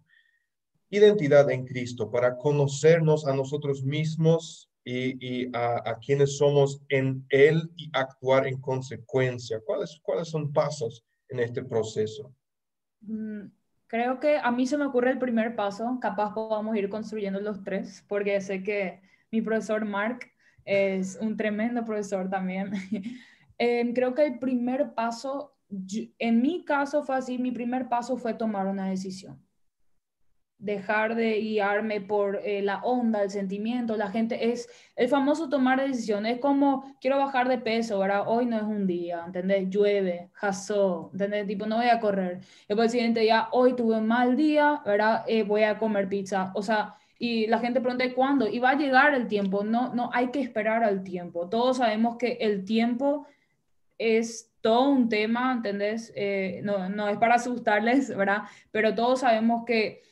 Identidad 0.91 1.51
en 1.51 1.67
Cristo, 1.67 2.11
para 2.11 2.37
conocernos 2.37 3.27
a 3.27 3.35
nosotros 3.35 3.83
mismos 3.83 4.71
y, 4.89 5.51
a, 5.53 5.99
quienes 5.99 6.39
somos 6.39 6.81
en 6.89 7.27
Él 7.29 7.71
y 7.77 7.91
actuar 7.93 8.47
en 8.47 8.61
consecuencia. 8.61 9.61
¿Cuáles, 9.65 9.99
¿Cuáles 10.03 10.29
son 10.29 10.53
pasos 10.53 11.05
en 11.29 11.41
este 11.41 11.65
proceso? 11.65 12.33
Mm, 13.01 13.49
creo 13.89 14.21
que 14.21 14.37
a 14.37 14.51
mí 14.53 14.67
se 14.67 14.79
me 14.79 14.87
ocurre 14.87 15.11
el 15.11 15.19
primer 15.19 15.57
paso, 15.57 15.99
capaz 16.01 16.33
podamos 16.33 16.77
ir 16.77 16.89
construyendo 16.89 17.41
los 17.41 17.65
tres, 17.65 18.05
porque 18.07 18.41
sé 18.41 18.63
que 18.63 19.01
mi 19.33 19.43
profesor 19.43 19.85
Mark 19.85 20.21
es 20.65 21.19
un 21.21 21.37
tremendo 21.37 21.85
profesor 21.85 22.31
también. 22.31 22.71
Em, 23.59 23.95
creo 23.95 24.15
que 24.15 24.27
el 24.27 24.39
primer 24.39 24.93
paso, 24.93 25.57
en 26.19 26.43
mi 26.43 26.63
caso 26.63 27.03
fue 27.03 27.17
así, 27.17 27.39
mi 27.39 27.53
primer 27.53 27.89
paso 27.89 28.19
fue 28.19 28.35
tomar 28.35 28.67
una 28.67 28.91
decisión 28.91 29.46
dejar 30.59 31.15
de 31.15 31.39
guiarme 31.41 32.01
por 32.01 32.41
eh, 32.43 32.63
la 32.63 32.79
onda, 32.79 33.23
el 33.23 33.31
sentimiento, 33.31 33.97
la 33.97 34.09
gente 34.09 34.53
es 34.53 34.69
el 34.95 35.09
famoso 35.09 35.49
tomar 35.49 35.81
decisiones, 35.81 36.37
es 36.37 36.41
como 36.41 36.97
quiero 37.01 37.19
bajar 37.19 37.49
de 37.49 37.59
peso, 37.59 37.99
¿verdad? 37.99 38.25
Hoy 38.27 38.47
no 38.47 38.57
es 38.57 38.63
un 38.63 38.87
día, 38.87 39.23
¿entendés? 39.27 39.69
Llueve, 39.69 40.31
jasó, 40.33 41.11
¿entendés? 41.13 41.47
Tipo, 41.47 41.67
no 41.67 41.77
voy 41.77 41.89
a 41.89 42.01
correr. 42.01 42.41
El 42.69 42.91
siguiente 42.91 43.21
día, 43.21 43.49
hoy 43.53 43.75
tuve 43.75 43.99
un 43.99 44.07
mal 44.07 44.37
día, 44.37 44.81
¿verdad? 44.85 45.25
Eh, 45.27 45.43
voy 45.43 45.63
a 45.63 45.79
comer 45.79 46.09
pizza, 46.09 46.53
o 46.55 46.63
sea, 46.63 46.95
y 47.19 47.47
la 47.47 47.59
gente 47.59 47.81
pregunta, 47.81 48.05
¿cuándo? 48.15 48.47
Y 48.47 48.59
va 48.59 48.71
a 48.71 48.77
llegar 48.77 49.15
el 49.15 49.27
tiempo, 49.27 49.65
no, 49.65 49.95
no 49.95 50.11
hay 50.13 50.29
que 50.31 50.41
esperar 50.41 50.85
al 50.85 51.03
tiempo. 51.03 51.49
Todos 51.49 51.79
sabemos 51.79 52.17
que 52.17 52.39
el 52.41 52.65
tiempo 52.65 53.27
es 53.99 54.53
todo 54.61 54.89
un 54.91 55.09
tema, 55.09 55.53
¿entendés? 55.53 56.13
Eh, 56.15 56.61
no, 56.63 56.89
no 56.89 57.09
es 57.09 57.17
para 57.19 57.37
asustarles, 57.37 58.15
¿verdad? 58.15 58.43
Pero 58.71 58.95
todos 58.95 59.21
sabemos 59.21 59.65
que 59.65 60.03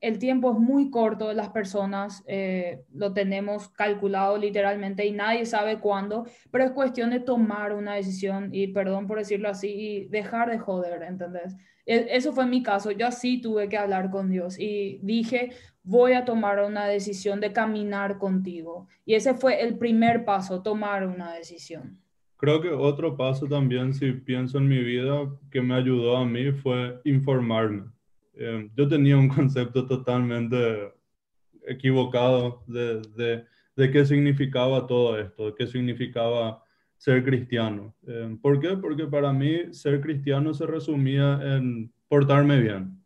el 0.00 0.18
tiempo 0.18 0.52
es 0.52 0.58
muy 0.58 0.90
corto 0.90 1.28
de 1.28 1.34
las 1.34 1.50
personas, 1.50 2.22
eh, 2.26 2.84
lo 2.92 3.12
tenemos 3.12 3.68
calculado 3.70 4.38
literalmente 4.38 5.04
y 5.04 5.10
nadie 5.10 5.44
sabe 5.44 5.78
cuándo, 5.80 6.24
pero 6.50 6.64
es 6.64 6.70
cuestión 6.70 7.10
de 7.10 7.20
tomar 7.20 7.72
una 7.72 7.94
decisión 7.94 8.50
y, 8.52 8.68
perdón 8.68 9.06
por 9.06 9.18
decirlo 9.18 9.48
así, 9.48 9.68
y 9.68 10.04
dejar 10.08 10.50
de 10.50 10.58
joder, 10.58 11.02
¿entendés? 11.02 11.56
E, 11.84 12.06
eso 12.10 12.32
fue 12.32 12.46
mi 12.46 12.62
caso, 12.62 12.92
yo 12.92 13.08
así 13.08 13.40
tuve 13.40 13.68
que 13.68 13.76
hablar 13.76 14.10
con 14.10 14.30
Dios 14.30 14.58
y 14.58 15.00
dije, 15.02 15.50
voy 15.82 16.12
a 16.12 16.24
tomar 16.24 16.62
una 16.62 16.86
decisión 16.86 17.40
de 17.40 17.52
caminar 17.52 18.18
contigo. 18.18 18.86
Y 19.04 19.14
ese 19.14 19.34
fue 19.34 19.62
el 19.62 19.78
primer 19.78 20.24
paso, 20.24 20.62
tomar 20.62 21.06
una 21.06 21.32
decisión. 21.32 21.98
Creo 22.36 22.60
que 22.60 22.68
otro 22.68 23.16
paso 23.16 23.48
también, 23.48 23.92
si 23.92 24.12
pienso 24.12 24.58
en 24.58 24.68
mi 24.68 24.78
vida, 24.78 25.28
que 25.50 25.60
me 25.60 25.74
ayudó 25.74 26.18
a 26.18 26.24
mí 26.24 26.52
fue 26.52 27.00
informarme 27.04 27.90
eh, 28.38 28.70
yo 28.76 28.88
tenía 28.88 29.16
un 29.16 29.28
concepto 29.28 29.86
totalmente 29.86 30.92
equivocado 31.66 32.62
de, 32.66 33.02
de, 33.16 33.44
de, 33.76 33.90
qué 33.90 34.04
significaba 34.04 34.86
todo 34.86 35.18
esto, 35.18 35.54
qué 35.54 35.66
significaba 35.66 36.62
ser 36.96 37.24
cristiano. 37.24 37.94
Eh, 38.06 38.36
¿Por 38.40 38.60
qué? 38.60 38.76
Porque 38.76 39.06
para 39.06 39.32
mí 39.32 39.72
ser 39.72 40.00
cristiano 40.00 40.54
se 40.54 40.66
resumía 40.66 41.40
en 41.42 41.92
portarme 42.08 42.60
bien. 42.60 42.98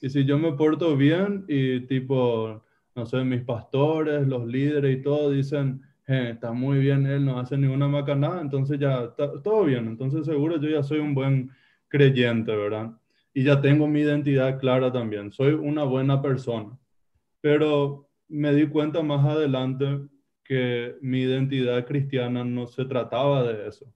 Y 0.00 0.10
si 0.10 0.24
yo 0.24 0.38
me 0.38 0.52
porto 0.52 0.96
bien 0.96 1.44
y 1.48 1.80
tipo, 1.80 2.62
no 2.94 3.06
sé, 3.06 3.24
mis 3.24 3.42
pastores, 3.42 4.26
los 4.26 4.46
líderes 4.46 4.98
y 4.98 5.02
todo 5.02 5.30
dicen, 5.30 5.82
está 6.06 6.52
muy 6.52 6.78
bien, 6.78 7.06
él 7.06 7.24
no 7.24 7.38
hace 7.40 7.56
ninguna 7.56 7.88
macanada, 7.88 8.40
entonces 8.40 8.78
ya 8.78 9.04
está 9.04 9.42
todo 9.42 9.64
bien, 9.64 9.86
entonces 9.86 10.24
seguro 10.24 10.60
yo 10.60 10.68
ya 10.68 10.82
soy 10.82 11.00
un 11.00 11.14
buen 11.14 11.50
creyente, 11.88 12.54
¿verdad? 12.54 12.92
Y 13.36 13.42
ya 13.44 13.60
tengo 13.60 13.86
mi 13.86 14.00
identidad 14.00 14.58
clara 14.58 14.90
también. 14.90 15.30
Soy 15.30 15.52
una 15.52 15.84
buena 15.84 16.22
persona. 16.22 16.74
Pero 17.42 18.08
me 18.28 18.54
di 18.54 18.66
cuenta 18.66 19.02
más 19.02 19.26
adelante 19.26 20.08
que 20.42 20.96
mi 21.02 21.20
identidad 21.20 21.84
cristiana 21.84 22.44
no 22.44 22.66
se 22.66 22.86
trataba 22.86 23.42
de 23.42 23.68
eso, 23.68 23.92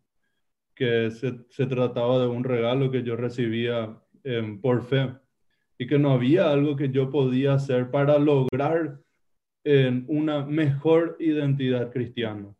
que 0.74 1.10
se, 1.10 1.38
se 1.48 1.64
trataba 1.64 2.18
de 2.18 2.26
un 2.26 2.44
regalo 2.44 2.90
que 2.90 3.02
yo 3.02 3.16
recibía 3.16 3.98
em, 4.24 4.60
por 4.60 4.82
fe 4.82 5.10
y 5.78 5.86
que 5.86 5.98
no 5.98 6.10
había 6.12 6.50
algo 6.50 6.76
que 6.76 6.90
yo 6.90 7.08
podía 7.08 7.54
hacer 7.54 7.90
para 7.90 8.18
lograr 8.18 9.00
en 9.64 10.04
una 10.06 10.44
mejor 10.44 11.16
identidad 11.18 11.90
cristiana. 11.90 12.54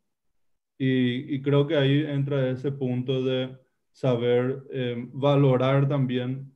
Y, 0.78 1.34
y, 1.34 1.42
creo 1.42 1.66
que 1.66 1.76
ahí 1.76 2.06
entra 2.06 2.48
ese 2.48 2.72
punto 2.72 3.22
de 3.22 3.54
saber 3.92 4.62
em, 4.70 5.10
valorar 5.12 5.86
también 5.86 6.50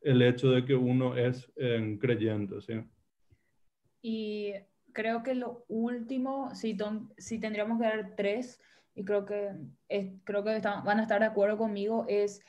el 0.00 0.22
hecho 0.22 0.50
de 0.50 0.64
que 0.64 0.74
uno 0.74 1.16
es 1.16 1.50
eh, 1.56 1.98
creyente, 2.00 2.60
¿sí? 2.60 2.74
Y 4.02 4.54
creo 4.92 5.22
que 5.22 5.34
lo 5.34 5.64
último, 5.68 6.54
si, 6.54 6.76
si 7.18 7.38
tendríamos 7.38 7.78
que 7.78 7.86
dar 7.86 8.14
tres, 8.16 8.60
y 8.94 9.04
creo 9.04 9.24
que, 9.24 9.52
es, 9.88 10.12
creo 10.24 10.42
que 10.42 10.60
van 10.60 10.98
a 10.98 11.02
estar 11.02 11.20
de 11.20 11.26
acuerdo 11.26 11.58
conmigo, 11.58 12.06
es 12.08 12.40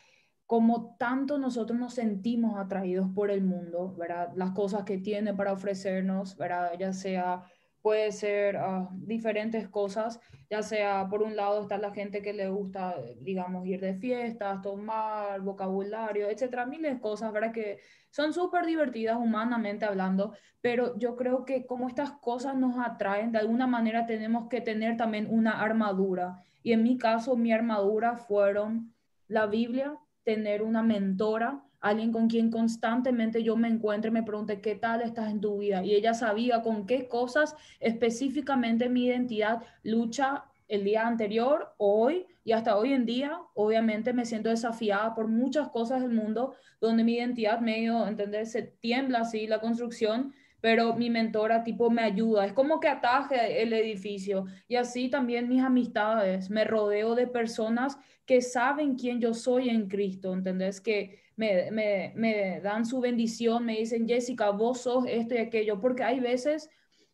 como 0.45 0.95
tanto 0.97 1.38
nosotros 1.38 1.80
nos 1.80 1.93
sentimos 1.93 2.60
atraídos 2.60 3.10
por 3.16 3.32
el 3.32 3.41
mundo, 3.41 3.95
¿verdad? 3.97 4.34
Las 4.36 4.52
cosas 4.52 4.84
que 4.84 4.97
tiene 4.97 5.34
para 5.34 5.54
ofrecernos, 5.54 6.36
¿verdad? 6.36 6.74
Ya 6.78 6.91
sea 6.91 7.43
puede 7.82 8.11
ser 8.11 8.57
ah, 8.57 8.89
diferentes 8.91 9.67
cosas, 9.67 10.19
ya 10.49 10.61
sea 10.61 11.07
por 11.09 11.23
un 11.23 11.36
lado 11.36 11.61
está 11.61 11.77
la 11.77 11.93
gente 11.93 12.21
que 12.21 12.34
le 12.34 12.49
gusta, 12.49 12.95
digamos, 13.21 13.65
ir 13.65 13.82
de 13.82 13.95
fiestas, 13.95 14.61
tomar, 14.61 15.41
vocabulario, 15.41 16.29
etcétera, 16.29 16.65
miles 16.65 16.95
de 16.95 16.99
cosas, 16.99 17.32
¿verdad? 17.32 17.51
Que 17.51 17.79
son 18.09 18.34
súper 18.34 18.65
divertidas 18.65 19.17
humanamente 19.17 19.86
hablando, 19.86 20.34
pero 20.61 20.97
yo 20.99 21.15
creo 21.15 21.45
que 21.45 21.65
como 21.65 21.88
estas 21.88 22.11
cosas 22.11 22.55
nos 22.55 22.77
atraen, 22.77 23.32
de 23.32 23.39
alguna 23.39 23.67
manera 23.67 24.05
tenemos 24.05 24.47
que 24.47 24.61
tener 24.61 24.97
también 24.97 25.27
una 25.29 25.61
armadura. 25.61 26.43
Y 26.63 26.73
en 26.73 26.84
mi 26.84 26.97
caso, 26.97 27.36
mi 27.36 27.51
armadura 27.51 28.17
fueron 28.17 28.93
la 29.27 29.47
Biblia, 29.47 29.97
tener 30.23 30.61
una 30.61 30.84
mentora, 30.84 31.63
alguien 31.82 32.11
con 32.11 32.29
quien 32.29 32.51
constantemente 32.51 33.43
yo 33.43 33.57
me 33.57 33.67
encuentro 33.67 34.09
y 34.09 34.13
me 34.13 34.23
pregunte 34.23 34.61
qué 34.61 34.75
tal 34.75 35.01
estás 35.01 35.29
en 35.32 35.41
tu 35.41 35.57
vida. 35.57 35.84
Y 35.84 35.93
ella 35.93 36.13
sabía 36.13 36.61
con 36.61 36.86
qué 36.86 37.07
cosas 37.07 37.55
específicamente 37.79 38.88
mi 38.88 39.05
identidad 39.05 39.63
lucha 39.84 40.45
el 40.67 40.86
día 40.86 41.05
anterior, 41.05 41.73
hoy 41.77 42.27
y 42.45 42.53
hasta 42.53 42.77
hoy 42.77 42.93
en 42.93 43.05
día. 43.05 43.38
Obviamente 43.55 44.13
me 44.13 44.25
siento 44.25 44.49
desafiada 44.49 45.13
por 45.13 45.27
muchas 45.27 45.69
cosas 45.69 46.01
del 46.01 46.11
mundo 46.11 46.53
donde 46.79 47.03
mi 47.03 47.15
identidad 47.15 47.59
medio, 47.59 48.07
¿entender? 48.07 48.45
Se 48.45 48.61
tiembla 48.61 49.19
así 49.19 49.47
la 49.47 49.59
construcción, 49.59 50.34
pero 50.62 50.93
mi 50.95 51.09
mentora 51.09 51.64
tipo 51.64 51.89
me 51.89 52.03
ayuda, 52.03 52.45
es 52.45 52.53
como 52.53 52.80
que 52.80 52.88
ataje 52.88 53.62
el 53.62 53.74
edificio 53.74 54.45
y 54.68 54.76
así 54.76 55.09
también 55.09 55.49
mis 55.49 55.64
amistades, 55.64 56.49
me 56.49 56.64
rodeo 56.64 57.16
de 57.16 57.28
personas 57.28 57.97
que 58.26 58.41
saben 58.41 58.95
quién 58.95 59.20
yo 59.20 59.34
soy 59.34 59.70
en 59.70 59.88
Cristo, 59.89 60.34
¿entendés? 60.34 60.80
Que 60.80 61.20
me, 61.36 61.72
me, 61.72 62.14
me 62.16 62.62
dan 62.62 62.86
su 62.86 63.01
bendición, 63.01 63.66
me 63.66 63.78
dicen, 63.78 64.07
Jessica, 64.07 64.51
vos 64.51 64.82
sos 64.82 65.05
esto 65.07 65.34
y 65.34 65.39
aquello, 65.39 65.82
porque 65.82 66.03
hay 66.03 66.20
veces 66.20 66.70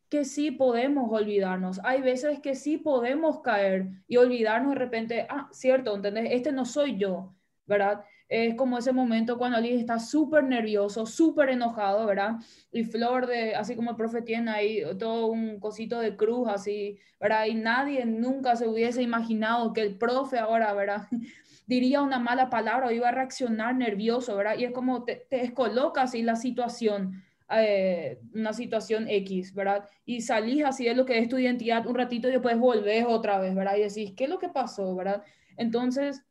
que 0.10 0.26
sí 0.26 0.52
podemos 0.52 1.12
olvidarnos, 1.12 1.80
hay 1.84 2.02
veces 2.02 2.40
que 2.40 2.56
sí 2.56 2.78
podemos 2.78 3.42
caer 3.42 3.88
y 4.08 4.18
olvidarnos 4.18 4.74
de 4.74 4.80
repente, 4.80 5.28
ah, 5.30 5.50
cierto, 5.52 5.96
¿entendés? 5.96 6.30
Este 6.32 6.52
no 6.52 6.66
soy 6.66 6.98
yo, 6.98 7.34
¿verdad? 7.66 8.04
Es 8.30 8.56
como 8.56 8.78
ese 8.78 8.92
momento 8.92 9.38
cuando 9.38 9.58
alguien 9.58 9.80
está 9.80 10.00
súper 10.00 10.44
nervioso, 10.44 11.06
súper 11.06 11.50
enojado, 11.50 12.06
¿verdad? 12.06 12.36
Y 12.72 12.84
Flor, 12.84 13.26
de, 13.26 13.56
así 13.56 13.76
como 13.76 13.92
el 13.92 13.96
profe 13.96 14.22
tiene 14.22 14.52
ahí 14.52 14.84
todo 15.00 15.28
un 15.28 15.60
cosito 15.60 16.00
de 16.00 16.18
cruz, 16.18 16.50
así, 16.50 16.98
¿verdad? 17.22 17.46
Y 17.46 17.56
nadie 17.56 18.06
nunca 18.06 18.56
se 18.56 18.68
hubiese 18.68 19.02
imaginado 19.02 19.72
que 19.72 19.82
el 19.82 19.98
profe 19.98 20.40
ahora, 20.40 20.74
¿verdad? 20.74 21.08
diría 21.68 22.02
una 22.02 22.20
mala 22.20 22.50
palabra 22.50 22.88
o 22.88 22.92
iba 22.92 23.10
a 23.10 23.12
reaccionar 23.12 23.76
nervioso, 23.76 24.36
¿verdad? 24.36 24.58
Y 24.58 24.66
es 24.66 24.72
como 24.72 25.04
te, 25.04 25.28
te 25.30 25.38
descolocas 25.38 26.06
así 26.06 26.22
la 26.24 26.36
situación. 26.36 27.24
Eh, 27.50 28.20
una 28.34 28.52
situación 28.52 29.08
X, 29.08 29.54
¿verdad? 29.54 29.88
Y 30.06 30.20
salís 30.20 30.66
así 30.66 30.84
de 30.84 30.96
lo 30.96 31.06
que 31.06 31.18
es 31.18 31.30
tu 31.30 31.38
identidad 31.38 31.88
un 31.88 31.96
ratito 31.96 32.28
y 32.28 32.32
después 32.32 32.58
volvés 32.58 33.06
otra 33.08 33.40
vez, 33.40 33.56
¿verdad? 33.56 33.78
Y 33.78 33.84
decís, 33.84 34.14
¿qué 34.18 34.26
es 34.26 34.30
lo 34.30 34.38
que 34.38 34.50
pasó, 34.50 34.94
¿verdad? 34.96 35.24
Entonces, 35.56 36.26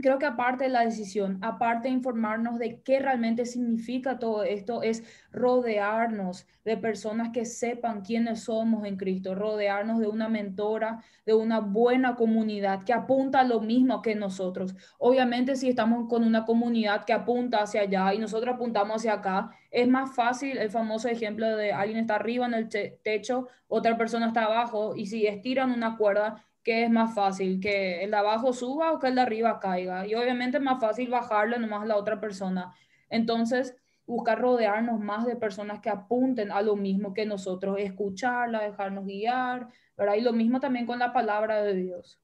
creo 0.00 0.18
que 0.18 0.26
aparte 0.26 0.64
de 0.64 0.70
la 0.70 0.84
decisión, 0.84 1.38
aparte 1.42 1.88
de 1.88 1.94
informarnos 1.94 2.58
de 2.58 2.80
qué 2.82 3.00
realmente 3.00 3.46
significa 3.46 4.18
todo 4.18 4.42
esto, 4.42 4.82
es 4.82 5.02
rodearnos 5.32 6.46
de 6.64 6.76
personas 6.76 7.30
que 7.30 7.44
sepan 7.44 8.02
quiénes 8.02 8.44
somos 8.44 8.84
en 8.86 8.96
Cristo, 8.96 9.34
rodearnos 9.34 10.00
de 10.00 10.08
una 10.08 10.28
mentora, 10.28 11.02
de 11.24 11.34
una 11.34 11.60
buena 11.60 12.16
comunidad 12.16 12.84
que 12.84 12.92
apunta 12.92 13.44
lo 13.44 13.60
mismo 13.60 14.02
que 14.02 14.14
nosotros. 14.14 14.74
Obviamente 14.98 15.56
si 15.56 15.68
estamos 15.68 16.08
con 16.08 16.24
una 16.24 16.44
comunidad 16.44 17.04
que 17.04 17.12
apunta 17.12 17.62
hacia 17.62 17.82
allá 17.82 18.14
y 18.14 18.18
nosotros 18.18 18.54
apuntamos 18.54 18.96
hacia 18.96 19.14
acá, 19.14 19.50
es 19.70 19.88
más 19.88 20.14
fácil 20.14 20.58
el 20.58 20.70
famoso 20.70 21.08
ejemplo 21.08 21.56
de 21.56 21.72
alguien 21.72 21.98
está 21.98 22.16
arriba 22.16 22.46
en 22.46 22.54
el 22.54 22.68
techo, 22.68 23.48
otra 23.68 23.96
persona 23.96 24.28
está 24.28 24.44
abajo 24.44 24.94
y 24.96 25.06
si 25.06 25.26
estiran 25.26 25.70
una 25.70 25.96
cuerda, 25.96 26.44
¿qué 26.70 26.84
es 26.84 26.90
más 26.90 27.16
fácil? 27.16 27.58
¿Que 27.58 28.04
el 28.04 28.12
de 28.12 28.16
abajo 28.16 28.52
suba 28.52 28.92
o 28.92 29.00
que 29.00 29.08
el 29.08 29.16
de 29.16 29.22
arriba 29.22 29.58
caiga? 29.58 30.06
Y 30.06 30.14
obviamente 30.14 30.58
es 30.58 30.62
más 30.62 30.80
fácil 30.80 31.10
bajarle 31.10 31.58
nomás 31.58 31.82
a 31.82 31.86
la 31.86 31.96
otra 31.96 32.20
persona. 32.20 32.72
Entonces, 33.08 33.74
buscar 34.06 34.40
rodearnos 34.40 35.00
más 35.00 35.26
de 35.26 35.34
personas 35.34 35.80
que 35.80 35.90
apunten 35.90 36.52
a 36.52 36.62
lo 36.62 36.76
mismo 36.76 37.12
que 37.12 37.26
nosotros, 37.26 37.76
escucharla, 37.80 38.62
dejarnos 38.62 39.04
guiar, 39.04 39.66
¿verdad? 39.96 40.14
Y 40.14 40.20
lo 40.20 40.32
mismo 40.32 40.60
también 40.60 40.86
con 40.86 41.00
la 41.00 41.12
palabra 41.12 41.60
de 41.60 41.74
Dios. 41.74 42.20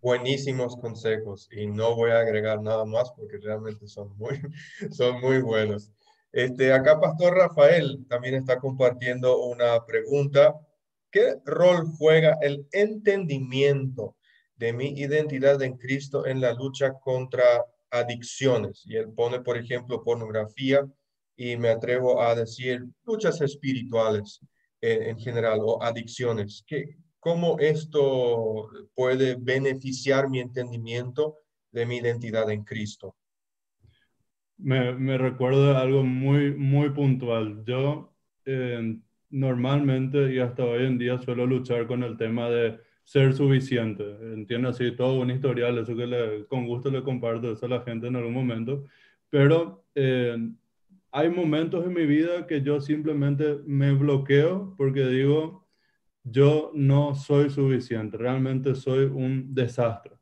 Buenísimos 0.00 0.76
consejos 0.76 1.48
y 1.52 1.68
no 1.68 1.94
voy 1.94 2.10
a 2.10 2.18
agregar 2.18 2.60
nada 2.60 2.84
más 2.84 3.12
porque 3.12 3.38
realmente 3.38 3.86
son 3.86 4.18
muy, 4.18 4.40
son 4.90 5.20
muy 5.20 5.40
buenos. 5.40 5.92
Este, 6.32 6.72
acá 6.72 6.98
Pastor 6.98 7.36
Rafael 7.36 8.04
también 8.08 8.34
está 8.34 8.58
compartiendo 8.58 9.44
una 9.44 9.86
pregunta 9.86 10.58
¿Qué 11.12 11.36
rol 11.44 11.86
juega 11.98 12.38
el 12.40 12.66
entendimiento 12.72 14.16
de 14.56 14.72
mi 14.72 14.98
identidad 14.98 15.60
en 15.62 15.76
Cristo 15.76 16.26
en 16.26 16.40
la 16.40 16.54
lucha 16.54 16.94
contra 16.94 17.44
adicciones? 17.90 18.82
Y 18.86 18.96
él 18.96 19.12
pone, 19.14 19.40
por 19.40 19.58
ejemplo, 19.58 20.02
pornografía 20.02 20.88
y 21.36 21.58
me 21.58 21.68
atrevo 21.68 22.22
a 22.22 22.34
decir 22.34 22.86
luchas 23.04 23.42
espirituales 23.42 24.40
en, 24.80 25.18
general 25.18 25.58
o 25.60 25.82
adicciones. 25.82 26.64
¿Qué, 26.66 26.96
¿Cómo 27.20 27.58
esto 27.58 28.70
puede 28.94 29.36
beneficiar 29.38 30.30
mi 30.30 30.40
entendimiento 30.40 31.36
de 31.70 31.84
mi 31.84 31.98
identidad 31.98 32.50
en 32.50 32.64
Cristo? 32.64 33.14
Me, 34.56 34.94
me 34.94 35.18
recuerdo 35.18 35.76
algo 35.76 36.02
muy, 36.04 36.54
muy 36.54 36.88
puntual. 36.90 37.62
Yo, 37.66 38.14
eh, 38.46 38.96
normalmente 39.32 40.32
y 40.32 40.38
hasta 40.38 40.64
hoy 40.64 40.86
en 40.86 40.98
día 40.98 41.18
suelo 41.18 41.46
luchar 41.46 41.86
con 41.86 42.02
el 42.04 42.16
tema 42.16 42.48
de 42.48 42.78
ser 43.02 43.34
suficiente. 43.34 44.04
Entiendo 44.32 44.68
así 44.68 44.94
todo 44.94 45.20
un 45.20 45.30
historial, 45.30 45.78
eso 45.78 45.96
que 45.96 46.44
con 46.48 46.66
gusto 46.66 46.90
le 46.90 47.02
comparto 47.02 47.50
eso 47.52 47.66
a 47.66 47.70
la 47.70 47.82
gente 47.82 48.06
en 48.06 48.16
algún 48.16 48.34
momento, 48.34 48.84
pero 49.28 49.84
eh, 49.94 50.36
hay 51.10 51.28
momentos 51.30 51.84
en 51.84 51.94
mi 51.94 52.06
vida 52.06 52.46
que 52.46 52.62
yo 52.62 52.80
simplemente 52.80 53.58
me 53.66 53.92
bloqueo 53.92 54.74
porque 54.76 55.06
digo, 55.06 55.66
yo 56.24 56.70
no 56.74 57.14
soy 57.14 57.50
suficiente, 57.50 58.16
realmente 58.16 58.74
soy 58.74 59.06
un 59.06 59.54
desastre. 59.54 60.12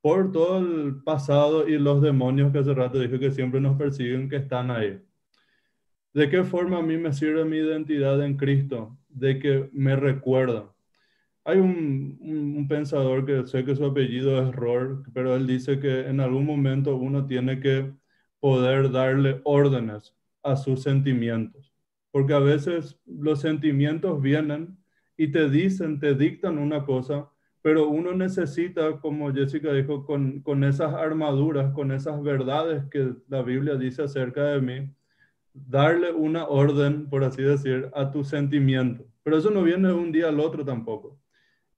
Por 0.00 0.32
todo 0.32 0.58
el 0.58 1.02
pasado 1.02 1.68
y 1.68 1.78
los 1.78 2.00
demonios 2.00 2.52
que 2.52 2.58
hace 2.58 2.74
rato 2.74 2.98
dije 2.98 3.18
que 3.18 3.30
siempre 3.30 3.60
nos 3.60 3.76
persiguen, 3.76 4.28
que 4.28 4.36
están 4.36 4.70
ahí. 4.70 5.00
¿De 6.16 6.30
qué 6.30 6.44
forma 6.44 6.78
a 6.78 6.82
mí 6.82 6.96
me 6.96 7.12
sirve 7.12 7.44
mi 7.44 7.58
identidad 7.58 8.24
en 8.24 8.38
Cristo? 8.38 8.96
De 9.10 9.38
que 9.38 9.68
me 9.74 9.96
recuerda. 9.96 10.74
Hay 11.44 11.58
un, 11.58 12.66
pensador 12.70 13.26
que 13.26 13.46
sé 13.46 13.66
que 13.66 13.76
su 13.76 13.84
apellido 13.84 14.42
es 14.42 14.50
Rohr, 14.56 15.02
pero 15.12 15.36
él 15.36 15.46
dice 15.46 15.78
que 15.78 16.06
en 16.08 16.20
algún 16.20 16.46
momento 16.46 16.96
uno 16.96 17.26
tiene 17.26 17.60
que 17.60 17.92
poder 18.40 18.90
darle 18.92 19.42
órdenes 19.44 20.16
a 20.42 20.56
sus 20.56 20.82
sentimientos, 20.82 21.74
porque 22.10 22.32
a 22.32 22.38
veces 22.38 22.98
los 23.04 23.42
sentimientos 23.42 24.22
vienen 24.22 24.78
y 25.18 25.30
te 25.30 25.50
dicen, 25.50 26.00
te 26.00 26.14
dictan 26.14 26.56
una 26.56 26.86
cosa, 26.86 27.28
pero 27.60 27.88
uno 27.88 28.14
necesita, 28.14 29.00
como 29.00 29.34
Jessica 29.34 29.70
dijo, 29.74 30.06
con, 30.06 30.40
con 30.40 30.64
esas 30.64 30.94
armaduras, 30.94 31.74
con 31.74 31.92
esas 31.92 32.22
verdades 32.22 32.84
que 32.90 33.12
la 33.28 33.42
Biblia 33.42 33.76
dice 33.76 34.04
acerca 34.04 34.44
de 34.44 34.60
mí, 34.62 34.96
darle 35.66 36.12
una 36.12 36.46
orden, 36.46 37.08
por 37.08 37.24
así 37.24 37.42
decir, 37.42 37.90
a 37.94 38.10
tu 38.10 38.24
sentimiento. 38.24 39.06
Pero 39.22 39.38
eso 39.38 39.50
no 39.50 39.62
viene 39.62 39.88
de 39.88 39.94
un 39.94 40.12
día 40.12 40.28
al 40.28 40.40
otro 40.40 40.64
tampoco. 40.64 41.18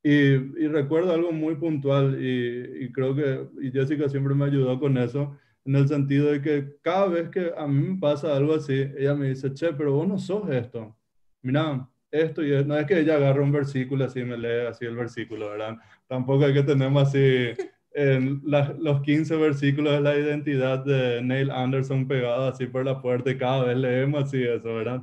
Y, 0.02 0.36
recuerdo 0.68 1.12
algo 1.12 1.32
muy 1.32 1.56
puntual 1.56 2.18
y, 2.20 2.90
creo 2.92 3.14
que 3.14 3.48
y 3.60 3.70
Jessica 3.70 4.08
siempre 4.08 4.34
me 4.34 4.46
ayudó 4.46 4.78
con 4.78 4.96
eso, 4.96 5.36
en 5.64 5.76
el 5.76 5.88
sentido 5.88 6.30
de 6.32 6.40
que 6.40 6.76
cada 6.82 7.08
vez 7.08 7.28
que 7.30 7.52
a 7.56 7.66
mí 7.66 7.88
me 7.88 8.00
pasa 8.00 8.36
algo 8.36 8.54
así, 8.54 8.90
ella 8.96 9.14
me 9.14 9.28
dice, 9.28 9.52
che, 9.52 9.72
pero 9.74 9.92
vos 9.92 10.08
no 10.08 10.18
sos 10.18 10.48
esto. 10.50 10.96
Mira, 11.42 11.88
esto 12.10 12.42
y 12.42 12.64
no 12.64 12.76
es 12.76 12.86
que 12.86 13.00
ella 13.00 13.16
agarre 13.16 13.42
un 13.42 13.52
versículo 13.52 14.04
así 14.04 14.20
y 14.20 14.24
me 14.24 14.38
lee 14.38 14.66
así 14.68 14.86
el 14.86 14.96
versículo, 14.96 15.50
¿verdad? 15.50 15.76
Tampoco 16.06 16.44
hay 16.44 16.54
que 16.54 16.62
tener 16.62 16.96
así 16.96 17.52
en 17.98 18.40
los 18.44 19.00
15 19.02 19.34
versículos 19.36 19.94
de 19.94 20.00
la 20.00 20.16
identidad 20.16 20.84
de 20.84 21.20
Neil 21.20 21.50
Anderson 21.50 22.06
pegados 22.06 22.54
así 22.54 22.66
por 22.66 22.84
la 22.84 23.02
puerta 23.02 23.28
y 23.28 23.36
cada 23.36 23.64
vez 23.64 23.76
leemos 23.76 24.22
así 24.22 24.40
eso, 24.40 24.72
¿verdad? 24.72 25.02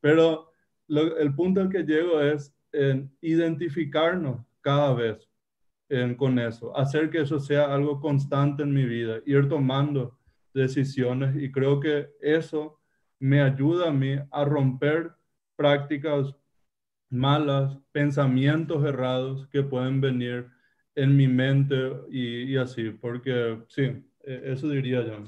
Pero 0.00 0.52
el 0.88 1.34
punto 1.34 1.60
al 1.60 1.68
que 1.68 1.82
llego 1.82 2.20
es 2.20 2.54
en 2.70 3.10
identificarnos 3.20 4.46
cada 4.60 4.94
vez 4.94 5.28
con 6.16 6.38
eso, 6.38 6.76
hacer 6.76 7.10
que 7.10 7.22
eso 7.22 7.40
sea 7.40 7.74
algo 7.74 8.00
constante 8.00 8.62
en 8.62 8.72
mi 8.72 8.84
vida, 8.84 9.18
ir 9.26 9.48
tomando 9.48 10.16
decisiones 10.54 11.34
y 11.42 11.50
creo 11.50 11.80
que 11.80 12.10
eso 12.20 12.78
me 13.18 13.42
ayuda 13.42 13.88
a 13.88 13.92
mí 13.92 14.16
a 14.30 14.44
romper 14.44 15.10
prácticas 15.56 16.32
malas, 17.10 17.76
pensamientos 17.90 18.84
errados 18.84 19.48
que 19.48 19.64
pueden 19.64 20.00
venir 20.00 20.46
en 20.96 21.16
mi 21.16 21.28
mente 21.28 21.76
y, 22.10 22.56
así, 22.56 22.90
porque 22.90 23.62
sí, 23.68 23.82
e, 24.24 24.52
eso 24.52 24.68
diría 24.68 25.04
yo. 25.06 25.24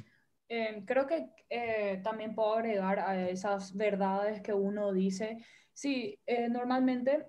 Eh, 0.49 0.83
creo 0.87 1.07
que 1.07 1.31
eh, 1.51 2.01
también 2.03 2.35
puedo 2.35 2.55
agregar 2.55 2.99
a 2.99 3.29
esas 3.29 3.77
verdades 3.77 4.41
que 4.41 4.53
uno 4.53 4.93
dice. 4.93 5.45
Sí, 5.75 6.19
eh, 6.27 6.49
normalmente 6.49 7.27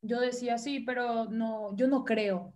yo 0.00 0.20
decía 0.20 0.58
sí, 0.58 0.80
pero 0.80 1.26
no, 1.26 1.76
yo 1.76 1.86
no 1.86 2.04
creo. 2.04 2.54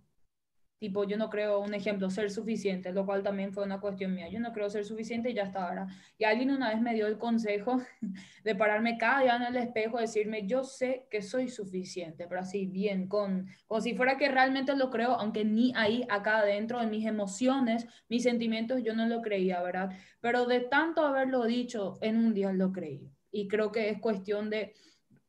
Tipo, 0.79 1.05
yo 1.05 1.17
no 1.17 1.29
creo, 1.29 1.59
un 1.59 1.73
ejemplo, 1.73 2.09
ser 2.11 2.29
suficiente, 2.29 2.91
lo 2.91 3.05
cual 3.05 3.23
también 3.23 3.51
fue 3.51 3.63
una 3.63 3.79
cuestión 3.79 4.13
mía. 4.13 4.29
Yo 4.29 4.39
no 4.39 4.53
creo 4.53 4.69
ser 4.69 4.85
suficiente 4.85 5.31
y 5.31 5.33
ya 5.33 5.43
está 5.43 5.67
ahora. 5.67 5.87
Y 6.19 6.23
alguien 6.25 6.51
una 6.51 6.69
vez 6.69 6.79
me 6.81 6.93
dio 6.93 7.07
el 7.07 7.17
consejo 7.17 7.81
de 8.43 8.55
pararme 8.55 8.97
cada 8.97 9.21
día 9.21 9.35
en 9.35 9.43
el 9.43 9.57
espejo 9.57 9.97
decirme, 9.99 10.45
yo 10.45 10.63
sé 10.63 11.07
que 11.09 11.23
soy 11.23 11.49
suficiente, 11.49 12.27
pero 12.27 12.41
así 12.41 12.67
bien, 12.67 13.07
con, 13.07 13.47
como 13.65 13.81
si 13.81 13.95
fuera 13.95 14.17
que 14.17 14.29
realmente 14.29 14.75
lo 14.75 14.91
creo, 14.91 15.13
aunque 15.13 15.43
ni 15.45 15.73
ahí, 15.75 16.05
acá 16.09 16.39
adentro, 16.39 16.79
en 16.81 16.91
mis 16.91 17.07
emociones, 17.07 17.87
mis 18.07 18.23
sentimientos, 18.23 18.83
yo 18.83 18.93
no 18.93 19.07
lo 19.07 19.21
creía, 19.23 19.61
¿verdad? 19.63 19.89
Pero 20.21 20.45
de 20.45 20.59
tanto 20.59 21.03
haberlo 21.05 21.45
dicho, 21.45 21.97
en 22.01 22.17
un 22.17 22.33
día 22.35 22.53
lo 22.53 22.71
creí. 22.71 23.09
Y 23.31 23.47
creo 23.47 23.71
que 23.71 23.89
es 23.89 23.99
cuestión 23.99 24.49
de 24.51 24.73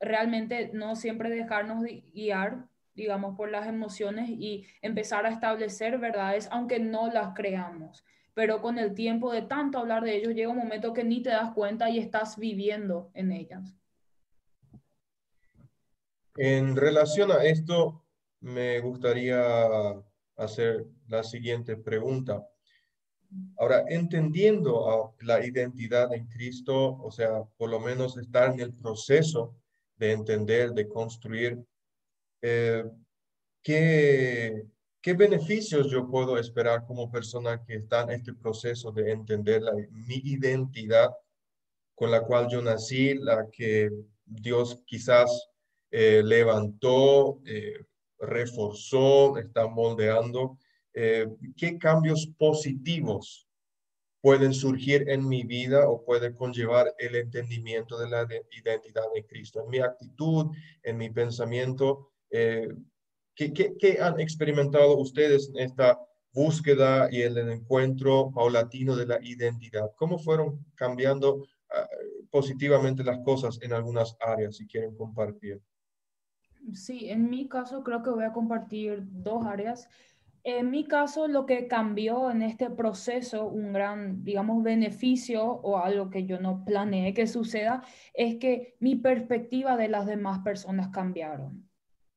realmente 0.01 0.71
no 0.75 0.95
siempre 0.95 1.31
dejarnos 1.31 1.83
guiar 2.13 2.67
digamos, 2.99 3.37
por 3.37 3.49
las 3.49 3.69
emociones 3.69 4.29
y 4.29 4.67
empezar 4.83 5.25
a 5.25 5.31
establecer 5.31 5.99
verdades, 5.99 6.49
aunque 6.51 6.81
no 6.81 7.11
las 7.11 7.33
creamos. 7.33 8.05
Pero 8.35 8.61
con 8.61 8.77
el 8.77 8.93
tiempo 8.93 9.33
de 9.33 9.43
tanto 9.43 9.79
hablar 9.79 10.03
de 10.03 10.17
ellos, 10.17 10.35
llega 10.35 10.51
un 10.51 10.59
momento 10.59 10.93
que 10.93 11.05
ni 11.05 11.23
te 11.23 11.31
das 11.31 11.53
cuenta 11.55 11.89
y 11.89 11.99
estás 11.99 12.37
viviendo 12.37 13.11
en 13.15 13.31
ellas. 13.31 13.73
En 16.37 16.77
relación 16.77 17.31
a 17.31 17.45
esto, 17.45 18.05
me 18.41 18.81
gustaría 18.81 19.41
hacer 20.37 20.85
la 21.07 21.23
siguiente 21.23 21.77
pregunta. 21.77 22.47
Ahora, 23.59 23.85
entendiendo 23.89 25.15
la 25.21 25.45
identidad 25.45 26.13
en 26.15 26.27
Cristo, 26.27 26.97
o 27.01 27.11
sea, 27.13 27.45
por 27.57 27.71
lo 27.71 27.79
menos 27.79 28.17
estar 28.17 28.53
en 28.53 28.61
el 28.61 28.73
proceso 28.73 29.55
de 29.97 30.13
entender, 30.13 30.73
de 30.73 30.89
construir 30.89 31.65
eh, 32.43 32.85
¿qué, 33.63 34.65
¿qué 35.01 35.13
beneficios 35.15 35.91
yo 35.91 36.09
puedo 36.09 36.39
esperar 36.39 36.85
como 36.87 37.11
persona 37.11 37.63
que 37.65 37.77
está 37.77 38.03
en 38.03 38.11
este 38.11 38.35
proceso 38.35 38.93
de 38.93 39.13
entender 39.13 39.63
la, 39.63 39.73
mi 39.91 40.17
identidad 40.25 41.11
con 41.95 42.11
la 42.11 42.23
cual 42.23 42.49
yo 42.49 42.63
nací, 42.63 43.15
la 43.15 43.49
que 43.51 43.91
Dios 44.25 44.83
quizás 44.87 45.49
eh, 45.91 46.23
levantó, 46.25 47.41
eh, 47.45 47.85
reforzó, 48.19 49.37
está 49.39 49.67
moldeando? 49.67 50.59
¿Qué 50.93 51.79
cambios 51.79 52.27
positivos 52.37 53.49
pueden 54.21 54.53
surgir 54.53 55.09
en 55.09 55.27
mi 55.27 55.45
vida 55.45 55.89
o 55.89 56.05
puede 56.05 56.35
conllevar 56.35 56.95
el 56.99 57.15
entendimiento 57.15 57.99
de 57.99 58.09
la 58.09 58.27
identidad 58.51 59.05
de 59.15 59.25
Cristo 59.27 59.63
en 59.63 59.71
mi 59.71 59.79
actitud, 59.79 60.47
en 60.83 60.97
mi 60.97 61.11
pensamiento, 61.11 62.11
eh, 62.31 62.69
¿qué, 63.35 63.99
han 64.01 64.21
experimentado 64.21 64.97
ustedes 64.99 65.51
en 65.55 65.61
esta 65.61 65.99
búsqueda 66.33 67.09
y 67.11 67.23
el 67.23 67.39
encuentro 67.39 68.31
paulatino 68.33 68.97
de 68.97 69.07
la 69.07 69.19
identidad? 69.23 69.91
¿Cómo 69.97 70.19
fueron 70.19 70.65
cambiando 70.75 71.47
ah, 71.71 71.89
positivamente 72.31 73.05
las 73.05 73.19
cosas 73.25 73.59
en 73.63 73.73
algunas 73.73 74.17
áreas, 74.21 74.57
si 74.57 74.67
quieren 74.67 74.97
compartir? 74.97 75.61
Sí, 76.73 77.09
en 77.09 77.31
mi 77.31 77.49
caso 77.49 77.83
creo 77.83 78.03
que 78.03 78.11
voy 78.11 78.25
a 78.25 78.33
compartir 78.33 79.01
dos 79.05 79.47
áreas. 79.47 79.89
En 80.45 80.71
mi 80.71 80.85
caso, 80.85 81.29
lo 81.29 81.47
que 81.47 81.67
cambió 81.67 82.31
en 82.31 82.43
este 82.43 82.71
proceso, 82.71 83.47
un 83.47 83.73
gran, 83.73 84.25
digamos, 84.25 84.63
beneficio 84.63 85.45
o 85.45 85.79
algo 85.79 86.11
que 86.11 86.25
yo 86.25 86.41
no 86.41 86.65
planeé 86.65 87.13
que 87.13 87.27
suceda, 87.27 87.83
es 88.15 88.37
que 88.37 88.77
mi 88.81 88.97
perspectiva 88.97 89.77
de 89.77 89.89
las 89.89 90.07
demás 90.07 90.41
personas 90.41 90.89
cambiaron. 90.89 91.68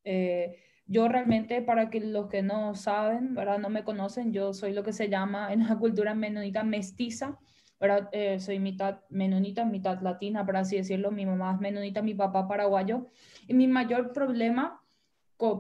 Eh, 0.04 0.58
yo 0.86 1.08
realmente, 1.08 1.62
para 1.62 1.90
que 1.90 2.00
los 2.02 2.28
que 2.28 2.42
no 2.42 2.76
saben, 2.76 3.34
¿verdad? 3.34 3.60
no 3.60 3.70
me 3.70 3.84
conocen, 3.84 4.34
yo 4.34 4.54
soy 4.54 4.74
lo 4.74 4.84
que 4.84 4.94
se 4.94 5.10
llama 5.10 5.54
en 5.54 5.68
la 5.68 5.78
cultura 5.78 6.14
menonita 6.14 6.64
mestiza, 6.64 7.40
¿verdad? 7.80 8.10
Eh, 8.12 8.40
soy 8.40 8.60
mitad 8.60 9.00
menonita, 9.10 9.66
mitad 9.66 10.02
latina, 10.02 10.46
por 10.46 10.58
así 10.58 10.78
decirlo. 10.78 11.12
Mi 11.12 11.26
mamá 11.26 11.54
es 11.54 11.60
menonita, 11.60 12.02
mi 12.02 12.14
papá 12.14 12.48
paraguayo. 12.48 13.08
Y 13.48 13.54
mi 13.54 13.68
mayor 13.68 14.12
problema 14.14 14.81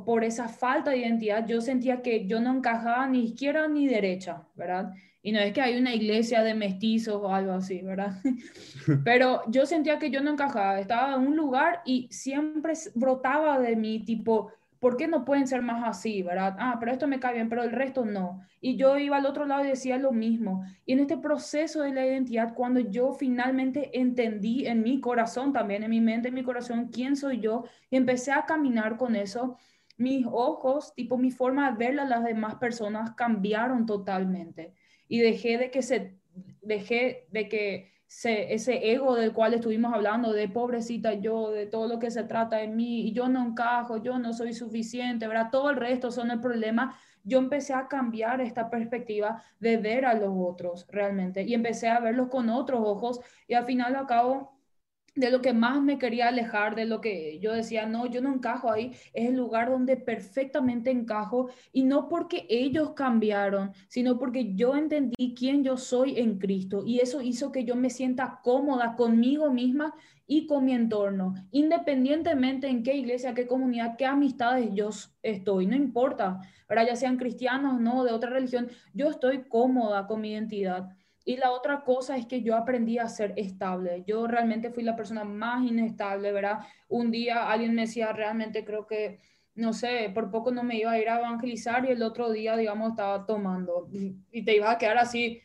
por 0.05 0.23
esa 0.23 0.47
falta 0.47 0.91
de 0.91 0.97
identidad, 0.97 1.47
yo 1.47 1.59
sentía 1.59 2.01
que 2.01 2.27
yo 2.27 2.39
no 2.39 2.55
encajaba 2.55 3.07
ni 3.07 3.23
izquierda 3.23 3.67
ni 3.67 3.87
derecha, 3.87 4.43
¿verdad? 4.55 4.93
Y 5.23 5.31
no 5.31 5.39
es 5.39 5.53
que 5.53 5.61
hay 5.61 5.77
una 5.77 5.93
iglesia 5.93 6.43
de 6.43 6.53
mestizos 6.53 7.15
o 7.15 7.33
algo 7.33 7.53
así, 7.53 7.81
¿verdad? 7.81 8.13
Pero 9.03 9.41
yo 9.47 9.65
sentía 9.65 9.99
que 9.99 10.11
yo 10.11 10.21
no 10.21 10.31
encajaba, 10.31 10.79
estaba 10.79 11.15
en 11.15 11.27
un 11.27 11.35
lugar 11.35 11.81
y 11.85 12.07
siempre 12.11 12.73
brotaba 12.95 13.59
de 13.59 13.75
mí, 13.75 14.03
tipo, 14.03 14.51
¿por 14.79 14.97
qué 14.97 15.07
no 15.07 15.25
pueden 15.25 15.47
ser 15.47 15.61
más 15.61 15.87
así, 15.87 16.23
verdad? 16.23 16.55
Ah, 16.57 16.77
pero 16.79 16.91
esto 16.91 17.07
me 17.07 17.19
cae 17.19 17.35
bien, 17.35 17.49
pero 17.49 17.61
el 17.61 17.71
resto 17.71 18.03
no. 18.03 18.41
Y 18.59 18.77
yo 18.77 18.97
iba 18.97 19.17
al 19.17 19.27
otro 19.27 19.45
lado 19.45 19.63
y 19.63 19.69
decía 19.69 19.99
lo 19.99 20.11
mismo. 20.11 20.65
Y 20.87 20.93
en 20.93 21.01
este 21.01 21.17
proceso 21.17 21.81
de 21.81 21.93
la 21.93 22.03
identidad, 22.03 22.55
cuando 22.55 22.79
yo 22.79 23.13
finalmente 23.13 23.91
entendí 23.99 24.65
en 24.65 24.81
mi 24.81 24.99
corazón 24.99 25.53
también, 25.53 25.83
en 25.83 25.91
mi 25.91 26.01
mente, 26.01 26.29
en 26.29 26.33
mi 26.33 26.41
corazón, 26.41 26.89
quién 26.91 27.15
soy 27.15 27.39
yo, 27.39 27.65
y 27.91 27.95
empecé 27.95 28.31
a 28.31 28.47
caminar 28.47 28.97
con 28.97 29.15
eso, 29.15 29.55
mis 30.01 30.25
ojos, 30.29 30.93
tipo 30.95 31.17
mi 31.17 31.31
forma 31.31 31.71
de 31.71 31.77
ver 31.77 31.99
a 31.99 32.05
las 32.05 32.23
demás 32.23 32.55
personas 32.55 33.11
cambiaron 33.15 33.85
totalmente 33.85 34.73
y 35.07 35.19
dejé 35.19 35.57
de 35.57 35.71
que 35.71 35.81
se, 35.81 36.17
dejé 36.61 37.27
de 37.31 37.47
que 37.47 37.91
ese, 38.07 38.91
ego 38.91 39.15
del 39.15 39.31
cual 39.31 39.53
estuvimos 39.53 39.93
hablando, 39.93 40.33
de 40.33 40.49
pobrecita 40.49 41.13
yo, 41.13 41.49
de 41.51 41.65
todo 41.65 41.87
lo 41.87 41.99
que 41.99 42.11
se 42.11 42.23
trata 42.23 42.57
de 42.57 42.67
mí, 42.67 43.07
y 43.07 43.13
yo 43.13 43.29
no 43.29 43.45
encajo, 43.45 43.97
yo 44.03 44.19
no 44.19 44.33
soy 44.33 44.53
suficiente, 44.53 45.27
¿verdad? 45.27 45.49
Todo 45.51 45.69
el 45.69 45.77
resto 45.77 46.11
son 46.11 46.29
el 46.29 46.41
problema. 46.41 46.97
Yo 47.23 47.39
empecé 47.39 47.73
a 47.73 47.87
cambiar 47.87 48.41
esta 48.41 48.69
perspectiva 48.69 49.41
de 49.59 49.77
ver 49.77 50.05
a 50.05 50.13
los 50.13 50.33
otros 50.35 50.87
realmente 50.89 51.43
y 51.43 51.53
empecé 51.53 51.87
a 51.87 51.99
verlos 51.99 52.27
con 52.29 52.49
otros 52.49 52.81
ojos 52.83 53.21
y 53.47 53.53
al 53.53 53.65
final 53.65 53.95
al 53.95 54.07
cabo 54.07 54.60
de 55.15 55.29
lo 55.29 55.41
que 55.41 55.53
más 55.53 55.81
me 55.81 55.97
quería 55.97 56.29
alejar, 56.29 56.75
de 56.75 56.85
lo 56.85 57.01
que 57.01 57.37
yo 57.39 57.51
decía, 57.51 57.85
no, 57.85 58.05
yo 58.05 58.21
no 58.21 58.33
encajo 58.33 58.71
ahí, 58.71 58.93
es 59.13 59.27
el 59.27 59.35
lugar 59.35 59.69
donde 59.69 59.97
perfectamente 59.97 60.89
encajo 60.89 61.49
y 61.73 61.83
no 61.83 62.07
porque 62.07 62.45
ellos 62.49 62.91
cambiaron, 62.91 63.73
sino 63.89 64.17
porque 64.17 64.53
yo 64.55 64.75
entendí 64.75 65.35
quién 65.37 65.63
yo 65.63 65.75
soy 65.75 66.17
en 66.17 66.39
Cristo 66.39 66.83
y 66.85 66.99
eso 66.99 67.21
hizo 67.21 67.51
que 67.51 67.65
yo 67.65 67.75
me 67.75 67.89
sienta 67.89 68.39
cómoda 68.41 68.95
conmigo 68.95 69.51
misma 69.51 69.93
y 70.27 70.47
con 70.47 70.63
mi 70.63 70.73
entorno, 70.73 71.33
independientemente 71.51 72.67
en 72.67 72.83
qué 72.83 72.95
iglesia, 72.95 73.33
qué 73.33 73.47
comunidad, 73.47 73.97
qué 73.97 74.05
amistades 74.05 74.69
yo 74.73 74.91
estoy, 75.23 75.65
no 75.65 75.75
importa, 75.75 76.39
ahora 76.69 76.85
ya 76.85 76.95
sean 76.95 77.17
cristianos, 77.17 77.81
no, 77.81 78.05
de 78.05 78.13
otra 78.13 78.29
religión, 78.29 78.69
yo 78.93 79.09
estoy 79.09 79.43
cómoda 79.49 80.07
con 80.07 80.21
mi 80.21 80.31
identidad. 80.31 80.95
Y 81.23 81.37
la 81.37 81.51
otra 81.51 81.83
cosa 81.83 82.17
es 82.17 82.25
que 82.25 82.41
yo 82.41 82.55
aprendí 82.55 82.97
a 82.97 83.07
ser 83.07 83.33
estable. 83.37 84.03
Yo 84.07 84.25
realmente 84.27 84.71
fui 84.71 84.83
la 84.83 84.95
persona 84.95 85.23
más 85.23 85.63
inestable, 85.63 86.31
¿verdad? 86.31 86.59
Un 86.87 87.11
día 87.11 87.49
alguien 87.49 87.75
me 87.75 87.83
decía, 87.83 88.11
realmente 88.11 88.65
creo 88.65 88.87
que, 88.87 89.19
no 89.53 89.73
sé, 89.73 90.09
por 90.13 90.31
poco 90.31 90.51
no 90.51 90.63
me 90.63 90.77
iba 90.77 90.91
a 90.91 90.99
ir 90.99 91.09
a 91.09 91.19
evangelizar 91.19 91.85
y 91.85 91.89
el 91.89 92.01
otro 92.01 92.31
día, 92.31 92.57
digamos, 92.57 92.91
estaba 92.91 93.25
tomando 93.25 93.87
y 94.31 94.43
te 94.43 94.55
ibas 94.55 94.75
a 94.75 94.77
quedar 94.79 94.97
así. 94.97 95.41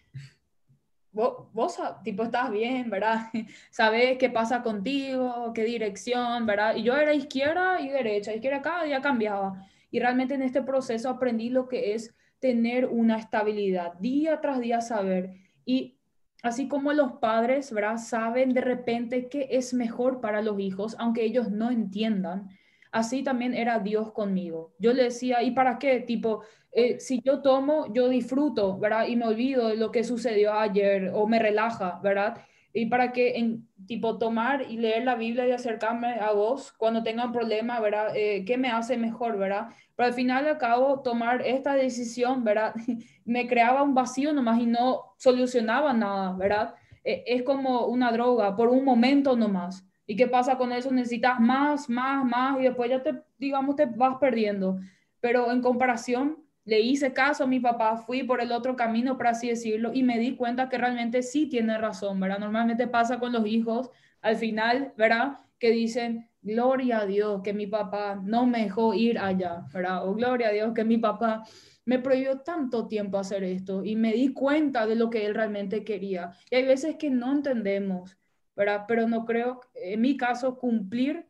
Vos, 1.12 1.48
vos, 1.52 1.78
tipo, 2.04 2.22
estás 2.22 2.50
bien, 2.50 2.88
¿verdad? 2.90 3.28
Sabes 3.70 4.18
qué 4.18 4.30
pasa 4.30 4.62
contigo, 4.62 5.52
qué 5.54 5.64
dirección, 5.64 6.46
¿verdad? 6.46 6.76
Y 6.76 6.82
yo 6.84 6.96
era 6.96 7.14
izquierda 7.14 7.80
y 7.80 7.88
derecha, 7.88 8.34
izquierda 8.34 8.62
cada 8.62 8.84
día 8.84 9.00
cambiaba. 9.00 9.66
Y 9.90 10.00
realmente 10.00 10.34
en 10.34 10.42
este 10.42 10.62
proceso 10.62 11.08
aprendí 11.08 11.48
lo 11.48 11.68
que 11.68 11.94
es 11.94 12.14
tener 12.38 12.86
una 12.86 13.18
estabilidad, 13.18 13.94
día 13.94 14.40
tras 14.40 14.60
día 14.60 14.80
saber 14.80 15.45
y 15.66 15.98
así 16.42 16.68
como 16.68 16.92
los 16.94 17.14
padres, 17.14 17.72
¿verdad? 17.72 17.98
Saben 17.98 18.54
de 18.54 18.62
repente 18.62 19.28
qué 19.28 19.48
es 19.50 19.74
mejor 19.74 20.20
para 20.22 20.40
los 20.40 20.58
hijos, 20.60 20.96
aunque 20.98 21.24
ellos 21.24 21.50
no 21.50 21.70
entiendan. 21.70 22.48
Así 22.92 23.22
también 23.22 23.52
era 23.52 23.80
Dios 23.80 24.12
conmigo. 24.12 24.72
Yo 24.78 24.94
le 24.94 25.02
decía, 25.04 25.42
¿y 25.42 25.50
para 25.50 25.78
qué? 25.78 26.00
Tipo, 26.00 26.42
eh, 26.72 27.00
si 27.00 27.20
yo 27.22 27.42
tomo, 27.42 27.92
yo 27.92 28.08
disfruto, 28.08 28.78
¿verdad? 28.78 29.08
Y 29.08 29.16
me 29.16 29.26
olvido 29.26 29.68
de 29.68 29.76
lo 29.76 29.90
que 29.90 30.04
sucedió 30.04 30.54
ayer 30.54 31.10
o 31.12 31.26
me 31.26 31.38
relaja, 31.38 32.00
¿verdad? 32.02 32.38
Y 32.76 32.84
para 32.84 33.10
que, 33.10 33.38
en, 33.38 33.66
tipo, 33.86 34.18
tomar 34.18 34.70
y 34.70 34.76
leer 34.76 35.02
la 35.04 35.14
Biblia 35.14 35.48
y 35.48 35.50
acercarme 35.50 36.20
a 36.20 36.32
vos 36.32 36.72
cuando 36.72 37.02
tenga 37.02 37.24
un 37.24 37.32
problema, 37.32 37.80
¿verdad? 37.80 38.14
Eh, 38.14 38.44
¿Qué 38.44 38.58
me 38.58 38.68
hace 38.68 38.98
mejor, 38.98 39.38
¿verdad? 39.38 39.68
Pero 39.94 40.08
al 40.08 40.12
final 40.12 40.46
al 40.46 40.58
cabo, 40.58 41.00
tomar 41.00 41.40
esta 41.40 41.72
decisión, 41.72 42.44
¿verdad? 42.44 42.74
Me 43.24 43.48
creaba 43.48 43.82
un 43.82 43.94
vacío 43.94 44.34
nomás 44.34 44.60
y 44.60 44.66
no 44.66 45.14
solucionaba 45.16 45.94
nada, 45.94 46.34
¿verdad? 46.34 46.74
E, 47.02 47.24
es 47.26 47.44
como 47.44 47.86
una 47.86 48.12
droga, 48.12 48.54
por 48.54 48.68
un 48.68 48.84
momento 48.84 49.34
nomás. 49.36 49.82
¿Y 50.06 50.14
qué 50.14 50.26
pasa 50.26 50.58
con 50.58 50.70
eso? 50.70 50.90
Necesitas 50.90 51.40
más, 51.40 51.88
más, 51.88 52.26
más 52.26 52.60
y 52.60 52.64
después 52.64 52.90
ya 52.90 53.02
te, 53.02 53.14
digamos, 53.38 53.76
te 53.76 53.86
vas 53.86 54.18
perdiendo. 54.20 54.78
Pero 55.20 55.50
en 55.50 55.62
comparación, 55.62 56.45
le 56.66 56.80
hice 56.80 57.12
caso 57.12 57.44
a 57.44 57.46
mi 57.46 57.60
papá, 57.60 57.96
fui 57.96 58.24
por 58.24 58.40
el 58.42 58.52
otro 58.52 58.76
camino, 58.76 59.16
por 59.16 59.28
así 59.28 59.48
decirlo, 59.48 59.92
y 59.94 60.02
me 60.02 60.18
di 60.18 60.36
cuenta 60.36 60.68
que 60.68 60.78
realmente 60.78 61.22
sí 61.22 61.46
tiene 61.48 61.78
razón, 61.78 62.20
¿verdad? 62.20 62.40
Normalmente 62.40 62.88
pasa 62.88 63.18
con 63.20 63.32
los 63.32 63.46
hijos, 63.46 63.90
al 64.20 64.36
final, 64.36 64.92
¿verdad? 64.96 65.38
Que 65.58 65.70
dicen, 65.70 66.28
gloria 66.42 67.00
a 67.00 67.06
Dios 67.06 67.40
que 67.42 67.52
mi 67.54 67.68
papá 67.68 68.20
no 68.22 68.46
me 68.46 68.64
dejó 68.64 68.94
ir 68.94 69.18
allá, 69.18 69.64
¿verdad? 69.72 70.08
O 70.08 70.14
gloria 70.14 70.48
a 70.48 70.52
Dios 70.52 70.74
que 70.74 70.84
mi 70.84 70.98
papá 70.98 71.44
me 71.84 72.00
prohibió 72.00 72.40
tanto 72.40 72.88
tiempo 72.88 73.18
hacer 73.18 73.44
esto 73.44 73.84
y 73.84 73.94
me 73.94 74.12
di 74.12 74.32
cuenta 74.32 74.86
de 74.86 74.96
lo 74.96 75.08
que 75.08 75.24
él 75.24 75.34
realmente 75.34 75.84
quería. 75.84 76.32
Y 76.50 76.56
hay 76.56 76.64
veces 76.66 76.96
que 76.96 77.10
no 77.10 77.30
entendemos, 77.32 78.18
¿verdad? 78.56 78.86
Pero 78.88 79.08
no 79.08 79.24
creo, 79.24 79.60
en 79.74 80.00
mi 80.00 80.16
caso, 80.16 80.58
cumplir 80.58 81.28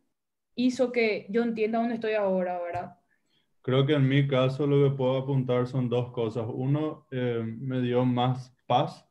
hizo 0.55 0.93
que 0.93 1.27
yo 1.29 1.43
entienda 1.43 1.79
dónde 1.79 1.97
estoy 1.97 2.15
ahora, 2.15 2.59
¿verdad? 2.59 2.97
Creo 3.67 3.85
que 3.85 3.95
en 3.95 4.07
mi 4.07 4.29
caso 4.29 4.65
lo 4.65 4.89
que 4.89 4.95
puedo 4.95 5.19
apuntar 5.19 5.67
son 5.67 5.89
dos 5.89 6.13
cosas. 6.13 6.47
Uno, 6.49 7.05
eh, 7.11 7.43
me 7.45 7.81
dio 7.81 8.05
más 8.05 8.57
paz 8.65 9.05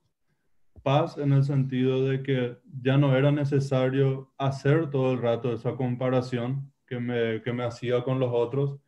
paz 0.82 1.18
en 1.18 1.34
el 1.34 1.43
sentido 1.43 2.06
de 2.06 2.24
que 2.24 2.58
ya 2.82 2.97
no 2.97 3.18
era 3.18 3.34
necesario 3.34 4.32
hacer 4.38 4.89
todo 4.89 5.12
el 5.12 5.22
rato 5.22 5.51
esa 5.51 5.76
comparación 5.76 6.72
que 6.88 6.99
me, 6.99 7.41
que 7.41 7.51
me 7.51 7.66
hacía 7.66 8.01
con 8.01 8.18
los 8.18 8.30
otros. 8.32 8.80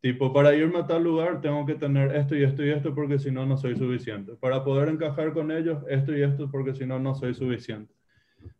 Tipo, 0.00 0.32
para 0.32 0.54
irme 0.54 0.78
a 0.78 0.86
tal 0.86 1.02
lugar 1.02 1.40
tengo 1.40 1.66
que 1.66 1.74
tener 1.74 2.14
esto 2.14 2.36
y 2.36 2.44
esto 2.44 2.64
y 2.64 2.70
esto 2.70 2.94
porque 2.94 3.18
si 3.18 3.32
no, 3.32 3.44
no 3.44 3.56
soy 3.56 3.74
suficiente. 3.74 4.36
Para 4.36 4.62
poder 4.62 4.88
encajar 4.88 5.32
con 5.32 5.50
ellos, 5.50 5.82
esto 5.88 6.16
y 6.16 6.22
esto 6.22 6.48
porque 6.48 6.76
si 6.76 6.86
no, 6.86 7.00
no 7.00 7.16
soy 7.16 7.34
suficiente. 7.34 7.92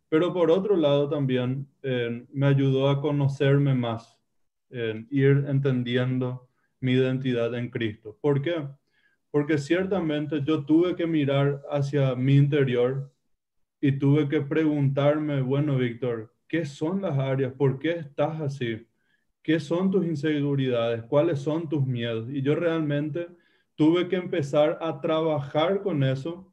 Pero 0.09 0.33
por 0.33 0.51
otro 0.51 0.75
lado 0.75 1.07
también 1.07 1.69
eh, 1.83 2.25
me 2.33 2.47
ayudó 2.47 2.89
a 2.89 2.99
conocerme 2.99 3.75
más, 3.75 4.19
en 4.71 5.07
ir 5.09 5.45
entendiendo 5.47 6.48
mi 6.79 6.93
identidad 6.93 7.53
en 7.55 7.69
Cristo. 7.69 8.17
¿Por 8.21 8.41
qué? 8.41 8.67
porque 9.31 9.57
ciertamente 9.57 10.41
yo 10.43 10.65
tuve 10.65 10.95
que 10.95 11.05
mirar 11.05 11.61
hacia 11.69 12.15
mi 12.15 12.35
interior 12.35 13.11
y 13.79 13.93
tuve 13.93 14.27
que 14.27 14.41
preguntarme, 14.41 15.41
bueno, 15.41 15.77
Víctor, 15.77 16.33
¿qué 16.47 16.65
son 16.65 17.01
las 17.01 17.17
áreas? 17.17 17.53
¿Por 17.53 17.79
qué 17.79 17.91
estás 17.91 18.41
así? 18.41 18.87
¿Qué 19.41 19.59
son 19.59 19.89
tus 19.91 20.05
inseguridades? 20.05 21.03
¿Cuáles 21.03 21.39
son 21.39 21.69
tus 21.69 21.85
miedos? 21.85 22.27
Y 22.29 22.41
yo 22.41 22.55
realmente 22.55 23.27
tuve 23.75 24.07
que 24.07 24.17
empezar 24.17 24.77
a 24.81 24.99
trabajar 24.99 25.81
con 25.81 26.03
eso 26.03 26.51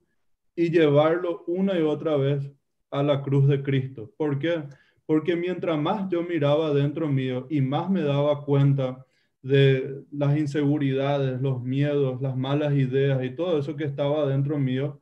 y 0.54 0.70
llevarlo 0.70 1.44
una 1.46 1.78
y 1.78 1.82
otra 1.82 2.16
vez 2.16 2.50
a 2.90 3.02
la 3.02 3.22
cruz 3.22 3.48
de 3.48 3.62
Cristo. 3.62 4.12
¿Por 4.16 4.38
qué? 4.38 4.62
Porque 5.04 5.34
mientras 5.34 5.78
más 5.78 6.08
yo 6.08 6.22
miraba 6.22 6.72
dentro 6.72 7.08
mío 7.08 7.46
y 7.50 7.60
más 7.60 7.90
me 7.90 8.02
daba 8.02 8.44
cuenta 8.44 9.05
de 9.46 10.02
las 10.10 10.36
inseguridades, 10.36 11.40
los 11.40 11.62
miedos, 11.62 12.20
las 12.20 12.36
malas 12.36 12.74
ideas 12.74 13.22
y 13.22 13.30
todo 13.30 13.60
eso 13.60 13.76
que 13.76 13.84
estaba 13.84 14.26
dentro 14.26 14.58
mío, 14.58 15.00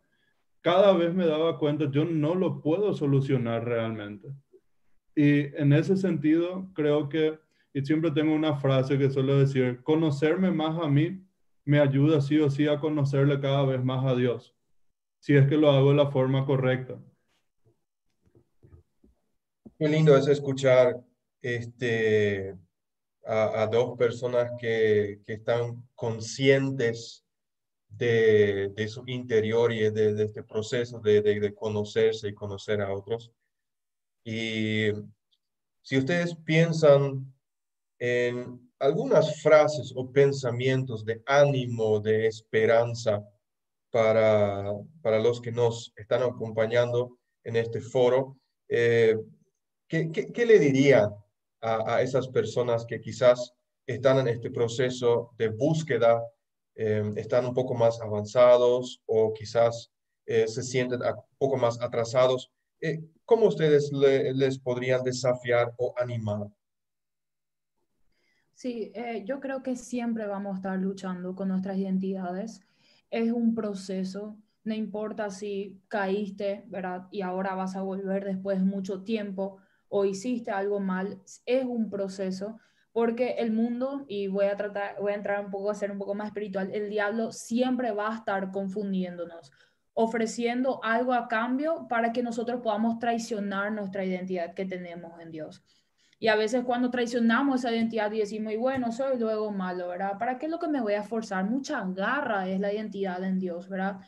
cada 0.60 0.92
vez 0.92 1.14
me 1.14 1.26
daba 1.26 1.58
cuenta, 1.58 1.90
yo 1.90 2.04
no 2.04 2.34
lo 2.34 2.60
puedo 2.60 2.92
solucionar 2.92 3.64
realmente. 3.64 4.28
Y 5.16 5.54
en 5.56 5.72
ese 5.72 5.96
sentido, 5.96 6.68
creo 6.74 7.08
que, 7.08 7.38
y 7.72 7.82
siempre 7.86 8.10
tengo 8.10 8.34
una 8.34 8.56
frase 8.56 8.98
que 8.98 9.10
suelo 9.10 9.38
decir, 9.38 9.82
conocerme 9.82 10.50
más 10.50 10.78
a 10.78 10.88
mí 10.88 11.22
me 11.64 11.78
ayuda 11.78 12.20
sí 12.20 12.38
o 12.38 12.50
sí 12.50 12.66
a 12.66 12.78
conocerle 12.78 13.40
cada 13.40 13.64
vez 13.64 13.82
más 13.82 14.04
a 14.04 14.14
Dios, 14.14 14.54
si 15.20 15.34
es 15.34 15.46
que 15.46 15.56
lo 15.56 15.70
hago 15.70 15.90
de 15.90 15.96
la 15.96 16.10
forma 16.10 16.44
correcta. 16.44 17.00
Qué 19.78 19.88
lindo 19.88 20.14
es 20.14 20.28
escuchar 20.28 21.00
este, 21.40 22.56
a, 23.26 23.66
dos 23.66 23.96
personas 23.96 24.50
que, 24.58 25.20
que, 25.26 25.34
están 25.34 25.88
conscientes 25.94 27.24
de, 27.88 28.70
de, 28.74 28.88
su 28.88 29.02
interior 29.06 29.72
y 29.72 29.90
de, 29.90 30.22
este 30.22 30.42
proceso 30.42 31.00
de, 31.00 31.22
de, 31.22 31.54
conocerse 31.54 32.28
y 32.28 32.34
conocer 32.34 32.80
a 32.82 32.92
otros. 32.92 33.30
Y 34.24 34.88
si 35.82 35.98
ustedes 35.98 36.34
piensan 36.44 37.32
en 37.98 38.70
algunas 38.78 39.40
frases 39.42 39.92
o 39.94 40.10
pensamientos 40.10 41.04
de 41.04 41.22
ánimo, 41.26 42.00
de 42.00 42.26
esperanza 42.26 43.22
para, 43.90 44.72
para 45.00 45.18
los 45.18 45.40
que 45.40 45.52
nos 45.52 45.92
están 45.96 46.22
acompañando 46.22 47.18
en 47.44 47.56
este 47.56 47.80
foro, 47.80 48.36
eh, 48.68 49.16
¿qué, 49.88 50.10
qué, 50.10 50.32
qué, 50.32 50.46
le 50.46 50.58
dirían 50.58 51.10
a, 51.64 52.02
esas 52.02 52.28
personas 52.28 52.84
que 52.84 53.00
quizás 53.00 53.54
están 53.86 54.18
en 54.18 54.28
este 54.28 54.50
proceso 54.50 55.30
de 55.38 55.48
búsqueda, 55.48 56.22
em, 56.74 57.16
están 57.16 57.46
un 57.46 57.54
poco 57.54 57.74
más 57.74 58.00
avanzados 58.00 59.00
o 59.06 59.32
quizás 59.32 59.90
eh, 60.26 60.46
se 60.48 60.62
sienten 60.62 61.00
un 61.02 61.38
poco 61.38 61.56
más 61.56 61.80
atrasados. 61.80 62.50
Eh, 62.80 63.02
¿Cómo 63.24 63.46
ustedes 63.46 63.90
les 63.92 64.58
podrían 64.58 65.02
desafiar 65.02 65.74
o 65.78 65.94
animar? 65.96 66.48
Sí, 68.54 68.92
eh, 68.94 69.22
yo 69.24 69.40
creo 69.40 69.62
que 69.62 69.76
siempre 69.76 70.26
vamos 70.26 70.54
a 70.54 70.56
estar 70.56 70.78
luchando 70.78 71.34
con 71.34 71.48
nuestras 71.48 71.76
identidades. 71.78 72.60
Es 73.10 73.32
un 73.32 73.54
proceso, 73.54 74.36
no 74.64 74.74
importa 74.74 75.30
si 75.30 75.80
caíste, 75.88 76.64
¿verdad? 76.68 77.08
Y 77.10 77.22
ahora 77.22 77.54
vas 77.54 77.76
a 77.76 77.82
volver 77.82 78.24
después 78.24 78.58
de 78.58 78.64
mucho 78.64 79.02
tiempo 79.02 79.58
o 79.96 80.04
hiciste 80.04 80.50
algo 80.50 80.80
mal, 80.80 81.22
es 81.46 81.64
un 81.64 81.88
proceso, 81.88 82.58
porque 82.90 83.36
el 83.38 83.52
mundo, 83.52 84.04
y 84.08 84.26
voy 84.26 84.46
a 84.46 84.56
tratar, 84.56 84.96
voy 85.00 85.12
a 85.12 85.14
entrar 85.14 85.44
un 85.44 85.52
poco 85.52 85.70
a 85.70 85.74
ser 85.76 85.92
un 85.92 85.98
poco 85.98 86.14
más 86.16 86.28
espiritual, 86.28 86.68
el 86.72 86.90
diablo 86.90 87.30
siempre 87.30 87.92
va 87.92 88.10
a 88.10 88.16
estar 88.16 88.50
confundiéndonos. 88.50 89.52
ofreciendo 89.96 90.80
algo 90.82 91.12
a 91.12 91.28
cambio 91.28 91.86
para 91.88 92.12
que 92.12 92.22
nosotros 92.22 92.60
podamos 92.60 92.98
traicionar 92.98 93.70
nuestra 93.70 94.04
identidad 94.04 94.52
que 94.54 94.64
tenemos 94.64 95.20
en 95.20 95.30
Dios. 95.30 95.62
Y 96.18 96.28
a 96.28 96.36
veces 96.36 96.64
cuando 96.64 96.90
traicionamos 96.90 97.60
esa 97.60 97.72
identidad 97.72 98.10
y 98.12 98.18
decimos, 98.18 98.52
y 98.52 98.56
bueno, 98.56 98.90
soy 98.90 99.18
luego 99.18 99.52
malo, 99.52 99.88
¿verdad? 99.88 100.18
¿Para 100.18 100.38
qué 100.38 100.46
es 100.46 100.52
lo 100.52 100.58
que 100.58 100.68
me 100.68 100.80
voy 100.80 100.94
a 100.94 101.02
forzar? 101.04 101.44
Mucha 101.44 101.84
garra 101.86 102.48
es 102.48 102.58
la 102.58 102.72
identidad 102.72 103.22
en 103.22 103.38
Dios, 103.38 103.68
¿verdad? 103.68 104.00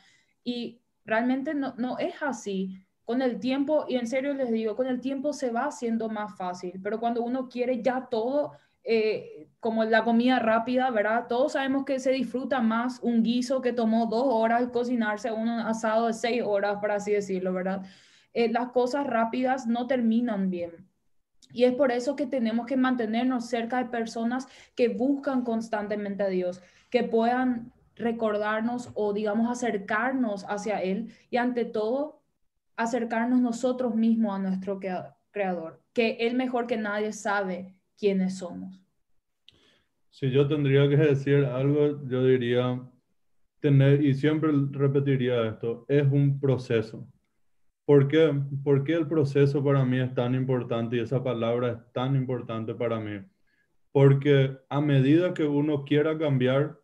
Y 0.43 0.81
realmente 1.05 1.53
no, 1.53 1.73
no 1.77 1.97
es 1.99 2.15
así. 2.21 2.83
Con 3.07 3.21
el 3.21 3.39
tiempo, 3.39 3.85
y 3.87 3.95
en 3.95 4.05
serio 4.05 4.33
les 4.33 4.51
digo, 4.51 4.75
con 4.75 4.85
el 4.85 4.99
tiempo 4.99 5.31
se 5.31 5.49
va 5.49 5.67
haciendo 5.67 6.09
más 6.09 6.35
fácil, 6.35 6.77
pero 6.83 6.99
cuando 6.99 7.23
uno 7.23 7.47
quiere 7.47 7.81
ya 7.81 8.09
todo, 8.11 8.51
eh, 8.83 9.47
como 9.61 9.85
la 9.85 10.03
comida 10.03 10.39
rápida, 10.39 10.91
¿verdad? 10.91 11.27
Todos 11.29 11.53
sabemos 11.53 11.85
que 11.85 11.99
se 11.99 12.11
disfruta 12.11 12.59
más 12.59 12.99
un 13.01 13.23
guiso 13.23 13.61
que 13.61 13.71
tomó 13.71 14.07
dos 14.07 14.25
horas 14.27 14.67
cocinarse, 14.73 15.31
un 15.31 15.47
asado 15.47 16.07
de 16.07 16.13
seis 16.13 16.41
horas, 16.45 16.79
por 16.81 16.91
así 16.91 17.13
decirlo, 17.13 17.53
¿verdad? 17.53 17.85
Eh, 18.33 18.51
las 18.51 18.71
cosas 18.71 19.07
rápidas 19.07 19.67
no 19.67 19.87
terminan 19.87 20.49
bien. 20.49 20.71
Y 21.53 21.63
es 21.63 21.75
por 21.75 21.93
eso 21.93 22.17
que 22.17 22.25
tenemos 22.25 22.65
que 22.65 22.75
mantenernos 22.75 23.45
cerca 23.45 23.77
de 23.77 23.89
personas 23.89 24.49
que 24.75 24.89
buscan 24.89 25.45
constantemente 25.45 26.23
a 26.23 26.27
Dios, 26.27 26.61
que 26.89 27.03
puedan 27.05 27.71
recordarnos 27.95 28.89
o 28.95 29.13
digamos 29.13 29.49
acercarnos 29.49 30.43
hacia 30.49 30.81
Él 30.81 31.13
y 31.29 31.37
ante 31.37 31.63
todo 31.63 32.16
acercarnos 32.77 33.41
nosotros 33.41 33.95
mismos 33.95 34.35
a 34.35 34.39
nuestro 34.39 34.79
Creador, 35.31 35.81
que 35.93 36.17
Él 36.21 36.35
mejor 36.35 36.67
que 36.67 36.77
nadie 36.77 37.11
sabe 37.11 37.75
quiénes 37.97 38.37
somos. 38.37 38.81
Si 40.11 40.31
yo 40.31 40.47
tendría 40.47 40.87
que 40.87 40.95
decir 40.95 41.43
algo, 41.45 42.07
yo 42.07 42.23
diría 42.23 42.81
tener, 43.59 44.03
y 44.03 44.13
siempre 44.13 44.51
repetiría 44.71 45.47
esto, 45.47 45.85
es 45.87 46.09
un 46.11 46.39
proceso. 46.39 47.07
¿Por 47.85 48.07
qué? 48.07 48.33
¿Por 48.63 48.83
qué 48.83 48.93
el 48.93 49.07
proceso 49.07 49.63
para 49.63 49.85
mí 49.85 49.99
es 49.99 50.13
tan 50.13 50.35
importante 50.35 50.97
y 50.97 50.99
esa 50.99 51.23
palabra 51.23 51.71
es 51.71 51.93
tan 51.93 52.15
importante 52.15 52.75
para 52.75 52.99
mí? 52.99 53.21
Porque 53.91 54.57
a 54.69 54.81
medida 54.81 55.33
que 55.33 55.45
uno 55.45 55.83
quiera 55.85 56.17
cambiar, 56.17 56.79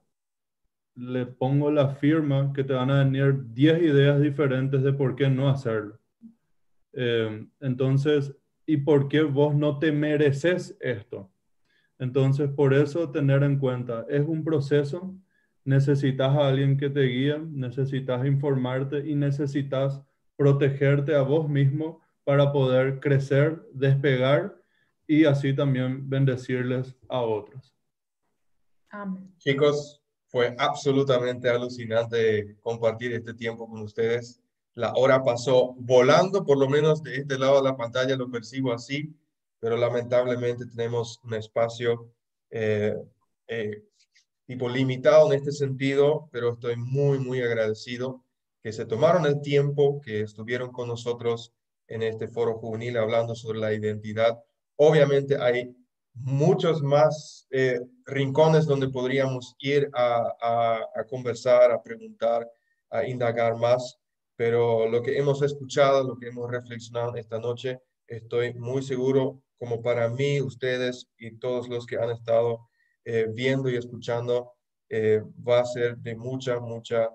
le 0.95 1.25
pongo 1.25 1.71
la 1.71 1.89
firma 1.89 2.51
que 2.53 2.63
te 2.63 2.73
van 2.73 2.91
a 2.91 3.03
venir 3.03 3.53
10 3.53 3.81
ideas 3.81 4.21
diferentes 4.21 4.83
de 4.83 4.93
por 4.93 5.15
qué 5.15 5.29
no 5.29 5.49
hacerlo. 5.49 5.99
Eh, 6.93 7.47
entonces, 7.59 8.35
¿y 8.65 8.77
por 8.77 9.07
qué 9.07 9.21
vos 9.23 9.55
no 9.55 9.79
te 9.79 9.91
mereces 9.91 10.77
esto? 10.79 11.31
Entonces, 11.97 12.49
por 12.49 12.73
eso 12.73 13.09
tener 13.11 13.43
en 13.43 13.57
cuenta, 13.57 14.05
es 14.09 14.21
un 14.27 14.43
proceso, 14.43 15.15
necesitas 15.63 16.35
a 16.35 16.47
alguien 16.47 16.77
que 16.77 16.89
te 16.89 17.01
guíe, 17.01 17.39
necesitas 17.39 18.25
informarte 18.25 19.07
y 19.07 19.15
necesitas 19.15 20.01
protegerte 20.35 21.15
a 21.15 21.21
vos 21.21 21.47
mismo 21.47 22.01
para 22.23 22.51
poder 22.51 22.99
crecer, 22.99 23.61
despegar 23.73 24.55
y 25.07 25.25
así 25.25 25.53
también 25.53 26.09
bendecirles 26.09 26.95
a 27.09 27.21
otros. 27.21 27.73
Amén. 28.89 29.33
Chicos, 29.37 30.02
fue 30.33 30.55
absolutamente 30.57 31.47
alucinante 31.47 32.57
compartir 32.59 33.13
este 33.13 33.35
tiempo 33.35 33.69
con 33.69 33.83
ustedes. 33.83 34.41
La 34.73 34.91
hora 34.95 35.23
pasó 35.23 35.75
volando, 35.77 36.43
por 36.43 36.57
lo 36.57 36.67
menos 36.67 37.03
de 37.03 37.17
este 37.17 37.37
lado 37.37 37.57
de 37.57 37.69
la 37.69 37.77
pantalla 37.77 38.15
lo 38.15 38.31
percibo 38.31 38.73
así, 38.73 39.15
pero 39.59 39.77
lamentablemente 39.77 40.65
tenemos 40.65 41.19
un 41.23 41.35
espacio 41.35 42.09
eh, 42.49 42.95
eh, 43.47 43.83
tipo 44.47 44.67
limitado 44.67 45.31
en 45.31 45.37
este 45.37 45.51
sentido, 45.51 46.27
pero 46.31 46.53
estoy 46.53 46.77
muy, 46.77 47.19
muy 47.19 47.39
agradecido 47.39 48.23
que 48.63 48.73
se 48.73 48.87
tomaron 48.87 49.27
el 49.27 49.39
tiempo, 49.39 50.01
que 50.01 50.21
estuvieron 50.21 50.71
con 50.71 50.87
nosotros 50.87 51.53
en 51.87 52.01
este 52.01 52.27
foro 52.27 52.57
juvenil 52.57 52.97
hablando 52.97 53.35
sobre 53.35 53.59
la 53.59 53.71
identidad. 53.71 54.43
Obviamente 54.77 55.37
hay 55.39 55.75
muchos 56.13 56.81
más 56.81 57.47
eh, 57.51 57.79
rincones 58.05 58.65
donde 58.65 58.89
podríamos 58.89 59.55
ir 59.59 59.89
a, 59.93 60.85
conversar, 61.09 61.71
a 61.71 61.81
preguntar, 61.81 62.49
a 62.89 63.05
indagar 63.07 63.55
más, 63.55 63.99
pero 64.35 64.87
lo 64.87 65.01
que 65.01 65.17
hemos 65.17 65.41
escuchado, 65.41 66.03
lo 66.03 66.17
que 66.17 66.27
hemos 66.27 66.49
reflexionado 66.49 67.15
esta 67.15 67.39
noche, 67.39 67.79
estoy 68.07 68.53
muy 68.53 68.83
seguro, 68.83 69.41
como 69.57 69.81
para 69.81 70.09
mí, 70.09 70.41
ustedes 70.41 71.07
y 71.17 71.37
todos 71.37 71.67
los 71.69 71.85
que 71.85 71.97
han 71.97 72.09
estado 72.09 72.67
eh, 73.05 73.27
viendo 73.31 73.69
y 73.69 73.75
escuchando, 73.75 74.53
eh, 74.89 75.21
va 75.47 75.61
a 75.61 75.65
ser 75.65 75.97
de 75.97 76.15
mucha, 76.15 76.59
mucha 76.59 77.09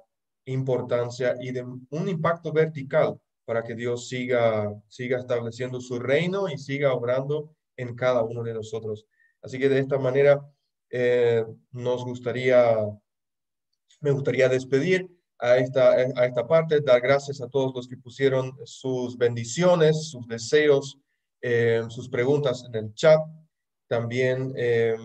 importancia 0.46 1.36
y 1.40 1.53
de 1.53 1.62
un 1.62 2.09
impacto 2.09 2.53
vertical 2.53 3.20
para 3.44 3.62
que 3.62 3.74
Dios 3.74 4.09
siga, 4.09 4.72
siga 4.88 5.18
estableciendo 5.18 5.80
su 5.80 5.99
reino 5.99 6.49
y 6.49 6.59
siga 6.59 6.92
obrando 6.92 7.55
en 7.79 7.95
cada 7.95 8.22
uno 8.22 8.43
de 8.43 8.53
nosotros. 8.53 9.07
Así 9.41 9.59
que 9.59 9.68
de 9.68 9.79
esta 9.79 9.99
manera 9.99 10.45
eh, 10.91 11.45
nos 11.72 12.05
gustaría, 12.05 12.76
me 14.01 14.11
gustaría 14.11 14.49
despedir 14.49 15.09
a 15.39 15.57
esta, 15.59 15.93
a 15.93 16.26
esta 16.26 16.47
parte, 16.47 16.81
dar 16.81 17.01
gracias 17.01 17.41
a 17.41 17.49
todos 17.49 17.72
los 17.74 17.89
que 17.89 17.97
pusieron 17.97 18.53
sus 18.64 19.16
bendiciones, 19.16 20.11
sus 20.11 20.26
deseos, 20.26 20.99
eh, 21.41 21.85
sus 21.89 22.09
preguntas 22.09 22.64
en 22.66 22.74
el 22.74 22.95
chat. 22.95 23.20
También 23.87 24.53
eh, 24.57 24.97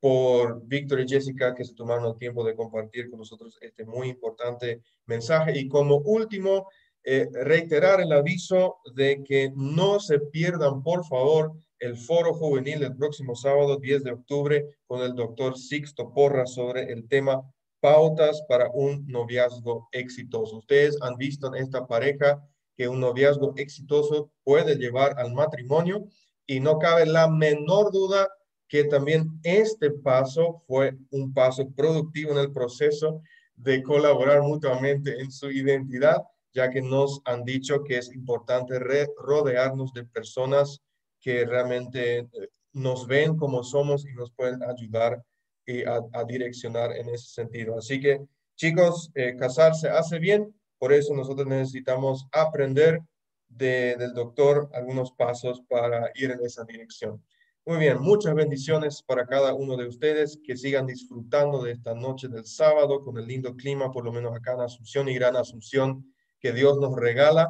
por 0.00 0.66
Víctor 0.66 1.00
y 1.00 1.08
Jessica 1.08 1.54
que 1.54 1.64
se 1.64 1.74
tomaron 1.74 2.06
el 2.06 2.18
tiempo 2.18 2.44
de 2.44 2.56
compartir 2.56 3.08
con 3.08 3.20
nosotros 3.20 3.56
este 3.60 3.86
muy 3.86 4.08
importante 4.08 4.82
mensaje. 5.06 5.56
Y 5.58 5.68
como 5.68 5.98
último, 5.98 6.68
reiterar 7.04 8.00
el 8.00 8.12
aviso 8.12 8.78
de 8.94 9.22
que 9.22 9.52
no 9.54 10.00
se 10.00 10.18
pierdan, 10.18 10.82
por 10.82 11.06
favor, 11.06 11.52
el 11.80 11.96
foro 11.96 12.34
juvenil 12.34 12.82
el 12.82 12.96
próximo 12.96 13.34
sábado 13.34 13.76
10 13.76 14.04
de 14.04 14.12
octubre 14.12 14.64
con 14.86 15.02
el 15.02 15.14
doctor 15.14 15.58
Sixto 15.58 16.12
Porra 16.12 16.46
sobre 16.46 16.92
el 16.92 17.08
tema 17.08 17.42
pautas 17.80 18.42
para 18.48 18.70
un 18.70 19.06
noviazgo 19.06 19.88
exitoso. 19.92 20.58
Ustedes 20.58 20.96
han 21.02 21.16
visto 21.16 21.48
en 21.48 21.62
esta 21.62 21.86
pareja 21.86 22.42
que 22.76 22.88
un 22.88 23.00
noviazgo 23.00 23.52
exitoso 23.56 24.30
puede 24.42 24.76
llevar 24.76 25.18
al 25.18 25.34
matrimonio 25.34 26.08
y 26.46 26.60
no 26.60 26.78
cabe 26.78 27.06
la 27.06 27.28
menor 27.28 27.92
duda 27.92 28.28
que 28.68 28.84
también 28.84 29.38
este 29.42 29.90
paso 29.90 30.62
fue 30.66 30.96
un 31.10 31.32
paso 31.34 31.70
productivo 31.70 32.32
en 32.32 32.38
el 32.38 32.52
proceso 32.52 33.20
de 33.54 33.82
colaborar 33.82 34.42
mutuamente 34.42 35.20
en 35.20 35.30
su 35.30 35.50
identidad, 35.50 36.22
ya 36.52 36.70
que 36.70 36.82
nos 36.82 37.20
han 37.24 37.44
dicho 37.44 37.84
que 37.84 37.98
es 37.98 38.12
importante 38.12 38.78
rodearnos 39.16 39.92
de 39.92 40.04
personas 40.04 40.80
que 41.24 41.46
realmente 41.46 42.18
eh, 42.18 42.28
nos 42.74 43.06
ven 43.06 43.38
como 43.38 43.64
somos 43.64 44.04
y 44.04 44.12
nos 44.12 44.30
pueden 44.30 44.62
ayudar 44.62 45.24
y 45.66 45.82
a, 45.84 46.02
direccionar 46.28 46.94
en 46.94 47.08
ese 47.08 47.30
sentido. 47.30 47.78
Así 47.78 47.98
que, 47.98 48.20
chicos, 48.56 49.10
eh, 49.14 49.34
casarse 49.34 49.88
hace 49.88 50.18
bien, 50.18 50.54
por 50.78 50.92
eso 50.92 51.14
nosotros 51.14 51.46
necesitamos 51.46 52.26
aprender 52.30 53.00
del 53.48 54.12
doctor 54.12 54.68
algunos 54.74 55.12
pasos 55.12 55.62
para 55.66 56.10
ir 56.14 56.30
en 56.30 56.44
esa 56.44 56.64
dirección. 56.64 57.24
Muy 57.64 57.78
bien, 57.78 58.02
muchas 58.02 58.34
bendiciones 58.34 59.02
para 59.02 59.24
cada 59.26 59.54
uno 59.54 59.78
de 59.78 59.86
ustedes, 59.86 60.38
que 60.44 60.58
sigan 60.58 60.86
disfrutando 60.86 61.62
de 61.62 61.72
esta 61.72 61.94
noche 61.94 62.28
del 62.28 62.44
sábado 62.44 63.02
con 63.02 63.16
el 63.16 63.26
lindo 63.26 63.56
clima, 63.56 63.90
por 63.90 64.04
lo 64.04 64.12
menos 64.12 64.36
acá 64.36 64.52
en 64.52 64.60
Asunción 64.60 65.08
y 65.08 65.14
Gran 65.14 65.36
Asunción, 65.36 66.12
que 66.38 66.52
Dios 66.52 66.76
nos 66.78 66.94
regala 66.94 67.48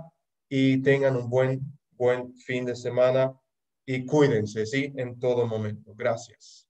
y 0.48 0.80
tengan 0.82 1.16
un 1.16 1.28
buen, 1.28 1.60
buen 1.96 2.36
fin 2.36 2.64
de 2.66 2.76
semana 2.76 3.34
y 3.86 4.06
cuídense, 4.06 4.66
¿sí? 4.66 4.92
En 4.96 5.18
todo 5.18 5.46
momento. 5.46 5.94
Gracias. 5.96 6.63